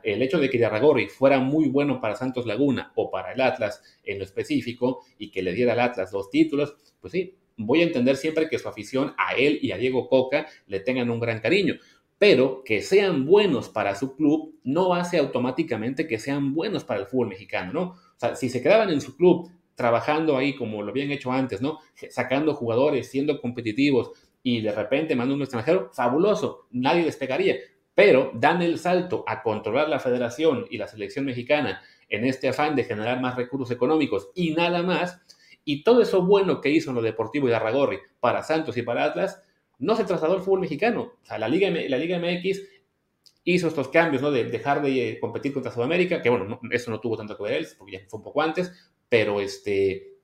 el 0.04 0.22
hecho 0.22 0.40
de 0.40 0.50
que 0.50 0.64
Arragorri 0.66 1.08
fuera 1.08 1.40
muy 1.40 1.68
bueno 1.68 2.00
para 2.02 2.16
Santos 2.16 2.46
Laguna 2.46 2.92
o 2.96 3.12
para 3.12 3.34
el 3.34 3.42
Atlas 3.42 3.84
en 4.04 4.18
lo 4.18 4.24
específico 4.24 5.04
y 5.18 5.30
que 5.30 5.44
le 5.44 5.54
diera 5.54 5.74
al 5.74 5.80
Atlas 5.80 6.12
dos 6.12 6.30
títulos, 6.30 6.76
pues 7.00 7.12
sí, 7.12 7.36
voy 7.58 7.82
a 7.82 7.86
entender 7.86 8.16
siempre 8.18 8.50
que 8.50 8.60
su 8.60 8.68
afición 8.68 9.14
a 9.18 9.36
él 9.36 9.60
y 9.62 9.72
a 9.72 9.78
Diego 9.78 10.08
Coca 10.08 10.48
le 10.68 10.80
tengan 10.80 11.10
un 11.10 11.20
gran 11.20 11.40
cariño. 11.40 11.76
Pero 12.18 12.64
que 12.64 12.82
sean 12.82 13.26
buenos 13.26 13.68
para 13.68 13.94
su 13.96 14.16
club 14.16 14.56
no 14.64 14.94
hace 14.94 15.18
automáticamente 15.18 16.08
que 16.08 16.18
sean 16.18 16.54
buenos 16.54 16.86
para 16.86 17.02
el 17.02 17.08
fútbol 17.08 17.28
mexicano, 17.28 17.74
¿no? 17.74 17.82
O 17.82 18.18
sea, 18.18 18.36
si 18.36 18.48
se 18.50 18.62
quedaban 18.62 18.90
en 18.90 19.02
su 19.02 19.18
club 19.18 19.52
trabajando 19.76 20.38
ahí 20.38 20.56
como 20.56 20.82
lo 20.82 20.92
habían 20.92 21.12
hecho 21.12 21.34
antes, 21.34 21.62
¿no? 21.62 21.80
Sacando 22.10 22.54
jugadores, 22.54 23.10
siendo 23.12 23.42
competitivos, 23.42 24.12
y 24.48 24.62
de 24.62 24.72
repente 24.72 25.16
manda 25.16 25.34
un 25.34 25.42
extranjero, 25.42 25.90
fabuloso, 25.92 26.68
nadie 26.70 27.04
despegaría. 27.04 27.56
Pero 27.96 28.30
dan 28.36 28.62
el 28.62 28.78
salto 28.78 29.24
a 29.26 29.42
controlar 29.42 29.90
la 29.90 30.00
federación 30.00 30.68
y 30.70 30.78
la 30.78 30.88
selección 30.88 31.26
mexicana 31.26 31.82
en 32.10 32.26
este 32.26 32.50
afán 32.50 32.76
de 32.76 32.84
generar 32.84 33.20
más 33.20 33.36
recursos 33.36 33.72
económicos 33.72 34.30
y 34.36 34.52
nada 34.54 34.84
más, 34.84 35.20
y 35.64 35.84
todo 35.84 36.00
eso 36.04 36.22
bueno 36.22 36.62
que 36.62 36.70
hizo 36.70 36.92
en 36.92 36.96
lo 36.96 37.02
deportivo 37.02 37.50
y 37.50 37.54
Arragorri 37.54 37.98
para 38.20 38.44
Santos 38.44 38.78
y 38.78 38.84
para 38.84 39.06
Atlas, 39.06 39.42
no 39.80 39.96
se 39.96 40.04
trasladó 40.04 40.36
al 40.36 40.42
fútbol 40.42 40.60
mexicano. 40.60 41.14
O 41.24 41.26
sea, 41.26 41.40
la 41.40 41.48
Liga, 41.48 41.72
la 41.72 41.98
Liga 41.98 42.20
MX 42.20 42.62
hizo 43.46 43.68
estos 43.68 43.88
cambios, 43.88 44.22
¿no? 44.22 44.30
De 44.30 44.44
dejar 44.44 44.84
de 44.84 45.10
eh, 45.10 45.20
competir 45.20 45.54
contra 45.54 45.72
Sudamérica, 45.72 46.22
que 46.22 46.30
bueno, 46.30 46.60
eso 46.70 46.92
no 46.92 47.00
tuvo 47.00 47.18
tanto 47.18 47.36
que 47.36 47.42
ver 47.42 47.54
él, 47.54 47.68
porque 47.80 47.94
ya 47.94 48.02
fue 48.08 48.20
un 48.20 48.24
poco 48.24 48.44
antes, 48.44 48.72
pero 49.10 49.42
este, 49.42 50.15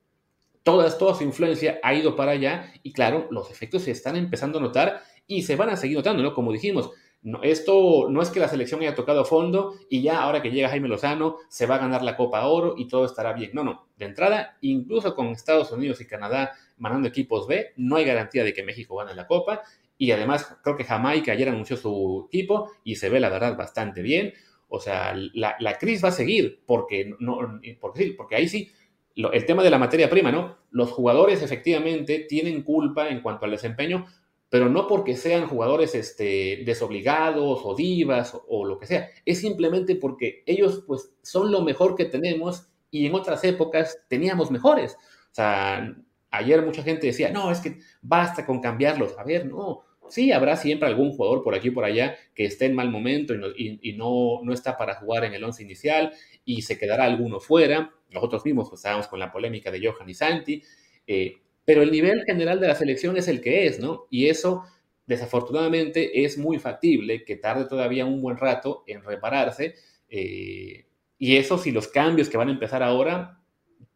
toda, 0.62 0.96
toda 0.96 1.14
su 1.14 1.24
influencia 1.24 1.80
ha 1.82 1.94
ido 1.94 2.16
para 2.16 2.32
allá 2.32 2.72
y 2.82 2.92
claro, 2.92 3.28
los 3.30 3.50
efectos 3.50 3.82
se 3.82 3.90
están 3.90 4.16
empezando 4.16 4.58
a 4.58 4.62
notar 4.62 5.02
y 5.26 5.42
se 5.42 5.56
van 5.56 5.70
a 5.70 5.76
seguir 5.76 5.96
notando, 5.96 6.22
¿no? 6.22 6.34
Como 6.34 6.52
dijimos, 6.52 6.90
no, 7.22 7.40
esto 7.44 8.08
no 8.10 8.20
es 8.20 8.30
que 8.30 8.40
la 8.40 8.48
selección 8.48 8.80
haya 8.80 8.96
tocado 8.96 9.24
fondo 9.24 9.76
y 9.88 10.02
ya 10.02 10.20
ahora 10.20 10.42
que 10.42 10.50
llega 10.50 10.68
Jaime 10.68 10.88
Lozano 10.88 11.36
se 11.48 11.66
va 11.66 11.76
a 11.76 11.78
ganar 11.78 12.02
la 12.02 12.16
Copa 12.16 12.44
Oro 12.46 12.74
y 12.76 12.88
todo 12.88 13.04
estará 13.04 13.32
bien. 13.32 13.50
No, 13.54 13.62
no. 13.62 13.86
De 13.96 14.06
entrada, 14.06 14.58
incluso 14.60 15.14
con 15.14 15.28
Estados 15.28 15.70
Unidos 15.70 16.00
y 16.00 16.06
Canadá 16.06 16.52
mandando 16.78 17.08
equipos 17.08 17.46
B, 17.46 17.74
no 17.76 17.94
hay 17.96 18.04
garantía 18.04 18.42
de 18.42 18.52
que 18.52 18.64
México 18.64 18.96
gane 18.96 19.14
la 19.14 19.28
Copa. 19.28 19.62
Y 19.96 20.10
además, 20.10 20.56
creo 20.64 20.76
que 20.76 20.82
Jamaica 20.82 21.30
ayer 21.30 21.48
anunció 21.48 21.76
su 21.76 22.26
equipo 22.28 22.72
y 22.82 22.96
se 22.96 23.08
ve 23.08 23.20
la 23.20 23.28
verdad 23.28 23.56
bastante 23.56 24.02
bien. 24.02 24.32
O 24.68 24.80
sea, 24.80 25.14
la, 25.14 25.54
la 25.60 25.78
crisis 25.78 26.02
va 26.02 26.08
a 26.08 26.12
seguir 26.12 26.60
porque, 26.66 27.14
no, 27.20 27.38
porque, 27.80 28.14
porque 28.16 28.34
ahí 28.34 28.48
sí 28.48 28.72
el 29.14 29.46
tema 29.46 29.62
de 29.62 29.70
la 29.70 29.78
materia 29.78 30.08
prima, 30.08 30.32
¿no? 30.32 30.58
Los 30.70 30.90
jugadores 30.90 31.42
efectivamente 31.42 32.26
tienen 32.28 32.62
culpa 32.62 33.08
en 33.08 33.20
cuanto 33.20 33.44
al 33.44 33.50
desempeño, 33.50 34.06
pero 34.48 34.68
no 34.68 34.86
porque 34.86 35.16
sean 35.16 35.46
jugadores 35.46 35.94
este, 35.94 36.62
desobligados 36.66 37.62
o 37.64 37.74
divas 37.74 38.38
o, 38.48 38.66
lo 38.66 38.78
que 38.78 38.86
sea, 38.86 39.08
es 39.24 39.40
simplemente 39.40 39.96
porque 39.96 40.42
ellos 40.46 40.84
pues 40.86 41.14
son 41.22 41.50
lo 41.50 41.62
mejor 41.62 41.96
que 41.96 42.04
tenemos 42.04 42.68
y 42.90 43.06
en 43.06 43.14
otras 43.14 43.44
épocas 43.44 43.98
teníamos 44.08 44.50
mejores. 44.50 44.92
O 44.94 45.34
sea, 45.34 45.96
ayer 46.30 46.60
mucha 46.62 46.82
gente 46.82 47.06
decía, 47.06 47.30
no, 47.30 47.50
es 47.50 47.60
que 47.60 47.78
basta 48.02 48.44
con 48.44 48.60
cambiarlos. 48.60 49.16
A 49.18 49.24
ver, 49.24 49.46
no, 49.46 49.84
sí, 50.10 50.32
habrá 50.32 50.56
siempre 50.56 50.86
algún 50.86 51.12
jugador 51.12 51.42
por 51.42 51.54
aquí 51.54 51.70
o 51.70 51.74
por 51.74 51.84
allá 51.84 52.16
que 52.34 52.44
esté 52.44 52.66
en 52.66 52.74
mal 52.74 52.90
momento 52.90 53.32
y, 53.56 53.94
no, 53.96 54.40
no, 54.42 54.52
está 54.52 54.76
para 54.76 54.96
jugar 54.96 55.24
en 55.24 55.32
el 55.32 55.42
once 55.42 55.62
inicial 55.62 56.12
y 56.44 56.62
se 56.62 56.78
quedará 56.78 57.04
alguno 57.04 57.40
fuera 57.40 57.92
nosotros 58.12 58.44
mismos 58.44 58.68
pues, 58.68 58.80
estábamos 58.80 59.08
con 59.08 59.18
la 59.18 59.32
polémica 59.32 59.70
de 59.70 59.86
Johan 59.86 60.08
y 60.08 60.14
Santi, 60.14 60.62
eh, 61.06 61.36
pero 61.64 61.82
el 61.82 61.90
nivel 61.90 62.24
general 62.24 62.60
de 62.60 62.68
la 62.68 62.74
selección 62.74 63.16
es 63.16 63.28
el 63.28 63.40
que 63.40 63.66
es, 63.66 63.78
¿no? 63.78 64.06
Y 64.10 64.28
eso, 64.28 64.64
desafortunadamente, 65.06 66.24
es 66.24 66.38
muy 66.38 66.58
factible 66.58 67.24
que 67.24 67.36
tarde 67.36 67.66
todavía 67.66 68.04
un 68.04 68.20
buen 68.20 68.36
rato 68.36 68.84
en 68.86 69.02
repararse. 69.02 69.74
Eh, 70.08 70.86
y 71.18 71.36
eso 71.36 71.58
si 71.58 71.70
los 71.70 71.88
cambios 71.88 72.28
que 72.28 72.36
van 72.36 72.48
a 72.48 72.52
empezar 72.52 72.82
ahora 72.82 73.40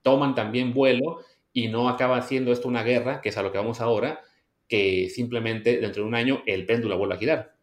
toman 0.02 0.34
también 0.34 0.72
vuelo 0.72 1.18
y 1.52 1.68
no 1.68 1.88
acaba 1.88 2.22
siendo 2.22 2.52
esto 2.52 2.68
una 2.68 2.84
guerra, 2.84 3.20
que 3.20 3.30
es 3.30 3.36
a 3.36 3.42
lo 3.42 3.50
que 3.50 3.58
vamos 3.58 3.80
ahora, 3.80 4.20
que 4.68 5.10
simplemente 5.10 5.78
dentro 5.80 6.02
de 6.02 6.08
un 6.08 6.14
año 6.14 6.42
el 6.46 6.66
péndulo 6.66 6.98
vuelve 6.98 7.14
a 7.14 7.18
girar. 7.18 7.56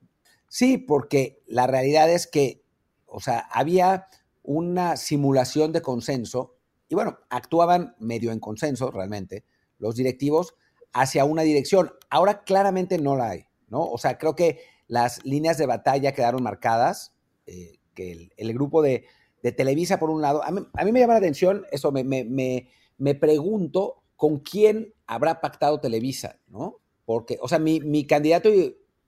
Sí, 0.49 0.77
porque 0.77 1.39
la 1.47 1.65
realidad 1.65 2.11
es 2.11 2.27
que, 2.27 2.61
o 3.05 3.21
sea, 3.21 3.39
había 3.51 4.07
una 4.43 4.97
simulación 4.97 5.71
de 5.71 5.81
consenso, 5.81 6.55
y 6.89 6.95
bueno, 6.95 7.17
actuaban 7.29 7.95
medio 7.99 8.31
en 8.31 8.39
consenso 8.39 8.91
realmente 8.91 9.45
los 9.79 9.95
directivos 9.95 10.55
hacia 10.91 11.25
una 11.25 11.41
dirección. 11.41 11.91
Ahora 12.09 12.43
claramente 12.43 12.97
no 12.99 13.15
la 13.15 13.31
hay, 13.31 13.45
¿no? 13.67 13.83
O 13.83 13.97
sea, 13.97 14.17
creo 14.17 14.35
que 14.35 14.59
las 14.87 15.25
líneas 15.25 15.57
de 15.57 15.65
batalla 15.65 16.13
quedaron 16.13 16.43
marcadas, 16.43 17.13
eh, 17.47 17.79
que 17.95 18.29
el, 18.37 18.53
grupo 18.53 18.81
de, 18.81 19.05
Televisa, 19.41 19.99
por 19.99 20.09
un 20.09 20.21
lado, 20.21 20.43
a 20.43 20.51
mí, 20.51 20.91
me 20.91 20.99
llama 20.99 21.13
la 21.13 21.19
atención 21.19 21.65
eso, 21.71 21.91
me, 21.91 22.03
me, 22.03 22.69
me, 22.97 23.15
pregunto 23.15 24.03
¿con 24.15 24.39
quién 24.39 24.93
habrá 25.05 25.41
pactado 25.41 25.79
Televisa? 25.79 26.39
¿No? 26.47 26.79
Porque, 27.05 27.37
o 27.41 27.47
sea, 27.47 27.59
mi, 27.59 27.79
mi 27.81 28.05
candidato 28.05 28.49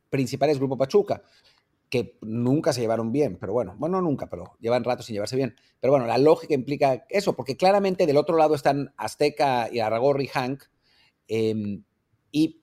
principal 0.09 0.49
es 0.49 0.57
Grupo 0.57 0.77
Pachuca, 0.77 1.23
que 1.95 2.17
nunca 2.21 2.73
se 2.73 2.81
llevaron 2.81 3.13
bien, 3.13 3.37
pero 3.39 3.53
bueno, 3.53 3.73
bueno, 3.77 4.01
nunca, 4.01 4.29
pero 4.29 4.57
llevan 4.59 4.83
rato 4.83 5.01
sin 5.01 5.13
llevarse 5.13 5.37
bien. 5.37 5.55
Pero 5.79 5.93
bueno, 5.93 6.05
la 6.05 6.17
lógica 6.17 6.53
implica 6.53 7.05
eso, 7.07 7.37
porque 7.37 7.55
claramente 7.55 8.05
del 8.05 8.17
otro 8.17 8.35
lado 8.35 8.53
están 8.53 8.93
Azteca 8.97 9.69
y 9.71 9.79
Aragorri 9.79 10.27
Hank, 10.27 10.65
em, 11.29 11.85
y 12.33 12.61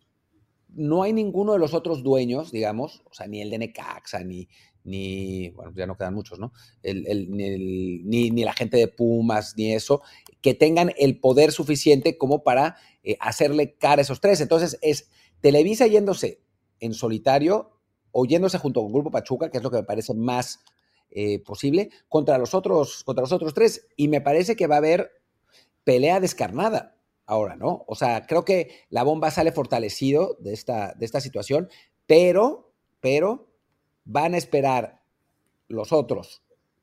no 0.69 1.03
hay 1.03 1.15
ninguno 1.15 1.55
de 1.55 1.59
los 1.59 1.73
otros 1.73 2.03
dueños, 2.03 2.53
digamos, 2.53 3.03
o 3.11 3.15
sea, 3.15 3.27
ni 3.27 3.41
el 3.41 3.49
de 3.49 3.57
Necaxa, 3.57 4.23
ni, 4.23 4.51
ni 4.85 5.49
bueno, 5.49 5.73
ya 5.75 5.87
no 5.87 5.97
quedan 5.97 6.13
muchos, 6.13 6.39
¿no? 6.39 6.53
ni, 6.83 8.45
la 8.45 8.53
gente 8.53 8.77
de 8.77 8.89
Pumas, 8.89 9.55
ni 9.57 9.73
eso, 9.73 10.03
que 10.43 10.53
tengan 10.53 10.93
el 10.99 11.21
poder 11.21 11.53
suficiente 11.53 12.19
como 12.19 12.43
para 12.43 12.77
eh, 13.03 13.17
hacerle 13.19 13.79
cara 13.79 14.01
a 14.01 14.03
esos 14.03 14.21
tres. 14.21 14.43
Entonces, 14.43 14.79
es 14.83 15.09
Televisa 15.41 15.87
yéndose 15.87 16.43
en 16.81 16.93
solitario 16.93 17.72
o 18.13 18.25
yéndose 18.25 18.59
junto 18.59 18.83
con 18.83 18.93
Grupo 18.93 19.11
Pachuca, 19.11 19.51
que 19.51 19.59
es 19.59 19.63
lo 19.63 19.71
que 19.71 19.79
me 19.79 19.85
parece 19.85 20.15
más 20.15 20.61
eh, 21.11 21.43
posible, 21.43 21.91
contra 22.09 22.39
los, 22.39 22.55
otros, 22.55 23.05
contra 23.05 23.23
los 23.23 23.33
otros 23.33 23.55
tres. 23.55 23.89
Y 23.97 24.09
me 24.09 24.21
parece 24.21 24.57
que 24.57 24.67
va 24.67 24.77
a 24.77 24.79
haber 24.79 25.11
pelea 25.85 26.21
descarnada 26.21 26.97
ahora, 27.27 27.57
¿no? 27.57 27.85
O 27.87 27.95
sea, 27.95 28.27
creo 28.27 28.45
que 28.45 28.71
la 28.89 29.03
bomba 29.03 29.31
sale 29.31 29.53
fortalecido 29.53 30.37
de 30.41 30.53
esta, 30.53 30.95
de 30.95 31.07
esta 31.07 31.21
situación, 31.21 31.69
pero, 32.07 32.73
pero 33.01 33.49
van 34.05 34.35
a 34.35 34.39
esperar 34.39 35.03
los 35.69 35.93
otros 35.93 36.43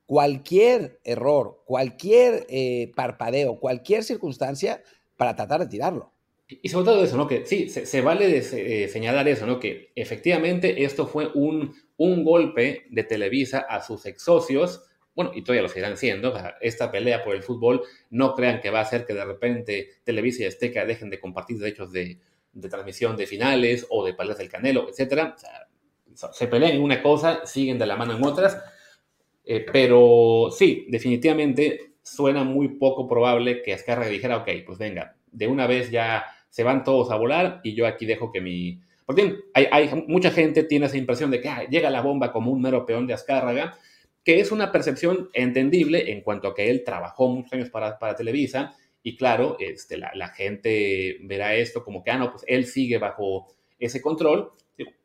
cualquier 0.09 0.99
error, 1.03 1.61
cualquier 1.65 2.47
eh, 2.49 2.91
parpadeo, 2.95 3.59
cualquier 3.59 4.03
circunstancia 4.03 4.81
para 5.17 5.35
tratar 5.35 5.59
de 5.59 5.67
tirarlo. 5.67 6.11
Y 6.49 6.69
sobre 6.69 6.85
todo 6.85 7.03
eso, 7.03 7.15
¿no? 7.15 7.27
Que 7.27 7.45
sí, 7.45 7.69
se, 7.69 8.01
vale 8.01 8.27
de, 8.27 8.87
señalar 8.87 9.27
eso, 9.27 9.45
¿no? 9.45 9.59
Que 9.59 9.91
efectivamente 9.95 10.83
esto 10.83 11.05
fue 11.05 11.29
un, 11.35 11.75
un 11.97 12.23
golpe 12.23 12.87
de 12.89 13.03
Televisa 13.03 13.59
a 13.59 13.83
sus 13.83 14.05
ex 14.07 14.23
socios, 14.23 14.83
bueno, 15.13 15.31
y 15.35 15.43
todavía 15.43 15.61
lo 15.61 15.69
seguirán 15.69 15.97
siendo. 15.97 16.33
esta 16.61 16.91
pelea 16.91 17.23
por 17.23 17.35
el 17.35 17.43
fútbol, 17.43 17.83
no 18.09 18.33
crean 18.33 18.61
que 18.61 18.71
va 18.71 18.79
a 18.79 18.83
hacer 18.83 19.05
que 19.05 19.13
de 19.13 19.25
repente 19.25 19.89
Televisa 20.03 20.43
y 20.43 20.45
Azteca 20.47 20.85
dejen 20.85 21.11
de 21.11 21.19
compartir 21.19 21.59
derechos 21.59 21.91
de, 21.91 22.19
de 22.53 22.69
transmisión 22.69 23.15
de 23.15 23.27
finales 23.27 23.85
o 23.89 24.03
de 24.03 24.13
peleas 24.13 24.37
del 24.37 24.49
Canelo, 24.49 24.87
etc. 24.89 25.33
se 26.31 26.47
pelean 26.47 26.71
en 26.71 26.81
una 26.81 27.01
cosa, 27.01 27.45
siguen 27.45 27.77
de 27.77 27.85
la 27.85 27.95
mano 27.95 28.15
en 28.15 28.25
otras. 28.25 28.57
Eh, 29.45 29.65
pero 29.71 30.49
sí, 30.51 30.87
definitivamente 30.89 31.93
suena 32.01 32.43
muy 32.43 32.69
poco 32.69 33.07
probable 33.07 33.61
que 33.61 33.73
Azcárraga 33.73 34.09
dijera, 34.09 34.37
ok, 34.37 34.49
pues 34.65 34.77
venga, 34.77 35.15
de 35.31 35.47
una 35.47 35.67
vez 35.67 35.91
ya 35.91 36.25
se 36.49 36.63
van 36.63 36.83
todos 36.83 37.11
a 37.11 37.15
volar 37.15 37.61
y 37.63 37.73
yo 37.73 37.87
aquí 37.87 38.05
dejo 38.05 38.31
que 38.31 38.41
mi... 38.41 38.79
Porque 39.05 39.37
hay, 39.53 39.67
hay 39.71 39.89
mucha 40.07 40.31
gente 40.31 40.63
tiene 40.63 40.85
esa 40.85 40.97
impresión 40.97 41.31
de 41.31 41.41
que 41.41 41.49
ah, 41.49 41.67
llega 41.69 41.89
la 41.89 42.01
bomba 42.01 42.31
como 42.31 42.51
un 42.51 42.61
mero 42.61 42.85
peón 42.85 43.07
de 43.07 43.13
Azcárraga 43.13 43.77
que 44.23 44.39
es 44.39 44.51
una 44.51 44.71
percepción 44.71 45.29
entendible 45.33 46.11
en 46.11 46.21
cuanto 46.21 46.49
a 46.49 46.55
que 46.55 46.69
él 46.69 46.83
trabajó 46.83 47.29
muchos 47.29 47.53
años 47.53 47.69
para, 47.69 47.97
para 47.97 48.15
Televisa 48.15 48.75
y 49.01 49.15
claro, 49.15 49.57
este, 49.59 49.97
la, 49.97 50.27
gente 50.29 51.17
verá 51.21 51.55
esto 51.55 51.83
como 51.83 52.03
que, 52.03 52.11
ah, 52.11 52.17
no, 52.17 52.31
pues 52.31 52.43
él 52.47 52.65
sigue 52.65 52.97
bajo 52.97 53.47
ese 53.77 54.01
control. 54.01 54.51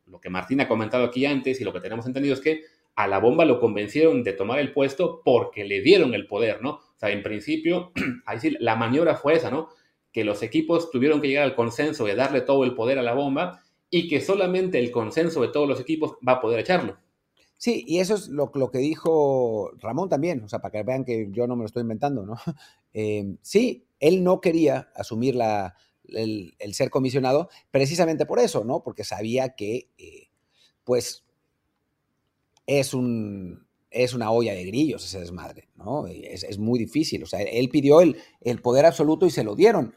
Lo 0.07 0.21
que 0.21 0.31
Martín 0.31 0.61
ha 0.61 0.69
comentado 0.69 1.05
aquí 1.05 1.25
antes 1.25 1.61
y 1.61 1.65
lo 1.65 1.73
que 1.73 1.81
tenemos 1.81 2.07
entendido 2.07 2.35
es 2.35 2.41
que 2.41 2.63
a 2.97 3.07
la 3.07 3.19
bomba 3.19 3.45
lo 3.45 3.59
convencieron 3.59 4.23
de 4.23 4.33
tomar 4.33 4.59
el 4.59 4.73
puesto 4.73 5.23
porque 5.25 5.65
le 5.65 5.81
dieron 5.81 6.13
el 6.15 6.27
poder, 6.27 6.61
¿no? 6.61 6.71
O 6.71 6.99
sea, 6.99 7.11
en 7.11 7.23
principio, 7.23 7.93
ahí 8.27 8.41
sí, 8.41 8.57
la 8.61 8.77
maniobra 8.77 9.15
fue 9.15 9.35
esa, 9.35 9.51
¿no? 9.51 9.69
Que 10.15 10.25
los 10.25 10.43
equipos 10.43 10.91
tuvieron 10.91 11.21
que 11.21 11.29
llegar 11.29 11.45
al 11.45 11.55
consenso 11.55 12.07
de 12.07 12.15
darle 12.15 12.41
todo 12.41 12.65
el 12.65 12.75
poder 12.75 12.99
a 12.99 13.03
la 13.03 13.13
bomba 13.13 13.63
y 13.91 14.09
que 14.09 14.23
solamente 14.23 14.79
el 14.79 14.91
consenso 14.91 15.43
de 15.43 15.49
todos 15.49 15.69
los 15.69 15.79
equipos 15.79 16.15
va 16.27 16.33
a 16.33 16.41
poder 16.41 16.61
echarlo. 16.61 16.97
Sí, 17.57 17.85
y 17.87 18.01
eso 18.01 18.15
es 18.15 18.29
lo, 18.29 18.51
que 18.51 18.79
dijo 18.79 19.71
Ramón 19.79 20.09
también, 20.09 20.43
o 20.43 20.49
sea, 20.49 20.59
para 20.59 20.73
que 20.73 20.83
vean 20.83 21.05
que 21.05 21.29
yo 21.31 21.47
no 21.47 21.57
me 21.57 21.63
lo 21.63 21.67
estoy 21.67 21.83
inventando, 21.83 22.27
¿no? 22.27 22.37
Em, 22.93 23.39
sí, 23.43 23.87
él 23.99 24.23
no 24.23 24.41
quería 24.41 24.89
asumir 24.95 25.35
la, 25.35 25.75
el, 26.09 26.55
ser 26.75 26.91
comisionado 26.91 27.49
precisamente 27.71 28.27
por 28.27 28.39
eso, 28.39 28.65
¿no? 28.65 28.83
Porque 28.83 29.03
sabía 29.03 29.57
que, 29.57 29.89
eh, 29.99 30.29
pues, 30.85 31.25
es, 32.67 32.95
un, 32.95 33.67
es 33.91 34.15
una 34.15 34.31
olla 34.31 34.55
de 34.55 34.65
grillos 34.65 35.05
ese 35.05 35.21
desmadre, 35.21 35.69
¿no? 35.77 36.07
Es, 36.07 36.45
es 36.45 36.59
muy 36.59 36.79
difícil, 36.79 37.23
o 37.23 37.27
sea, 37.27 37.41
él 37.41 37.69
pidió 37.69 38.01
el, 38.01 38.17
el 38.43 38.61
poder 38.61 38.87
absoluto 38.87 39.27
y 39.27 39.31
se 39.31 39.43
lo 39.45 39.57
dieron. 39.57 39.95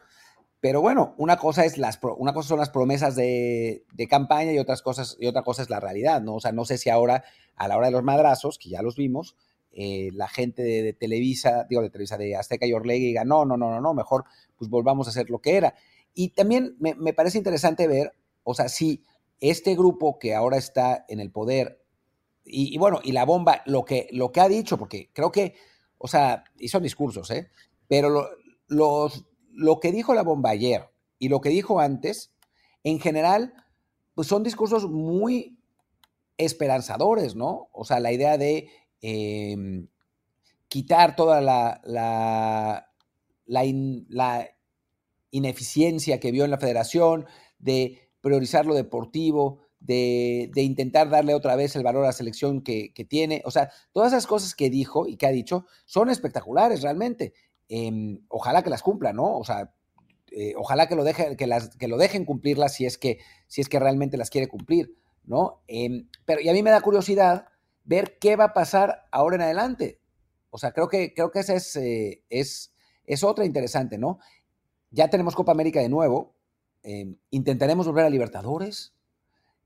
Pero 0.60 0.82
bueno, 0.82 1.14
una 1.18 1.38
cosa, 1.38 1.66
es 1.66 1.78
las, 1.78 1.99
una 2.18 2.34
cosa 2.34 2.49
son 2.49 2.60
las 2.60 2.70
promesas 2.70 3.16
de, 3.16 3.86
campaña 4.10 4.51
y, 4.51 4.60
otras 4.60 4.82
cosas, 4.82 5.16
y 5.20 5.28
otra 5.28 5.43
cosa 5.43 5.62
es 5.62 5.70
la 5.70 5.80
realidad, 5.80 6.22
¿no? 6.22 6.36
O 6.36 6.39
sea, 6.39 6.51
no 6.51 6.66
sé 6.66 6.78
si 6.78 6.89
ahora, 6.89 7.24
a 7.55 7.68
la 7.68 7.78
hora 7.78 7.88
de 7.88 7.93
los 7.93 8.03
madrazos, 8.03 8.58
que 8.58 8.70
ya 8.70 8.82
los 8.82 8.95
vimos, 8.95 9.36
eh, 9.72 10.10
la 10.14 10.28
gente 10.28 10.64
de, 10.64 10.93
Televisa, 10.93 11.66
digo, 11.70 11.84
de 11.84 11.91
Televisa, 11.91 12.18
de 12.18 12.36
Azteca 12.36 12.66
y 12.66 12.74
Orlegui 12.74 13.05
diga, 13.05 13.24
no, 13.24 13.45
no, 13.45 13.58
no, 13.58 13.70
no, 13.70 13.82
no, 13.82 13.93
mejor 13.93 14.26
pues 14.58 14.70
volvamos 14.70 15.05
a 15.08 15.12
hacer 15.12 15.30
lo 15.30 15.39
que 15.39 15.58
era. 15.58 15.76
Y 16.16 16.30
también 16.30 16.76
me, 16.80 16.95
me 16.95 17.14
parece 17.14 17.38
interesante 17.38 17.88
ver, 17.88 18.14
o 18.43 18.55
sea, 18.55 18.70
si 18.70 19.03
este 19.39 19.76
grupo 19.76 20.18
que 20.18 20.34
ahora 20.34 20.58
está 20.58 21.05
en 21.08 21.20
el 21.20 21.32
poder, 21.32 21.84
y, 22.49 22.78
bueno, 22.78 23.01
y 23.03 23.12
la 23.12 23.26
bomba, 23.26 23.62
lo 23.66 23.84
que, 23.84 24.08
lo 24.12 24.32
que 24.32 24.39
ha 24.39 24.47
dicho, 24.47 24.78
porque 24.78 25.10
creo 25.14 25.32
que, 25.32 25.55
o 25.97 26.08
sea, 26.08 26.45
y 26.58 26.70
son 26.70 26.82
discursos, 26.82 27.30
¿eh? 27.32 27.49
Pero 27.88 28.30
los 28.68 29.26
lo 29.58 29.80
que 29.80 29.91
dijo 29.91 30.14
la 30.14 30.22
bomba 30.22 30.51
ayer 30.51 30.88
y 31.18 31.30
lo 31.30 31.41
que 31.41 31.49
dijo 31.49 31.80
antes, 31.80 32.32
en 32.84 32.99
general, 32.99 33.53
pues 34.14 34.28
son 34.28 34.43
discursos 34.43 34.88
muy 34.88 35.58
esperanzadores, 36.38 37.36
¿no? 37.36 37.70
O 37.74 37.84
sea, 37.84 37.99
la 37.99 38.12
idea 38.12 38.38
de 38.38 38.70
em, 39.01 39.88
quitar 40.68 41.16
toda 41.16 41.41
la, 41.41 41.82
la, 41.84 42.91
la, 43.47 44.49
ineficiencia 45.32 46.20
que 46.20 46.32
vio 46.32 46.45
en 46.45 46.51
la 46.51 46.60
federación, 46.60 47.26
de 47.58 48.12
priorizar 48.22 48.66
lo 48.66 48.76
deportivo, 48.76 49.60
de, 49.80 50.51
intentar 50.55 51.10
darle 51.10 51.34
otra 51.34 51.55
vez 51.55 51.76
el 51.76 51.84
valor 51.84 52.03
a 52.03 52.08
la 52.08 52.14
selección 52.14 52.62
que, 52.62 52.93
que, 52.93 53.05
tiene. 53.05 53.41
O 53.43 53.51
sea, 53.51 53.72
todas 53.91 54.14
esas 54.14 54.28
cosas 54.28 54.53
que 54.53 54.70
dijo 54.70 55.08
y 55.08 55.18
que 55.18 55.26
ha 55.26 55.32
dicho 55.32 55.66
son 55.86 56.10
espectaculares 56.10 56.84
realmente. 56.84 57.34
Em, 57.70 58.22
ojalá 58.30 58.63
que 58.63 58.70
las 58.70 58.82
cumpla, 58.82 59.13
¿no? 59.13 59.38
O 59.38 59.43
sea, 59.43 59.74
eh, 60.32 60.53
ojalá 60.57 60.88
que 60.88 60.95
lo, 60.95 61.03
que, 61.03 61.47
las, 61.47 61.76
que 61.78 61.88
lo 61.88 61.97
dejen 61.97 62.26
cumplirlas 62.26 62.74
si 62.76 62.86
es 62.86 62.97
que, 62.97 63.20
si 63.47 63.61
es 63.61 63.70
que 63.70 63.80
realmente 63.80 64.18
las 64.18 64.30
quiere 64.30 64.47
cumplir, 64.47 64.97
¿no? 65.26 65.61
Em, 65.68 66.07
pero 66.26 66.41
y 66.41 66.49
a 66.49 66.53
mí 66.53 66.63
me 66.63 66.72
da 66.72 66.82
curiosidad 66.82 67.47
ver 67.84 68.18
qué 68.20 68.36
va 68.36 68.45
a 68.45 68.53
pasar 68.53 69.07
ahora 69.11 69.36
en 69.36 69.41
adelante. 69.41 69.99
O 70.49 70.57
sea, 70.57 70.72
creo 70.72 70.88
que, 70.88 71.13
creo 71.13 71.32
que 71.32 71.39
esa 71.39 71.55
es, 71.55 71.76
eh, 71.76 72.24
es, 72.30 72.74
es 73.05 73.24
otra 73.24 73.45
interesante, 73.45 73.97
¿no? 73.97 74.20
Ya 74.91 75.09
tenemos 75.09 75.36
Copa 75.36 75.51
América 75.51 75.82
de 75.82 75.89
nuevo, 75.89 76.36
em, 76.84 77.18
intentaremos 77.32 77.88
volver 77.88 78.05
a 78.05 78.09
Libertadores, 78.09 78.93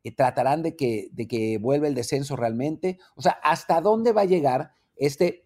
eh, 0.04 0.12
tratarán 0.16 0.64
de 0.64 0.76
que, 0.76 1.10
de 1.12 1.28
que 1.28 1.58
vuelva 1.60 1.88
el 1.88 1.96
descenso 1.96 2.36
realmente. 2.36 2.98
O 3.16 3.22
sea, 3.22 3.34
¿hasta 3.44 3.82
dónde 3.82 4.12
va 4.12 4.22
a 4.22 4.26
llegar 4.26 4.72
este 4.96 5.44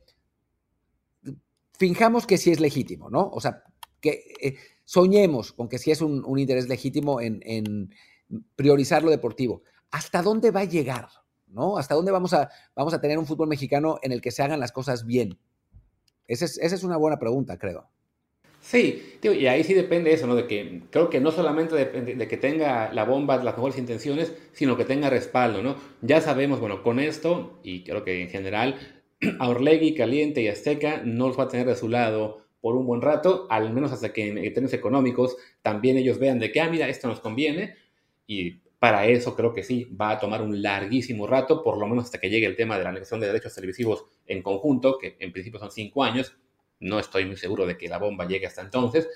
finjamos 1.78 2.26
que 2.26 2.38
sí 2.38 2.52
es 2.52 2.60
legítimo, 2.60 3.10
¿no? 3.10 3.30
O 3.32 3.42
sea, 3.42 3.64
que 4.02 4.24
eh, 4.42 4.56
soñemos 4.84 5.52
con 5.52 5.68
que 5.68 5.78
sí 5.78 5.92
es 5.92 6.02
un, 6.02 6.24
interés 6.38 6.68
legítimo 6.68 7.20
en, 7.22 7.94
priorizar 8.56 9.04
lo 9.04 9.12
deportivo. 9.12 9.64
¿Hasta 9.92 10.22
dónde 10.22 10.52
va 10.52 10.62
a 10.62 10.66
llegar? 10.66 11.08
¿No? 11.48 11.78
¿Hasta 11.78 11.96
dónde 11.96 12.12
vamos 12.12 12.34
a, 12.34 12.50
vamos 12.76 12.94
a 12.94 13.00
tener 13.00 13.18
un 13.18 13.26
fútbol 13.26 13.48
mexicano 13.48 13.98
en 14.02 14.12
el 14.12 14.22
que 14.22 14.32
se 14.32 14.44
hagan 14.44 14.60
las 14.60 14.72
cosas 14.72 15.06
bien? 15.06 15.40
Esa 16.28 16.46
es, 16.46 16.84
una 16.84 16.98
buena 16.98 17.20
pregunta, 17.20 17.58
creo. 17.58 17.88
Sí, 18.62 19.20
y 19.22 19.46
ahí 19.46 19.64
sí 19.64 19.76
depende 19.76 20.12
eso, 20.12 20.26
¿no? 20.26 20.36
De 20.36 20.48
que 20.48 20.82
creo 20.90 21.08
que 21.12 21.22
no 21.22 21.32
solamente 21.32 21.76
depende 21.76 22.16
de 22.16 22.28
que 22.28 22.36
tenga 22.36 22.92
la 22.92 23.06
bomba 23.06 23.38
las 23.38 23.56
mejores 23.56 23.78
intenciones, 23.78 24.34
sino 24.54 24.76
que 24.76 24.86
tenga 24.86 25.12
respaldo, 25.12 25.62
¿no? 25.62 25.76
Ya 26.02 26.20
sabemos, 26.20 26.60
bueno, 26.60 26.82
con 26.82 27.00
esto, 27.00 27.60
y 27.62 27.84
creo 27.84 28.04
que 28.04 28.24
en 28.24 28.30
general, 28.30 28.95
a 29.40 29.50
Orlegui, 29.50 29.94
Caliente 29.94 30.42
y 30.42 30.48
Azteca 30.48 31.02
no 31.04 31.28
los 31.28 31.40
va 31.40 31.44
a 31.44 31.48
tener 31.48 31.68
de 31.68 31.76
su 31.76 31.90
lado 31.90 32.46
por 32.62 32.76
un 32.76 32.88
buen 32.88 33.02
rato, 33.02 33.46
al 33.52 33.72
menos 33.74 33.92
hasta 33.92 34.12
que 34.12 34.28
en 34.28 34.36
términos 34.54 34.74
económicos 34.74 35.38
también 35.62 35.98
ellos 35.98 36.18
vean 36.18 36.40
de 36.40 36.52
que, 36.52 36.62
ah, 36.62 36.70
mira, 36.70 36.88
esto 36.90 37.08
nos 37.08 37.20
conviene. 37.20 37.76
Y 38.26 38.54
para 38.80 39.06
eso 39.08 39.36
creo 39.36 39.54
que 39.54 39.64
sí, 39.64 39.86
va 39.86 40.12
a 40.12 40.20
tomar 40.20 40.42
un 40.42 40.62
larguísimo 40.62 41.28
rato, 41.28 41.64
por 41.64 41.78
lo 41.78 41.88
menos 41.88 42.06
hasta 42.06 42.20
que 42.20 42.30
llegue 42.30 42.48
el 42.48 42.56
tema 42.56 42.78
de 42.78 42.84
la 42.84 42.92
negociación 42.92 43.20
de 43.20 43.28
derechos 43.28 43.54
televisivos 43.54 44.06
en 44.26 44.42
conjunto, 44.42 44.98
que 44.98 45.16
en 45.20 45.32
principio 45.32 45.60
son 45.60 45.72
cinco 45.72 46.04
años. 46.04 46.36
No 46.80 47.00
estoy 47.00 47.26
muy 47.26 47.38
seguro 47.38 47.66
de 47.66 47.78
que 47.78 47.88
la 47.88 48.00
bomba 48.00 48.28
llegue 48.28 48.48
hasta 48.48 48.62
entonces. 48.62 49.08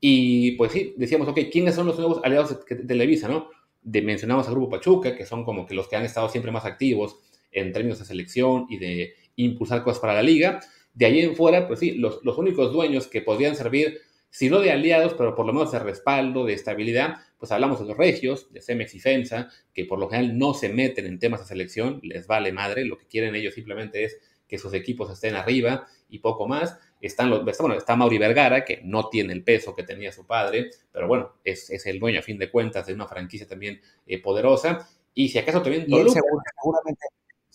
Y 0.00 0.52
pues 0.52 0.72
sí, 0.72 0.94
decíamos, 0.96 1.26
ok, 1.28 1.40
¿quiénes 1.50 1.74
son 1.74 1.86
los 1.86 1.98
nuevos 1.98 2.20
aliados 2.22 2.64
de 2.68 2.76
Televisa, 2.76 3.28
no? 3.28 3.50
De, 3.82 4.00
mencionamos 4.02 4.46
al 4.46 4.54
Grupo 4.54 4.70
Pachuca, 4.70 5.16
que 5.16 5.26
son 5.26 5.44
como 5.44 5.66
que 5.66 5.74
los 5.74 5.88
que 5.88 5.96
han 5.96 6.04
estado 6.04 6.28
siempre 6.28 6.52
más 6.52 6.64
activos 6.64 7.16
en 7.50 7.72
términos 7.72 7.98
de 7.98 8.04
selección 8.04 8.66
y 8.68 8.78
de 8.78 9.14
impulsar 9.36 9.82
cosas 9.82 10.00
para 10.00 10.14
la 10.14 10.22
liga. 10.22 10.60
De 10.94 11.06
ahí 11.06 11.20
en 11.20 11.36
fuera, 11.36 11.66
pues 11.66 11.80
sí, 11.80 11.92
los, 11.92 12.20
únicos 12.24 12.72
dueños 12.72 13.06
que 13.06 13.22
podrían 13.22 13.56
servir 13.56 14.00
si 14.30 14.50
no 14.50 14.60
de 14.60 14.70
aliados, 14.70 15.14
pero 15.14 15.34
por 15.34 15.46
lo 15.46 15.52
menos 15.52 15.72
de 15.72 15.78
respaldo, 15.78 16.44
de 16.44 16.52
estabilidad, 16.52 17.16
pues 17.38 17.52
hablamos 17.52 17.80
de 17.80 17.86
los 17.86 17.96
regios, 17.96 18.52
de 18.52 18.60
Cemex 18.60 18.94
y 18.94 19.00
FEMSA, 19.00 19.48
que 19.72 19.84
por 19.84 19.98
lo 19.98 20.08
general 20.08 20.36
no 20.38 20.52
se 20.52 20.68
meten 20.68 21.06
en 21.06 21.18
temas 21.18 21.40
de 21.40 21.46
selección, 21.46 22.00
les 22.02 22.26
vale 22.26 22.52
madre, 22.52 22.84
lo 22.84 22.98
que 22.98 23.06
quieren 23.06 23.34
ellos 23.34 23.54
simplemente 23.54 24.04
es 24.04 24.18
que 24.48 24.58
sus 24.58 24.72
equipos 24.74 25.10
estén 25.10 25.34
arriba 25.34 25.86
y 26.08 26.18
poco 26.18 26.46
más. 26.46 26.78
Están 27.00 27.30
los, 27.30 27.44
bueno, 27.58 27.74
está 27.76 27.94
Mauri 27.96 28.18
Vergara, 28.18 28.64
que 28.64 28.80
no 28.82 29.08
tiene 29.08 29.32
el 29.32 29.44
peso 29.44 29.74
que 29.74 29.82
tenía 29.82 30.12
su 30.12 30.26
padre, 30.26 30.70
pero 30.92 31.08
bueno, 31.08 31.34
es, 31.44 31.70
es 31.70 31.86
el 31.86 31.98
dueño 31.98 32.20
a 32.20 32.22
fin 32.22 32.38
de 32.38 32.50
cuentas 32.50 32.86
de 32.86 32.94
una 32.94 33.06
franquicia 33.06 33.46
también 33.46 33.80
eh, 34.06 34.20
poderosa. 34.20 34.88
Y 35.14 35.28
si 35.28 35.38
acaso 35.38 35.62
también 35.62 35.82
seguramente, 35.84 37.06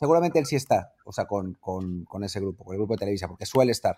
seguramente 0.02 0.39
él 0.39 0.47
sí 0.47 0.56
está, 0.56 0.95
o 1.06 1.14
sea, 1.14 1.26
con, 1.26 1.54
con, 1.60 2.06
con, 2.06 2.24
ese 2.24 2.39
grupo, 2.39 2.66
con 2.66 2.74
el 2.74 2.80
grupo 2.80 2.95
de 2.95 3.02
Televisa, 3.02 3.28
porque 3.28 3.45
suele 3.45 3.72
estar. 3.72 3.97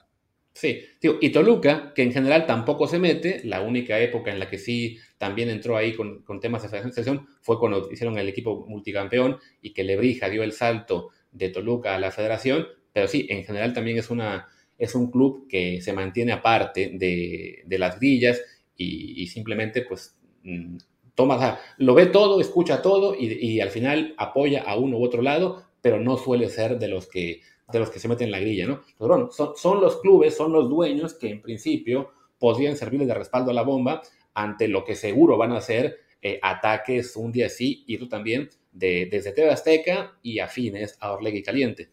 Sí, 0.51 0.81
tío, 0.99 1.17
y 1.21 1.29
Toluca, 1.31 1.93
que 1.95 2.03
en 2.03 2.11
general 2.11 2.45
tampoco 2.45 2.87
se 2.87 2.99
mete, 2.99 3.39
la 3.45 3.61
única 3.61 3.97
época 3.99 4.29
en 4.29 4.37
la 4.37 4.49
que 4.49 4.57
sí 4.57 4.97
también 5.17 5.49
entró 5.49 5.77
ahí 5.77 5.95
con, 5.95 6.21
con 6.23 6.41
temas 6.41 6.61
de 6.61 6.67
federación 6.67 7.25
fue 7.41 7.57
cuando 7.57 7.89
hicieron 7.89 8.17
el 8.17 8.27
equipo 8.27 8.65
multicampeón 8.67 9.37
y 9.61 9.73
que 9.73 9.85
Lebrija 9.85 10.27
dio 10.27 10.43
el 10.43 10.51
salto 10.51 11.11
de 11.31 11.47
Toluca 11.47 11.95
a 11.95 11.99
la 11.99 12.11
federación, 12.11 12.67
pero 12.91 13.07
sí, 13.07 13.25
en 13.29 13.45
general 13.45 13.71
también 13.73 13.97
es, 13.97 14.09
una, 14.09 14.49
es 14.77 14.93
un 14.93 15.09
club 15.09 15.47
que 15.47 15.81
se 15.81 15.93
mantiene 15.93 16.33
aparte 16.33 16.91
de, 16.93 17.63
de 17.65 17.79
las 17.79 17.97
grillas 17.97 18.41
y, 18.75 19.25
simplemente 19.27 19.83
pues 19.83 20.17
mm, 20.43 20.75
toma, 21.15 21.59
lo 21.77 21.93
ve 21.93 22.07
todo, 22.07 22.41
escucha 22.41 22.81
todo 22.81 23.15
y, 23.17 23.59
al 23.59 23.69
final 23.69 24.13
apoya 24.17 24.63
a 24.63 24.77
uno 24.77 24.97
u 24.97 25.03
otro 25.03 25.21
lado, 25.21 25.63
pero 25.83 25.99
no 25.99 26.15
suele 26.15 26.49
ser 26.49 26.79
de 26.79 26.87
los 26.87 27.07
que, 27.07 27.41
de 27.69 27.79
los 27.79 27.89
que 27.89 27.99
se 27.99 28.07
meten 28.07 28.27
en 28.27 28.31
la 28.31 28.39
grilla, 28.39 28.65
¿no? 28.65 28.79
Pero 28.97 29.09
bueno, 29.09 29.31
son, 29.31 29.51
son 29.57 29.81
los 29.81 29.97
clubes, 29.97 30.33
son 30.33 30.53
los 30.53 30.69
dueños 30.69 31.13
que 31.13 31.29
en 31.29 31.41
principio 31.41 32.11
podrían 32.39 32.77
servirles 32.77 33.09
de 33.09 33.13
respaldo 33.13 33.51
a 33.51 33.53
la 33.53 33.63
bomba 33.63 34.01
ante 34.33 34.69
lo 34.69 34.85
que 34.85 34.95
seguro 34.95 35.37
van 35.37 35.51
a 35.51 35.59
ser 35.59 35.97
eh, 36.21 36.39
ataques 36.41 37.17
un 37.17 37.33
día 37.33 37.49
sí 37.49 37.83
y 37.85 37.97
tú 37.97 38.07
también 38.07 38.49
de, 38.71 39.09
desde 39.11 39.33
TV 39.33 39.51
Azteca 39.51 40.17
y 40.23 40.39
afines 40.39 40.95
a 41.01 41.11
Orlegui 41.11 41.43
Caliente. 41.43 41.91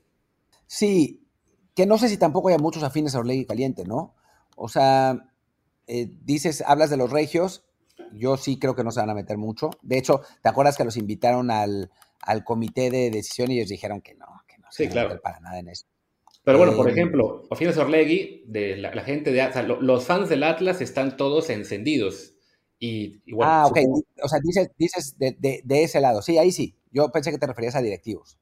Sí, 0.69 1.27
que 1.75 1.85
no 1.85 1.99
sé 1.99 2.09
si 2.09 2.17
tampoco 2.17 2.49
hay 2.49 2.59
muchos 2.59 2.85
afines 2.85 3.17
a 3.17 3.19
Orlegui 3.19 3.45
Caliente, 3.45 3.85
¿no? 3.85 4.15
O 4.55 4.69
sea, 4.69 5.33
eh, 5.89 6.09
dices, 6.23 6.63
hablas 6.65 6.91
de 6.91 6.97
los 6.97 7.11
regios, 7.11 7.65
yo 8.13 8.37
sí 8.37 8.57
creo 8.57 8.77
que 8.77 8.85
no 8.85 8.93
se 8.93 9.01
van 9.01 9.11
a 9.11 9.15
meter 9.15 9.37
mucho. 9.37 9.71
De 9.83 9.99
hecho, 9.99 10.21
¿te 10.43 10.49
acuerdas 10.49 10.77
que 10.77 10.85
los 10.85 10.97
invitaron 10.97 11.51
al, 11.51 11.91
al 12.23 12.45
comité 12.45 12.91
de 12.91 13.11
decisión 13.11 13.51
y 13.51 13.59
ellos 13.59 13.69
dijeron 13.69 14.01
que 14.01 14.15
no, 14.15 14.27
que 14.47 14.59
no 14.59 14.71
se 14.71 14.85
sí, 14.85 14.91
claro. 14.91 15.21
para 15.21 15.41
nada 15.41 15.59
en 15.59 15.69
eso? 15.69 15.87
Pero 16.43 16.59
bueno, 16.59 16.75
por 16.75 16.89
eh, 16.89 16.93
ejemplo, 16.93 17.47
Afines 17.51 17.77
Orlegui, 17.77 18.45
de 18.47 18.77
la, 18.77 18.95
la 18.95 19.03
gente 19.03 19.33
de 19.33 19.43
o 19.43 19.53
sea, 19.53 19.63
lo, 19.63 19.81
los 19.81 20.05
fans 20.05 20.29
del 20.29 20.43
Atlas 20.43 20.81
están 20.81 21.17
todos 21.17 21.51
encendidos. 21.51 22.35
Y, 22.79 23.21
y 23.27 23.33
bueno, 23.33 23.53
ah, 23.53 23.67
ok. 23.67 23.79
Supongo... 23.79 24.03
O 24.23 24.29
sea, 24.29 24.39
dices, 24.43 24.71
dices 24.79 25.19
de, 25.19 25.37
de, 25.39 25.61
de, 25.65 25.83
ese 25.85 26.01
lado. 26.01 26.23
Sí, 26.23 26.39
ahí 26.39 26.51
sí. 26.51 26.75
Yo 26.91 27.11
pensé 27.11 27.31
que 27.31 27.39
te 27.39 27.47
referías 27.47 27.77
a 27.77 27.83
directivos. 27.83 28.39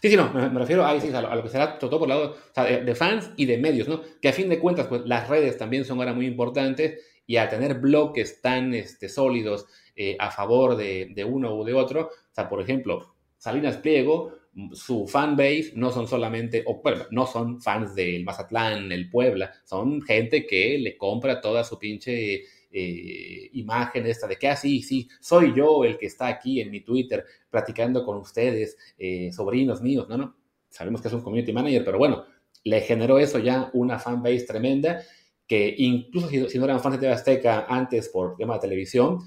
Sí, 0.00 0.08
sí, 0.08 0.16
no, 0.16 0.32
me, 0.32 0.48
me 0.48 0.60
refiero 0.60 0.84
a, 0.84 0.90
a, 0.90 0.94
lo, 0.94 1.28
a, 1.28 1.34
lo, 1.34 1.42
que 1.42 1.48
será 1.48 1.76
todo 1.78 1.98
por 1.98 2.08
el 2.08 2.16
lado 2.16 2.30
o 2.30 2.54
sea, 2.54 2.64
de, 2.64 2.84
de, 2.84 2.94
fans 2.94 3.32
y 3.36 3.46
de 3.46 3.58
medios, 3.58 3.88
¿no? 3.88 4.00
Que 4.22 4.28
a 4.28 4.32
fin 4.32 4.48
de 4.48 4.60
cuentas, 4.60 4.86
pues 4.86 5.02
las 5.04 5.28
redes 5.28 5.58
también 5.58 5.84
son 5.84 5.98
ahora 5.98 6.14
muy 6.14 6.26
importantes 6.26 7.00
y 7.26 7.36
al 7.36 7.48
tener 7.48 7.74
bloques 7.80 8.40
tan 8.40 8.72
este, 8.74 9.08
sólidos 9.08 9.66
eh, 9.96 10.16
a 10.18 10.30
favor 10.30 10.76
de, 10.76 11.10
de, 11.14 11.24
uno 11.24 11.54
u 11.54 11.64
de 11.64 11.74
otro, 11.74 12.06
o 12.06 12.34
sea, 12.34 12.48
por 12.48 12.62
ejemplo, 12.62 13.14
Salinas 13.40 13.78
Pliego, 13.78 14.34
su 14.72 15.06
fanbase 15.08 15.72
no 15.74 15.90
son 15.90 16.06
solamente, 16.06 16.62
o 16.66 16.82
bueno, 16.82 17.04
no 17.10 17.26
son 17.26 17.62
fans 17.62 17.94
del 17.94 18.22
Mazatlán, 18.22 18.92
el 18.92 19.08
Puebla, 19.08 19.50
son 19.64 20.02
gente 20.02 20.46
que 20.46 20.78
le 20.78 20.98
compra 20.98 21.40
toda 21.40 21.64
su 21.64 21.78
pinche 21.78 22.42
eh, 22.70 23.50
imagen 23.54 24.06
esta 24.06 24.26
de 24.26 24.36
que, 24.36 24.46
ah, 24.46 24.56
sí, 24.56 25.08
soy 25.20 25.54
yo 25.56 25.84
el 25.84 25.96
que 25.96 26.04
está 26.04 26.26
aquí 26.26 26.60
en 26.60 26.70
mi 26.70 26.82
Twitter 26.82 27.24
platicando 27.48 28.04
con 28.04 28.18
ustedes, 28.18 28.76
eh, 28.98 29.32
sobrinos 29.32 29.80
míos, 29.80 30.06
no, 30.06 30.18
no, 30.18 30.36
sabemos 30.68 31.00
que 31.00 31.08
es 31.08 31.14
un 31.14 31.22
community 31.22 31.54
manager, 31.54 31.82
pero 31.82 31.96
bueno, 31.96 32.26
le 32.64 32.82
generó 32.82 33.18
eso 33.18 33.38
ya 33.38 33.70
una 33.72 33.98
fanbase 33.98 34.44
tremenda 34.44 35.00
que 35.46 35.74
incluso 35.78 36.28
si, 36.28 36.46
si 36.50 36.58
no 36.58 36.66
eran 36.66 36.80
fans 36.80 36.96
de 36.96 37.06
TV 37.06 37.12
Azteca 37.14 37.64
antes 37.70 38.10
por 38.10 38.36
tema 38.36 38.54
de 38.56 38.60
televisión, 38.60 39.20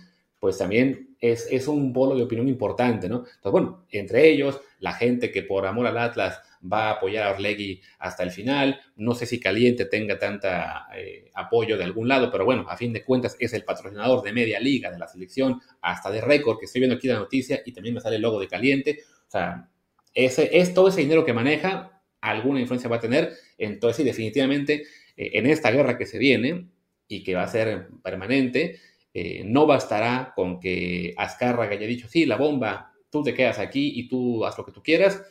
pues 0.43 0.57
también 0.57 1.15
es, 1.21 1.47
es 1.49 1.69
un 1.69 1.93
bolo 1.93 2.17
de 2.17 2.23
opinión 2.23 2.49
importante, 2.49 3.07
¿no? 3.07 3.19
Entonces, 3.19 3.51
bueno, 3.53 3.85
entre 3.89 4.27
ellos, 4.27 4.59
la 4.79 4.91
gente 4.91 5.31
que 5.31 5.41
por 5.43 5.65
amor 5.65 5.87
al 5.87 5.97
Atlas 5.97 6.41
va 6.61 6.89
a 6.89 6.91
apoyar 6.95 7.23
a 7.23 7.31
Orlegui 7.31 7.81
hasta 7.99 8.23
el 8.23 8.31
final. 8.31 8.77
No 8.97 9.15
sé 9.15 9.25
si 9.25 9.39
Caliente 9.39 9.85
tenga 9.85 10.19
tanta 10.19 10.87
eh, 10.97 11.31
apoyo 11.33 11.77
de 11.77 11.85
algún 11.85 12.09
lado, 12.09 12.29
pero 12.29 12.43
bueno, 12.43 12.65
a 12.67 12.75
fin 12.75 12.91
de 12.91 13.05
cuentas 13.05 13.37
es 13.39 13.53
el 13.53 13.63
patrocinador 13.63 14.21
de 14.21 14.33
media 14.33 14.59
liga 14.59 14.91
de 14.91 14.99
la 14.99 15.07
selección, 15.07 15.61
hasta 15.81 16.11
de 16.11 16.19
récord, 16.19 16.59
que 16.59 16.65
estoy 16.65 16.81
viendo 16.81 16.97
aquí 16.97 17.07
la 17.07 17.19
noticia 17.19 17.61
y 17.65 17.71
también 17.71 17.95
me 17.95 18.01
sale 18.01 18.17
el 18.17 18.21
logo 18.21 18.41
de 18.41 18.49
Caliente. 18.49 18.99
O 19.25 19.31
sea, 19.31 19.69
ese, 20.13 20.57
es 20.57 20.73
todo 20.73 20.89
ese 20.89 20.99
dinero 20.99 21.23
que 21.23 21.31
maneja, 21.31 22.01
alguna 22.19 22.59
influencia 22.59 22.89
va 22.89 22.97
a 22.97 22.99
tener. 22.99 23.31
Entonces, 23.57 23.95
sí, 23.95 24.03
definitivamente, 24.03 24.83
eh, 25.15 25.29
en 25.35 25.45
esta 25.45 25.71
guerra 25.71 25.97
que 25.97 26.05
se 26.05 26.17
viene 26.17 26.67
y 27.07 27.23
que 27.23 27.33
va 27.33 27.43
a 27.43 27.47
ser 27.47 27.87
permanente, 28.03 28.81
eh, 29.13 29.43
no 29.45 29.65
bastará 29.67 30.33
con 30.35 30.59
que 30.59 31.13
Azcárraga 31.17 31.73
haya 31.73 31.87
dicho, 31.87 32.07
sí, 32.07 32.25
la 32.25 32.37
bomba, 32.37 32.93
tú 33.09 33.23
te 33.23 33.33
quedas 33.33 33.59
aquí 33.59 33.91
y 33.95 34.07
tú 34.07 34.45
haz 34.45 34.57
lo 34.57 34.65
que 34.65 34.71
tú 34.71 34.81
quieras 34.81 35.21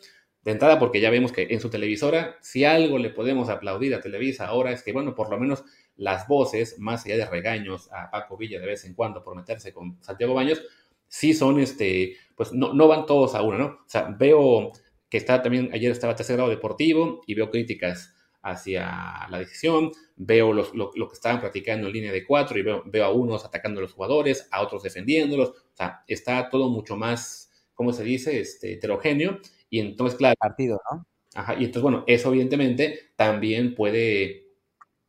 de 0.45 0.51
entrada, 0.51 0.79
porque 0.79 1.01
ya 1.01 1.11
vemos 1.11 1.33
que 1.33 1.49
en 1.51 1.61
su 1.61 1.71
televisora, 1.71 2.37
si 2.41 2.65
algo 2.65 2.99
le 2.99 3.11
podemos 3.11 3.49
aplaudir 3.49 3.95
a 3.95 4.01
Televisa 4.01 4.47
ahora 4.47 4.73
es 4.73 4.83
que, 4.83 4.93
bueno, 4.93 5.15
por 5.15 5.31
lo 5.31 5.39
menos 5.39 5.65
las 5.97 6.27
voces, 6.27 6.79
más 6.79 7.05
allá 7.07 7.17
de 7.17 7.27
regaños 7.27 7.89
a 7.93 8.11
Paco 8.11 8.37
Villa 8.37 8.59
de 8.59 8.67
vez 8.67 8.85
en 8.85 8.95
cuando 8.95 9.23
por 9.23 9.37
meterse 9.37 9.73
con 9.73 10.03
Santiago 10.03 10.35
Baños, 10.35 10.61
sí 11.07 11.33
son, 11.33 11.61
este, 11.61 12.17
pues 12.35 12.53
no, 12.53 12.73
no 12.73 12.89
van 12.89 13.07
todos 13.07 13.35
a 13.35 13.43
uno, 13.43 13.59
¿no? 13.59 13.67
O 13.67 13.85
sea, 13.87 14.15
veo 14.19 14.73
que 15.09 15.19
está 15.19 15.43
también, 15.43 15.71
ayer 15.73 15.93
estaba 15.93 16.17
tercer 16.17 16.37
grado 16.37 16.51
deportivo 16.51 17.21
y 17.27 17.35
veo 17.35 17.51
críticas 17.51 18.12
hacia 18.43 19.27
la 19.31 19.39
decisión, 19.39 19.93
veo 20.17 20.53
los, 20.53 20.75
lo, 20.75 20.91
lo, 20.95 21.09
que 21.09 21.15
estaban 21.15 21.41
practicando 21.41 21.87
en 21.87 21.93
línea 21.93 22.13
de 22.13 22.25
cuatro 22.27 22.59
y 22.59 22.63
veo, 22.63 22.83
veo 22.87 23.05
a 23.05 23.13
unos 23.13 23.45
atacando 23.45 23.81
a 23.81 23.83
los 23.83 23.93
jugadores, 23.93 24.49
a 24.51 24.63
otros 24.63 24.83
defendiéndolos, 24.83 25.51
o 25.51 25.77
sea, 25.77 26.03
está 26.07 26.51
todo 26.51 26.69
mucho 26.69 26.97
más, 26.97 27.51
¿cómo 27.75 27.93
se 27.93 28.03
dice?, 28.03 28.41
este, 28.41 28.75
heterogéneo 28.75 29.39
y 29.71 29.81
entonces, 29.81 30.19
claro. 30.19 30.35
Partido, 30.39 30.81
¿no? 30.91 31.07
Ajá, 31.35 31.55
y 31.55 31.65
entonces, 31.65 31.83
bueno, 31.83 32.05
eso 32.07 32.29
evidentemente 32.29 33.13
también 33.17 33.75
puede 33.75 34.43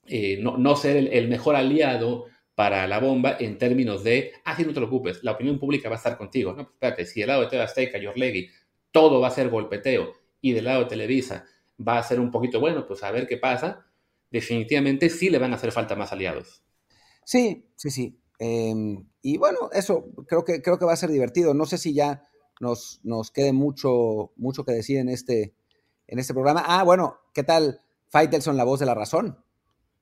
eh, 0.05 0.37
no, 0.39 0.57
no, 0.57 0.75
ser 0.75 0.95
el, 0.95 1.07
el, 1.07 1.27
mejor 1.27 1.55
aliado 1.55 2.25
para 2.55 2.87
la 2.87 2.99
bomba 2.99 3.35
en 3.39 3.57
términos 3.57 4.03
de, 4.03 4.31
ah, 4.45 4.55
sí, 4.55 4.63
no 4.63 4.69
te 4.69 4.75
preocupes, 4.75 5.23
la 5.23 5.31
opinión 5.31 5.59
pública 5.59 5.89
va 5.89 5.95
a 5.95 5.97
estar 5.97 6.17
contigo. 6.17 6.51
No, 6.51 6.63
pues 6.63 6.73
espérate, 6.73 7.05
si 7.05 7.19
del 7.19 7.29
lado 7.29 7.41
de 7.41 7.47
TV 7.47 7.63
Azteca 7.63 7.97
y 7.97 8.05
Orlegui 8.05 8.49
todo 8.91 9.19
va 9.19 9.27
a 9.27 9.31
ser 9.31 9.49
golpeteo 9.49 10.13
y 10.39 10.53
del 10.53 10.65
lado 10.65 10.81
de 10.81 10.89
Televisa 10.89 11.45
va 11.87 11.97
a 11.97 12.03
ser 12.03 12.19
un 12.19 12.31
poquito 12.31 12.59
bueno, 12.59 12.85
pues 12.87 13.03
a 13.03 13.11
ver 13.11 13.27
qué 13.27 13.37
pasa, 13.37 13.85
definitivamente 14.31 15.09
sí 15.09 15.29
le 15.29 15.37
van 15.37 15.53
a 15.53 15.55
hacer 15.55 15.71
falta 15.71 15.95
más 15.95 16.11
aliados. 16.11 16.63
Sí, 17.25 17.69
sí, 17.75 17.89
sí. 17.89 18.19
Eh, 18.39 18.73
y 19.21 19.37
bueno, 19.37 19.69
eso 19.71 20.05
creo 20.27 20.43
que, 20.43 20.61
creo 20.61 20.77
que 20.77 20.85
va 20.85 20.93
a 20.93 20.97
ser 20.97 21.09
divertido. 21.09 21.53
No 21.53 21.65
sé 21.65 21.77
si 21.77 21.93
ya 21.93 22.27
nos, 22.59 22.99
nos 23.03 23.31
quede 23.31 23.53
mucho, 23.53 24.33
mucho 24.35 24.65
que 24.65 24.73
decir 24.73 24.97
en 24.97 25.09
este, 25.09 25.53
en 26.07 26.19
este 26.19 26.33
programa. 26.33 26.63
Ah, 26.65 26.83
bueno, 26.83 27.19
¿qué 27.33 27.43
tal 27.43 27.81
Faitelson, 28.09 28.57
la 28.57 28.63
voz 28.63 28.79
de 28.79 28.85
la 28.85 28.95
razón? 28.95 29.43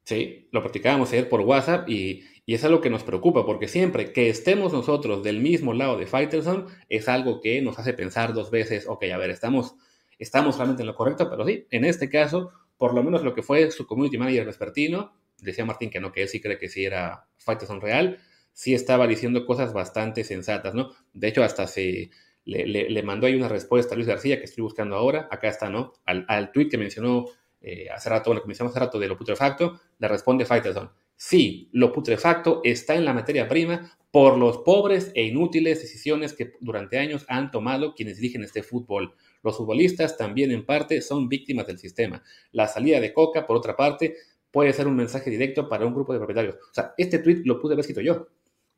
Sí, 0.04 0.50
lo 0.52 0.62
practicábamos 0.62 1.12
ayer 1.12 1.30
por 1.30 1.42
WhatsApp 1.42 1.88
y, 1.88 2.24
y, 2.48 2.56
es 2.56 2.64
algo 2.64 2.82
que 2.82 2.90
nos 2.90 3.04
preocupa 3.04 3.46
porque 3.46 3.68
siempre 3.68 4.12
que 4.12 4.30
estemos 4.30 4.74
nosotros 4.74 5.22
del 5.22 5.40
mismo 5.40 5.74
lado 5.74 5.96
de 5.98 6.08
Faitelson 6.08 6.66
es 6.90 7.08
algo 7.08 7.40
que 7.40 7.62
nos 7.62 7.78
hace 7.78 7.94
pensar 7.94 8.34
dos 8.34 8.50
veces, 8.50 8.88
ok, 8.88 9.04
a 9.14 9.18
ver, 9.18 9.30
estamos, 9.30 9.76
estamos 10.24 10.58
realmente 10.58 10.84
en 10.84 10.88
lo 10.88 10.96
correcto, 10.96 11.30
pero 11.30 11.46
sí, 11.46 11.68
en 11.72 11.86
este 11.86 12.10
caso, 12.10 12.52
por 12.78 12.94
lo 12.94 13.04
menos 13.04 13.24
lo 13.24 13.34
que 13.34 13.44
fue 13.44 13.72
su 13.72 13.86
community 13.86 14.18
manager 14.18 14.46
vespertino, 14.46 15.14
decía 15.40 15.66
Martín 15.66 15.90
que 15.90 16.00
no, 16.00 16.12
que 16.12 16.24
él 16.24 16.28
sí 16.28 16.40
cree 16.40 16.58
que 16.58 16.70
sí 16.70 16.86
era 16.86 17.28
Faitelson 17.38 17.82
real, 17.82 18.20
sí 18.54 18.74
estaba 18.74 19.08
diciendo 19.08 19.46
cosas 19.46 19.74
bastante 19.74 20.24
sensatas, 20.24 20.74
¿no? 20.74 20.92
De 21.14 21.28
hecho, 21.28 21.44
hasta 21.44 21.68
se 21.68 22.10
le, 22.46 22.66
le, 22.66 23.04
mandó 23.04 23.28
ahí 23.28 23.36
una 23.36 23.48
respuesta 23.48 23.94
a 23.94 23.96
Luis 23.96 24.08
García 24.08 24.38
que 24.38 24.46
estoy 24.46 24.64
buscando 24.64 24.96
ahora, 24.96 25.28
acá 25.32 25.48
está, 25.48 25.70
¿no? 25.70 25.94
Al, 26.06 26.26
al 26.28 26.52
tweet 26.52 26.70
que 26.70 26.78
mencionó 26.78 27.26
eh, 27.62 27.88
hace 27.94 28.10
rato, 28.10 28.32
bueno, 28.32 28.42
que 28.42 28.48
mencionamos 28.48 28.76
hace 28.76 28.86
rato 28.86 29.00
de 29.00 29.08
lo 29.08 29.18
putrefacto, 29.18 29.80
le 30.00 30.08
responde 30.08 30.46
Faitelson. 30.46 30.92
Sí, 31.24 31.70
lo 31.72 31.94
putrefacto 31.94 32.62
está 32.64 32.96
en 32.96 33.06
la 33.06 33.14
materia 33.14 33.48
prima 33.48 33.96
por 34.10 34.40
los 34.40 34.58
pobres 34.58 35.12
e 35.14 35.22
inútiles 35.22 35.80
decisiones 35.80 36.34
que 36.34 36.54
durante 36.62 36.98
años 36.98 37.26
han 37.28 37.52
tomado 37.52 37.94
quienes 37.94 38.16
dirigen 38.18 38.44
este 38.44 38.64
fútbol. 38.64 39.14
Los 39.44 39.56
futbolistas 39.56 40.18
también 40.18 40.50
en 40.50 40.66
parte 40.66 41.00
son 41.00 41.30
víctimas 41.30 41.68
del 41.68 41.78
sistema. 41.78 42.24
La 42.52 42.68
salida 42.68 43.00
de 43.00 43.14
Coca, 43.14 43.46
por 43.46 43.56
otra 43.56 43.78
parte, 43.78 44.16
puede 44.50 44.74
ser 44.74 44.88
un 44.88 44.96
mensaje 44.96 45.30
directo 45.30 45.70
para 45.70 45.86
un 45.86 45.94
grupo 45.94 46.12
de 46.12 46.18
propietarios. 46.18 46.56
O 46.56 46.74
sea, 46.74 46.96
este 46.98 47.20
tweet 47.20 47.44
lo 47.46 47.62
pude 47.62 47.74
haber 47.74 47.82
escrito 47.82 48.02
yo. 48.02 48.28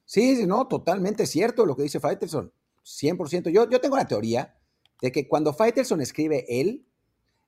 Sí, 0.03 0.45
no, 0.45 0.67
totalmente 0.67 1.25
cierto 1.25 1.65
lo 1.65 1.77
que 1.77 1.83
dice 1.83 2.01
Faitelson. 2.01 2.51
100%. 2.83 3.51
Yo, 3.51 3.69
yo 3.69 3.79
tengo 3.79 3.95
la 3.95 4.05
teoría 4.05 4.53
de 5.01 5.13
que 5.13 5.29
cuando 5.29 5.53
Faitelson 5.53 6.01
escribe 6.01 6.45
él, 6.49 6.85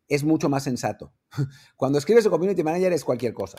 es 0.07 0.23
mucho 0.23 0.47
más 0.47 0.63
sensato. 0.63 1.11
Cuando 1.75 1.97
escribe 1.97 2.21
su 2.21 2.29
community 2.29 2.63
manager 2.63 2.93
es 2.93 3.03
cualquier 3.03 3.33
cosa. 3.33 3.57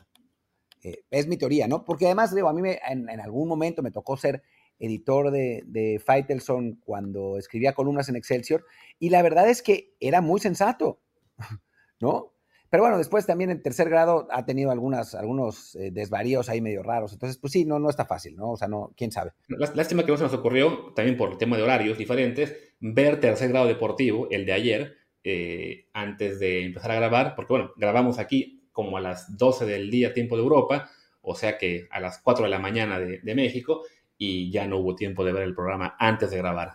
Eh, 0.87 1.03
es 1.11 1.27
mi 1.27 1.37
teoría, 1.37 1.67
¿no? 1.67 1.85
Porque 1.85 2.07
además, 2.07 2.33
digo, 2.33 2.49
a 2.49 2.53
mí 2.53 2.63
me, 2.63 2.79
en, 2.89 3.09
algún 3.21 3.49
momento 3.49 3.83
me 3.83 3.91
tocó 3.91 4.17
ser 4.17 4.45
editor 4.79 5.33
de, 5.33 5.65
de 5.67 5.99
Faitelson 5.99 6.81
cuando 6.85 7.39
escribía 7.39 7.75
columnas 7.75 8.09
en 8.09 8.15
Excelsior, 8.15 8.65
y 9.01 9.11
la 9.11 9.21
verdad 9.21 9.49
es 9.51 9.63
que 9.63 9.97
era 9.99 10.21
muy 10.21 10.39
sensato, 10.39 11.01
¿no? 12.01 12.35
Pero 12.71 12.85
bueno, 12.85 12.99
después 12.99 13.27
también 13.27 13.51
en 13.51 13.63
tercer 13.63 13.89
grado 13.89 14.29
ha 14.31 14.45
tenido 14.45 14.71
algunas, 14.71 15.17
algunos 15.17 15.75
eh, 15.75 15.91
desvaríos 15.93 16.49
ahí 16.49 16.61
medio 16.61 16.85
raros. 16.85 17.13
Entonces, 17.13 17.39
pues 17.39 17.53
sí, 17.53 17.65
no, 17.65 17.79
no 17.81 17.91
está 17.91 18.05
fácil, 18.05 18.37
¿no? 18.37 18.53
O 18.53 18.57
sea, 18.57 18.69
no, 18.69 18.93
quién 18.97 19.11
sabe. 19.11 19.33
Lástima 19.49 20.05
que 20.05 20.13
no 20.13 20.19
se 20.19 20.25
nos 20.25 20.35
ocurrió, 20.35 20.93
también 20.95 21.17
por 21.17 21.33
el 21.33 21.39
tema 21.39 21.57
de 21.57 21.65
horarios 21.65 21.99
diferentes, 21.99 22.55
ver 22.79 23.19
tercer 23.19 23.49
grado 23.49 23.67
deportivo, 23.67 24.29
el 24.31 24.47
de 24.47 24.53
ayer, 24.53 24.97
eh, 25.25 25.89
antes 25.93 26.39
de 26.39 26.65
empezar 26.65 26.93
a 26.93 26.97
grabar, 26.97 27.35
porque 27.35 27.53
bueno, 27.53 27.73
grabamos 27.77 28.21
aquí 28.21 28.56
como 28.77 28.99
a 28.99 29.01
las 29.01 29.39
12 29.39 29.65
del 29.65 29.91
día, 29.91 30.13
tiempo 30.13 30.37
de 30.37 30.43
Europa, 30.43 30.91
o 31.23 31.35
sea 31.35 31.57
que 31.57 31.89
a 31.91 31.99
las 31.99 32.19
4 32.19 32.45
de 32.45 32.51
la 32.51 32.59
mañana 32.59 32.99
de, 32.99 33.21
de 33.21 33.35
México, 33.35 33.85
y 34.19 34.51
ya 34.51 34.67
no 34.67 34.77
hubo 34.77 34.95
tiempo 34.95 35.25
de 35.25 35.33
ver 35.33 35.45
el 35.45 35.55
programa 35.55 35.97
antes 35.99 36.31
de 36.31 36.37
grabar. 36.37 36.75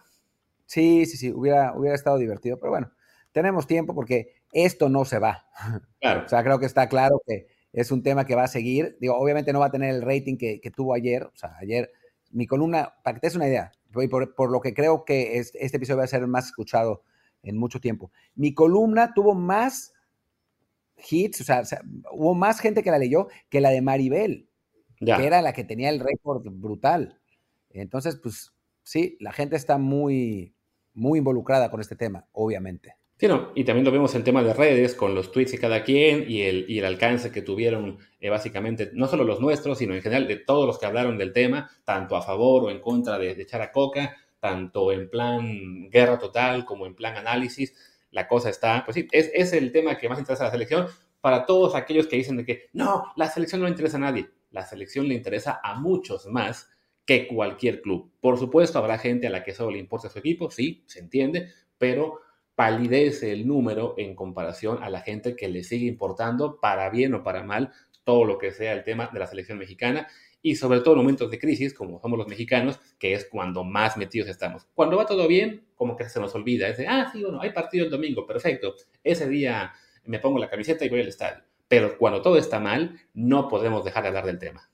Sí, 0.66 1.06
sí, 1.06 1.18
sí, 1.18 1.32
hubiera, 1.32 1.78
hubiera 1.78 1.96
estado 1.96 2.18
divertido, 2.18 2.58
pero 2.58 2.72
bueno, 2.72 2.92
tenemos 3.32 3.68
tiempo 3.68 3.94
porque 3.94 4.34
esto 4.52 4.90
no 4.90 5.06
se 5.06 5.20
va. 5.20 5.46
Claro. 6.02 6.24
o 6.26 6.28
sea, 6.30 6.44
creo 6.44 6.60
que 6.60 6.66
está 6.66 6.90
claro 6.90 7.22
que 7.28 7.46
es 7.74 7.92
un 7.92 8.02
tema 8.02 8.26
que 8.26 8.34
va 8.34 8.46
a 8.46 8.48
seguir. 8.48 8.98
Digo, 9.00 9.16
obviamente 9.16 9.54
no 9.54 9.60
va 9.60 9.68
a 9.68 9.72
tener 9.72 9.94
el 9.94 10.02
rating 10.02 10.36
que, 10.36 10.60
tuvo 10.76 10.96
ayer. 10.96 11.22
O 11.22 11.36
sea, 11.36 11.56
ayer, 11.62 11.92
mi 12.32 12.48
columna, 12.48 12.96
para 13.04 13.14
que 13.14 13.22
te 13.22 13.28
des 13.28 13.36
una 13.36 13.48
idea, 13.48 13.72
por, 14.10 14.34
por 14.34 14.50
lo 14.50 14.60
que 14.60 14.74
creo 14.74 15.06
que 15.06 15.38
este, 15.38 15.64
episodio 15.64 16.00
va 16.00 16.06
a 16.06 16.08
ser 16.08 16.26
más 16.26 16.48
escuchado 16.48 17.04
en 17.44 17.56
mucho 17.56 17.80
tiempo. 17.80 18.12
Mi 18.34 18.56
columna 18.56 19.14
tuvo 19.14 19.36
más 19.36 19.94
hits, 21.10 21.42
o 21.42 21.44
sea, 21.44 21.82
hubo 22.12 22.34
más 22.34 22.60
gente 22.60 22.84
que 22.84 22.92
la 22.92 23.00
leyó 23.00 23.28
que 23.50 23.62
la 23.62 23.70
de 23.70 23.82
Maribel, 23.82 24.48
que 25.00 25.26
era 25.26 25.42
la 25.42 25.54
que 25.54 25.64
tenía 25.64 25.90
el 25.90 26.00
récord 26.00 26.44
brutal. 26.50 27.20
Entonces, 27.70 28.18
pues 28.22 28.54
sí, 28.84 29.18
la 29.20 29.32
gente 29.32 29.56
está 29.56 29.78
muy, 29.78 30.54
muy 30.94 31.20
involucrada 31.20 31.70
con 31.70 31.82
este 31.82 31.96
tema, 31.96 32.28
obviamente. 32.32 32.96
Sí, 33.22 33.28
no, 33.28 33.52
y 33.54 33.64
también 33.66 33.86
lo 33.86 33.92
vemos 33.92 34.16
en 34.16 34.24
tema 34.24 34.42
de 34.42 34.52
redes, 34.52 34.96
con 34.96 35.14
los 35.14 35.32
tweets 35.32 35.52
de 35.52 35.60
cada 35.60 35.84
quien 35.84 36.26
y 36.28 36.42
el, 36.42 36.66
y 36.68 36.80
el 36.80 36.86
alcance 36.86 37.32
que 37.32 37.44
tuvieron 37.44 38.00
eh, 38.20 38.30
básicamente, 38.30 38.90
no 38.94 39.08
solo 39.08 39.24
los 39.24 39.40
nuestros, 39.40 39.78
sino 39.78 39.94
en 39.94 40.02
general 40.02 40.28
de 40.28 40.38
todos 40.38 40.66
los 40.66 40.80
que 40.80 40.88
hablaron 40.88 41.20
del 41.20 41.32
tema, 41.32 41.70
tanto 41.84 42.16
a 42.16 42.24
favor 42.24 42.64
o 42.64 42.72
en 42.72 42.80
contra 42.80 43.20
de, 43.20 43.30
echar 43.40 43.62
a 43.62 43.72
coca, 43.72 44.18
tanto 44.40 44.92
en 44.92 45.08
plan 45.08 45.88
guerra 45.92 46.18
total 46.18 46.66
como 46.66 46.88
en 46.88 46.96
plan 46.96 47.16
análisis. 47.16 47.76
La 48.12 48.28
cosa 48.28 48.50
está, 48.50 48.84
pues 48.86 48.96
sí, 48.96 49.08
es, 49.12 49.32
es 49.34 49.54
el 49.54 49.72
tema 49.72 49.98
que 49.98 50.10
más 50.10 50.20
interesa 50.20 50.44
a 50.44 50.48
la 50.48 50.52
selección 50.52 50.88
para 51.22 51.46
todos 51.46 51.76
aquellos 51.76 52.08
que 52.08 52.18
dicen 52.18 52.38
de 52.38 52.46
que 52.46 52.70
no, 52.74 53.14
la 53.16 53.30
selección 53.30 53.62
no 53.62 53.66
le 53.66 53.72
interesa 53.72 53.98
a 53.98 54.02
nadie. 54.02 54.30
La 54.50 54.66
selección 54.66 55.08
le 55.08 55.14
interesa 55.14 55.62
a 55.64 55.80
muchos 55.80 56.26
más 56.28 56.70
que 57.06 57.28
cualquier 57.28 57.82
club. 57.82 58.12
Por 58.20 58.38
supuesto, 58.38 58.80
habrá 58.80 58.98
gente 58.98 59.28
a 59.28 59.30
la 59.30 59.44
que 59.44 59.54
solo 59.54 59.72
le 59.72 59.80
importa 59.80 60.10
su 60.10 60.20
equipo, 60.20 60.52
sí, 60.52 60.84
se 60.88 61.00
entiende, 61.00 61.50
pero 61.78 62.20
palidece 62.56 63.32
el 63.32 63.48
número 63.48 63.96
en 63.98 64.16
comparación 64.16 64.84
a 64.84 64.90
la 64.90 65.02
gente 65.02 65.36
que 65.36 65.48
le 65.48 65.64
sigue 65.64 65.88
importando, 65.88 66.60
para 66.60 66.90
bien 66.90 67.14
o 67.14 67.24
para 67.24 67.44
mal, 67.44 67.72
todo 68.04 68.26
lo 68.26 68.38
que 68.38 68.52
sea 68.52 68.74
el 68.74 68.84
tema 68.84 69.10
de 69.12 69.20
la 69.20 69.28
selección 69.28 69.58
mexicana 69.58 70.08
y 70.42 70.56
sobre 70.56 70.82
todo 70.82 70.96
en 70.96 71.02
momentos 71.02 71.30
de 71.30 71.40
crisis, 71.40 71.74
como 71.74 72.00
somos 72.00 72.18
los 72.18 72.28
mexicanos, 72.28 72.80
que 72.98 73.14
es 73.14 73.26
cuando 73.26 73.64
más 73.64 73.98
metidos 73.98 74.30
estamos. 74.30 74.68
Cuando 74.74 74.98
va 74.98 75.06
todo 75.06 75.28
bien, 75.28 75.66
como 75.76 75.96
que 75.96 76.10
se 76.10 76.20
nos 76.20 76.34
olvida, 76.36 76.68
es 76.68 76.78
de, 76.78 76.88
ah, 76.88 77.10
sí, 77.12 77.24
bueno, 77.24 77.42
hay 77.42 77.52
partido 77.52 77.86
el 77.86 77.92
domingo, 77.92 78.26
perfecto, 78.26 78.76
ese 79.04 79.28
día 79.28 79.72
me 80.06 80.20
pongo 80.20 80.40
la 80.40 80.50
camiseta 80.50 80.86
y 80.86 80.90
voy 80.90 81.02
al 81.02 81.08
estadio. 81.08 81.44
Pero 81.68 81.98
cuando 81.98 82.22
todo 82.22 82.38
está 82.38 82.60
mal, 82.60 83.00
no 83.14 83.48
podemos 83.48 83.86
dejar 83.86 84.04
de 84.04 84.10
hablar 84.10 84.26
del 84.26 84.40
tema. 84.40 84.70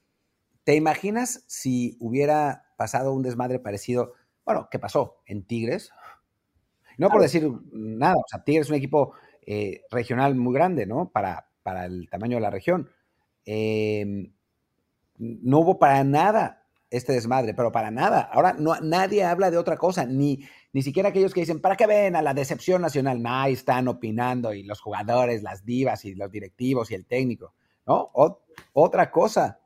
¿Te 0.63 0.76
imaginas 0.76 1.43
si 1.47 1.95
hubiera 1.99 2.65
pasado 2.78 3.13
un 3.13 3.24
desmadre 3.24 3.59
parecido, 3.59 4.13
bueno, 4.45 4.68
¿qué 4.72 4.80
pasó 4.80 5.22
en 5.26 5.43
Tigres? 5.43 5.91
No 6.97 7.09
por 7.09 7.22
decir 7.22 7.49
nada, 7.72 8.15
o 8.15 8.26
sea, 8.28 8.43
Tigres 8.43 8.68
es 8.68 8.70
un 8.72 8.78
equipo 8.78 9.13
eh, 9.45 9.84
regional 9.91 10.36
muy 10.36 10.53
grande, 10.53 10.86
¿no? 10.86 11.09
Para, 11.11 11.49
para 11.61 11.86
el 11.86 12.09
tamaño 12.09 12.38
de 12.38 12.41
la 12.41 12.49
región. 12.49 12.89
Em, 13.45 14.34
no 15.18 15.59
hubo 15.59 15.80
para 15.80 16.03
nada 16.03 16.63
este 16.89 17.13
desmadre, 17.13 17.53
pero 17.53 17.72
para 17.72 17.91
nada. 17.91 18.22
Ahora 18.22 18.53
no, 18.57 18.76
nadie 18.82 19.24
habla 19.24 19.51
de 19.51 19.57
otra 19.57 19.78
cosa, 19.78 20.05
ni, 20.05 20.39
ni 20.74 20.82
siquiera 20.82 21.09
aquellos 21.09 21.34
que 21.34 21.41
dicen, 21.41 21.59
¿para 21.59 21.76
qué 21.76 21.86
ven 21.86 22.15
a 22.15 22.22
la 22.22 22.34
decepción 22.34 22.82
nacional? 22.82 23.22
Nah, 23.22 23.47
están 23.47 23.88
opinando 23.88 24.53
y 24.53 24.63
los 24.63 24.80
jugadores, 24.80 25.43
las 25.43 25.65
divas 25.65 26.05
y 26.05 26.15
los 26.15 26.32
directivos 26.32 26.91
y 26.91 26.95
el 26.95 27.05
técnico, 27.05 27.53
¿no? 27.86 28.11
otra 28.74 29.11
cosa. 29.11 29.59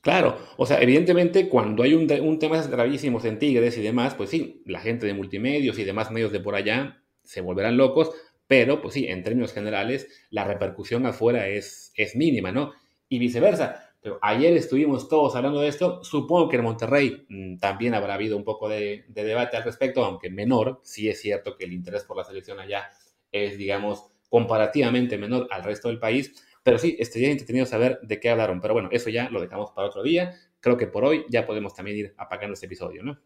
Claro, 0.00 0.38
o 0.56 0.64
sea, 0.64 0.80
evidentemente 0.80 1.48
cuando 1.48 1.82
hay 1.82 1.92
un, 1.92 2.10
un 2.22 2.38
tema 2.38 2.62
gravísimos 2.62 3.24
en 3.26 3.38
Tigres 3.38 3.76
y 3.76 3.82
demás, 3.82 4.14
pues 4.14 4.30
sí, 4.30 4.62
la 4.64 4.80
gente 4.80 5.06
de 5.06 5.12
multimedios 5.12 5.78
y 5.78 5.84
demás 5.84 6.10
medios 6.10 6.32
de 6.32 6.40
por 6.40 6.54
allá 6.54 7.02
se 7.22 7.42
volverán 7.42 7.76
locos, 7.76 8.10
pero 8.46 8.80
pues 8.80 8.94
sí, 8.94 9.06
en 9.06 9.22
términos 9.22 9.52
generales, 9.52 10.08
la 10.30 10.44
repercusión 10.44 11.04
afuera 11.04 11.48
es, 11.48 11.92
es 11.96 12.16
mínima, 12.16 12.50
¿no? 12.50 12.72
Y 13.08 13.18
viceversa. 13.18 13.89
Pero 14.00 14.18
ayer 14.22 14.56
estuvimos 14.56 15.08
todos 15.08 15.36
hablando 15.36 15.60
de 15.60 15.68
esto, 15.68 16.02
supongo 16.02 16.48
que 16.48 16.56
en 16.56 16.64
Monterrey 16.64 17.26
mm, 17.28 17.58
también 17.58 17.94
habrá 17.94 18.14
habido 18.14 18.36
un 18.36 18.44
poco 18.44 18.68
de, 18.68 19.04
de 19.08 19.24
debate 19.24 19.56
al 19.56 19.64
respecto, 19.64 20.04
aunque 20.04 20.30
menor, 20.30 20.80
sí 20.82 21.08
es 21.08 21.20
cierto 21.20 21.56
que 21.56 21.64
el 21.64 21.72
interés 21.72 22.04
por 22.04 22.16
la 22.16 22.24
selección 22.24 22.58
allá 22.60 22.88
es, 23.30 23.58
digamos, 23.58 24.10
comparativamente 24.28 25.18
menor 25.18 25.48
al 25.50 25.64
resto 25.64 25.88
del 25.88 25.98
país, 25.98 26.32
pero 26.62 26.78
sí, 26.78 26.96
estaría 26.98 27.30
entretenido 27.30 27.66
saber 27.66 28.00
de 28.02 28.20
qué 28.20 28.30
hablaron. 28.30 28.60
Pero 28.60 28.74
bueno, 28.74 28.88
eso 28.92 29.10
ya 29.10 29.28
lo 29.30 29.40
dejamos 29.40 29.72
para 29.72 29.88
otro 29.88 30.02
día. 30.02 30.34
Creo 30.60 30.76
que 30.76 30.86
por 30.86 31.04
hoy 31.04 31.24
ya 31.28 31.46
podemos 31.46 31.74
también 31.74 31.96
ir 31.96 32.14
apagando 32.18 32.54
este 32.54 32.66
episodio, 32.66 33.02
¿no? 33.02 33.18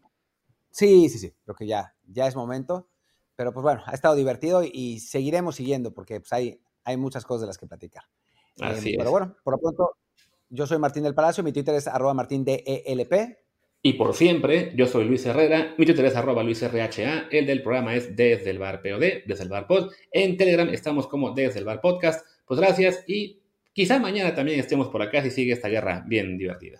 Sí, 0.71 1.09
sí, 1.09 1.19
sí. 1.19 1.33
Creo 1.43 1.55
que 1.55 1.67
ya, 1.67 1.95
ya 2.05 2.27
es 2.27 2.35
momento. 2.35 2.87
Pero 3.35 3.51
pues 3.51 3.63
bueno, 3.63 3.83
ha 3.85 3.93
estado 3.93 4.15
divertido 4.15 4.63
y 4.63 4.99
seguiremos 4.99 5.55
siguiendo 5.55 5.93
porque 5.93 6.21
pues, 6.21 6.31
hay, 6.31 6.61
hay 6.85 6.95
muchas 6.95 7.25
cosas 7.25 7.41
de 7.41 7.47
las 7.47 7.57
que 7.57 7.67
platicar. 7.67 8.03
Así 8.61 8.91
em, 8.91 8.97
Pero 8.97 9.11
bueno, 9.11 9.35
por 9.43 9.55
lo 9.55 9.59
pronto, 9.59 9.97
yo 10.55 10.65
soy 10.65 10.79
Martín 10.79 11.03
del 11.03 11.13
Palacio, 11.13 11.43
mi 11.43 11.51
Twitter 11.51 11.75
es 11.75 11.87
arroba 11.87 12.13
martindelp. 12.13 12.65
Y 13.81 13.93
por 13.93 14.15
siempre, 14.15 14.73
yo 14.75 14.87
soy 14.87 15.05
Luis 15.05 15.23
Herrera, 15.27 15.75
mi 15.77 15.85
Twitter 15.85 16.05
es 16.05 16.15
arroba 16.15 16.41
luisrha, 16.41 16.89
el 17.29 17.45
del 17.45 17.61
programa 17.61 17.93
es 17.93 18.15
desde 18.15 18.49
el 18.49 18.57
bar 18.57 18.81
POD, 18.81 19.27
desde 19.27 19.43
el 19.43 19.49
bar 19.49 19.67
pod. 19.67 19.91
En 20.11 20.37
Telegram 20.37 20.67
estamos 20.69 21.05
como 21.05 21.31
desde 21.35 21.59
el 21.59 21.65
bar 21.65 21.81
podcast. 21.81 22.25
Pues 22.47 22.59
gracias 22.59 23.03
y 23.05 23.41
quizá 23.73 23.99
mañana 23.99 24.33
también 24.33 24.59
estemos 24.59 24.87
por 24.87 25.03
acá 25.03 25.21
si 25.21 25.29
sigue 25.29 25.53
esta 25.53 25.67
guerra 25.67 26.03
bien 26.07 26.35
divertida. 26.37 26.79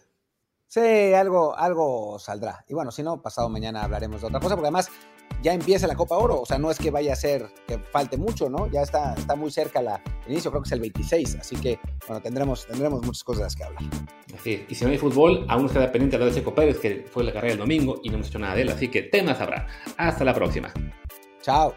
Sí, 0.65 1.13
algo, 1.13 1.55
algo 1.55 2.17
saldrá. 2.17 2.65
Y 2.67 2.73
bueno, 2.73 2.89
si 2.89 3.03
no, 3.03 3.21
pasado 3.21 3.49
mañana 3.49 3.83
hablaremos 3.83 4.21
de 4.21 4.27
otra 4.27 4.39
cosa, 4.39 4.55
porque 4.55 4.67
además 4.67 4.89
ya 5.41 5.53
empieza 5.53 5.87
la 5.87 5.95
Copa 5.95 6.17
Oro, 6.17 6.41
o 6.41 6.45
sea, 6.45 6.57
no 6.57 6.71
es 6.71 6.77
que 6.79 6.89
vaya 6.89 7.13
a 7.13 7.15
ser 7.15 7.47
que 7.67 7.77
falte 7.77 8.17
mucho, 8.17 8.49
¿no? 8.49 8.67
Ya 8.71 8.81
está, 8.81 9.13
está 9.13 9.35
muy 9.35 9.51
cerca 9.51 9.81
la, 9.81 10.01
el 10.25 10.31
inicio, 10.31 10.49
creo 10.49 10.63
que 10.63 10.67
es 10.67 10.71
el 10.73 10.79
26, 10.79 11.35
así 11.35 11.55
que, 11.55 11.79
bueno, 12.07 12.21
tendremos, 12.21 12.65
tendremos 12.65 13.05
muchas 13.05 13.23
cosas 13.23 13.39
de 13.39 13.45
las 13.45 13.55
que 13.55 13.63
hablar. 13.63 13.83
Así 14.33 14.65
y 14.67 14.75
si 14.75 14.85
no 14.85 14.91
hay 14.91 14.97
fútbol, 14.97 15.45
aún 15.47 15.63
nos 15.63 15.71
queda 15.71 15.91
pendiente 15.91 16.15
hablar 16.15 16.31
de 16.31 16.35
Checo 16.35 16.53
Pérez, 16.53 16.79
que 16.79 17.05
fue 17.11 17.23
la 17.23 17.31
carrera 17.31 17.53
el 17.53 17.59
domingo 17.59 17.99
y 18.03 18.09
no 18.09 18.15
hemos 18.15 18.27
hecho 18.27 18.39
nada 18.39 18.55
de 18.55 18.63
él, 18.63 18.69
así 18.69 18.87
que 18.89 19.03
temas 19.03 19.39
habrá. 19.39 19.67
Hasta 19.97 20.23
la 20.23 20.33
próxima. 20.33 20.73
Chao. 21.41 21.75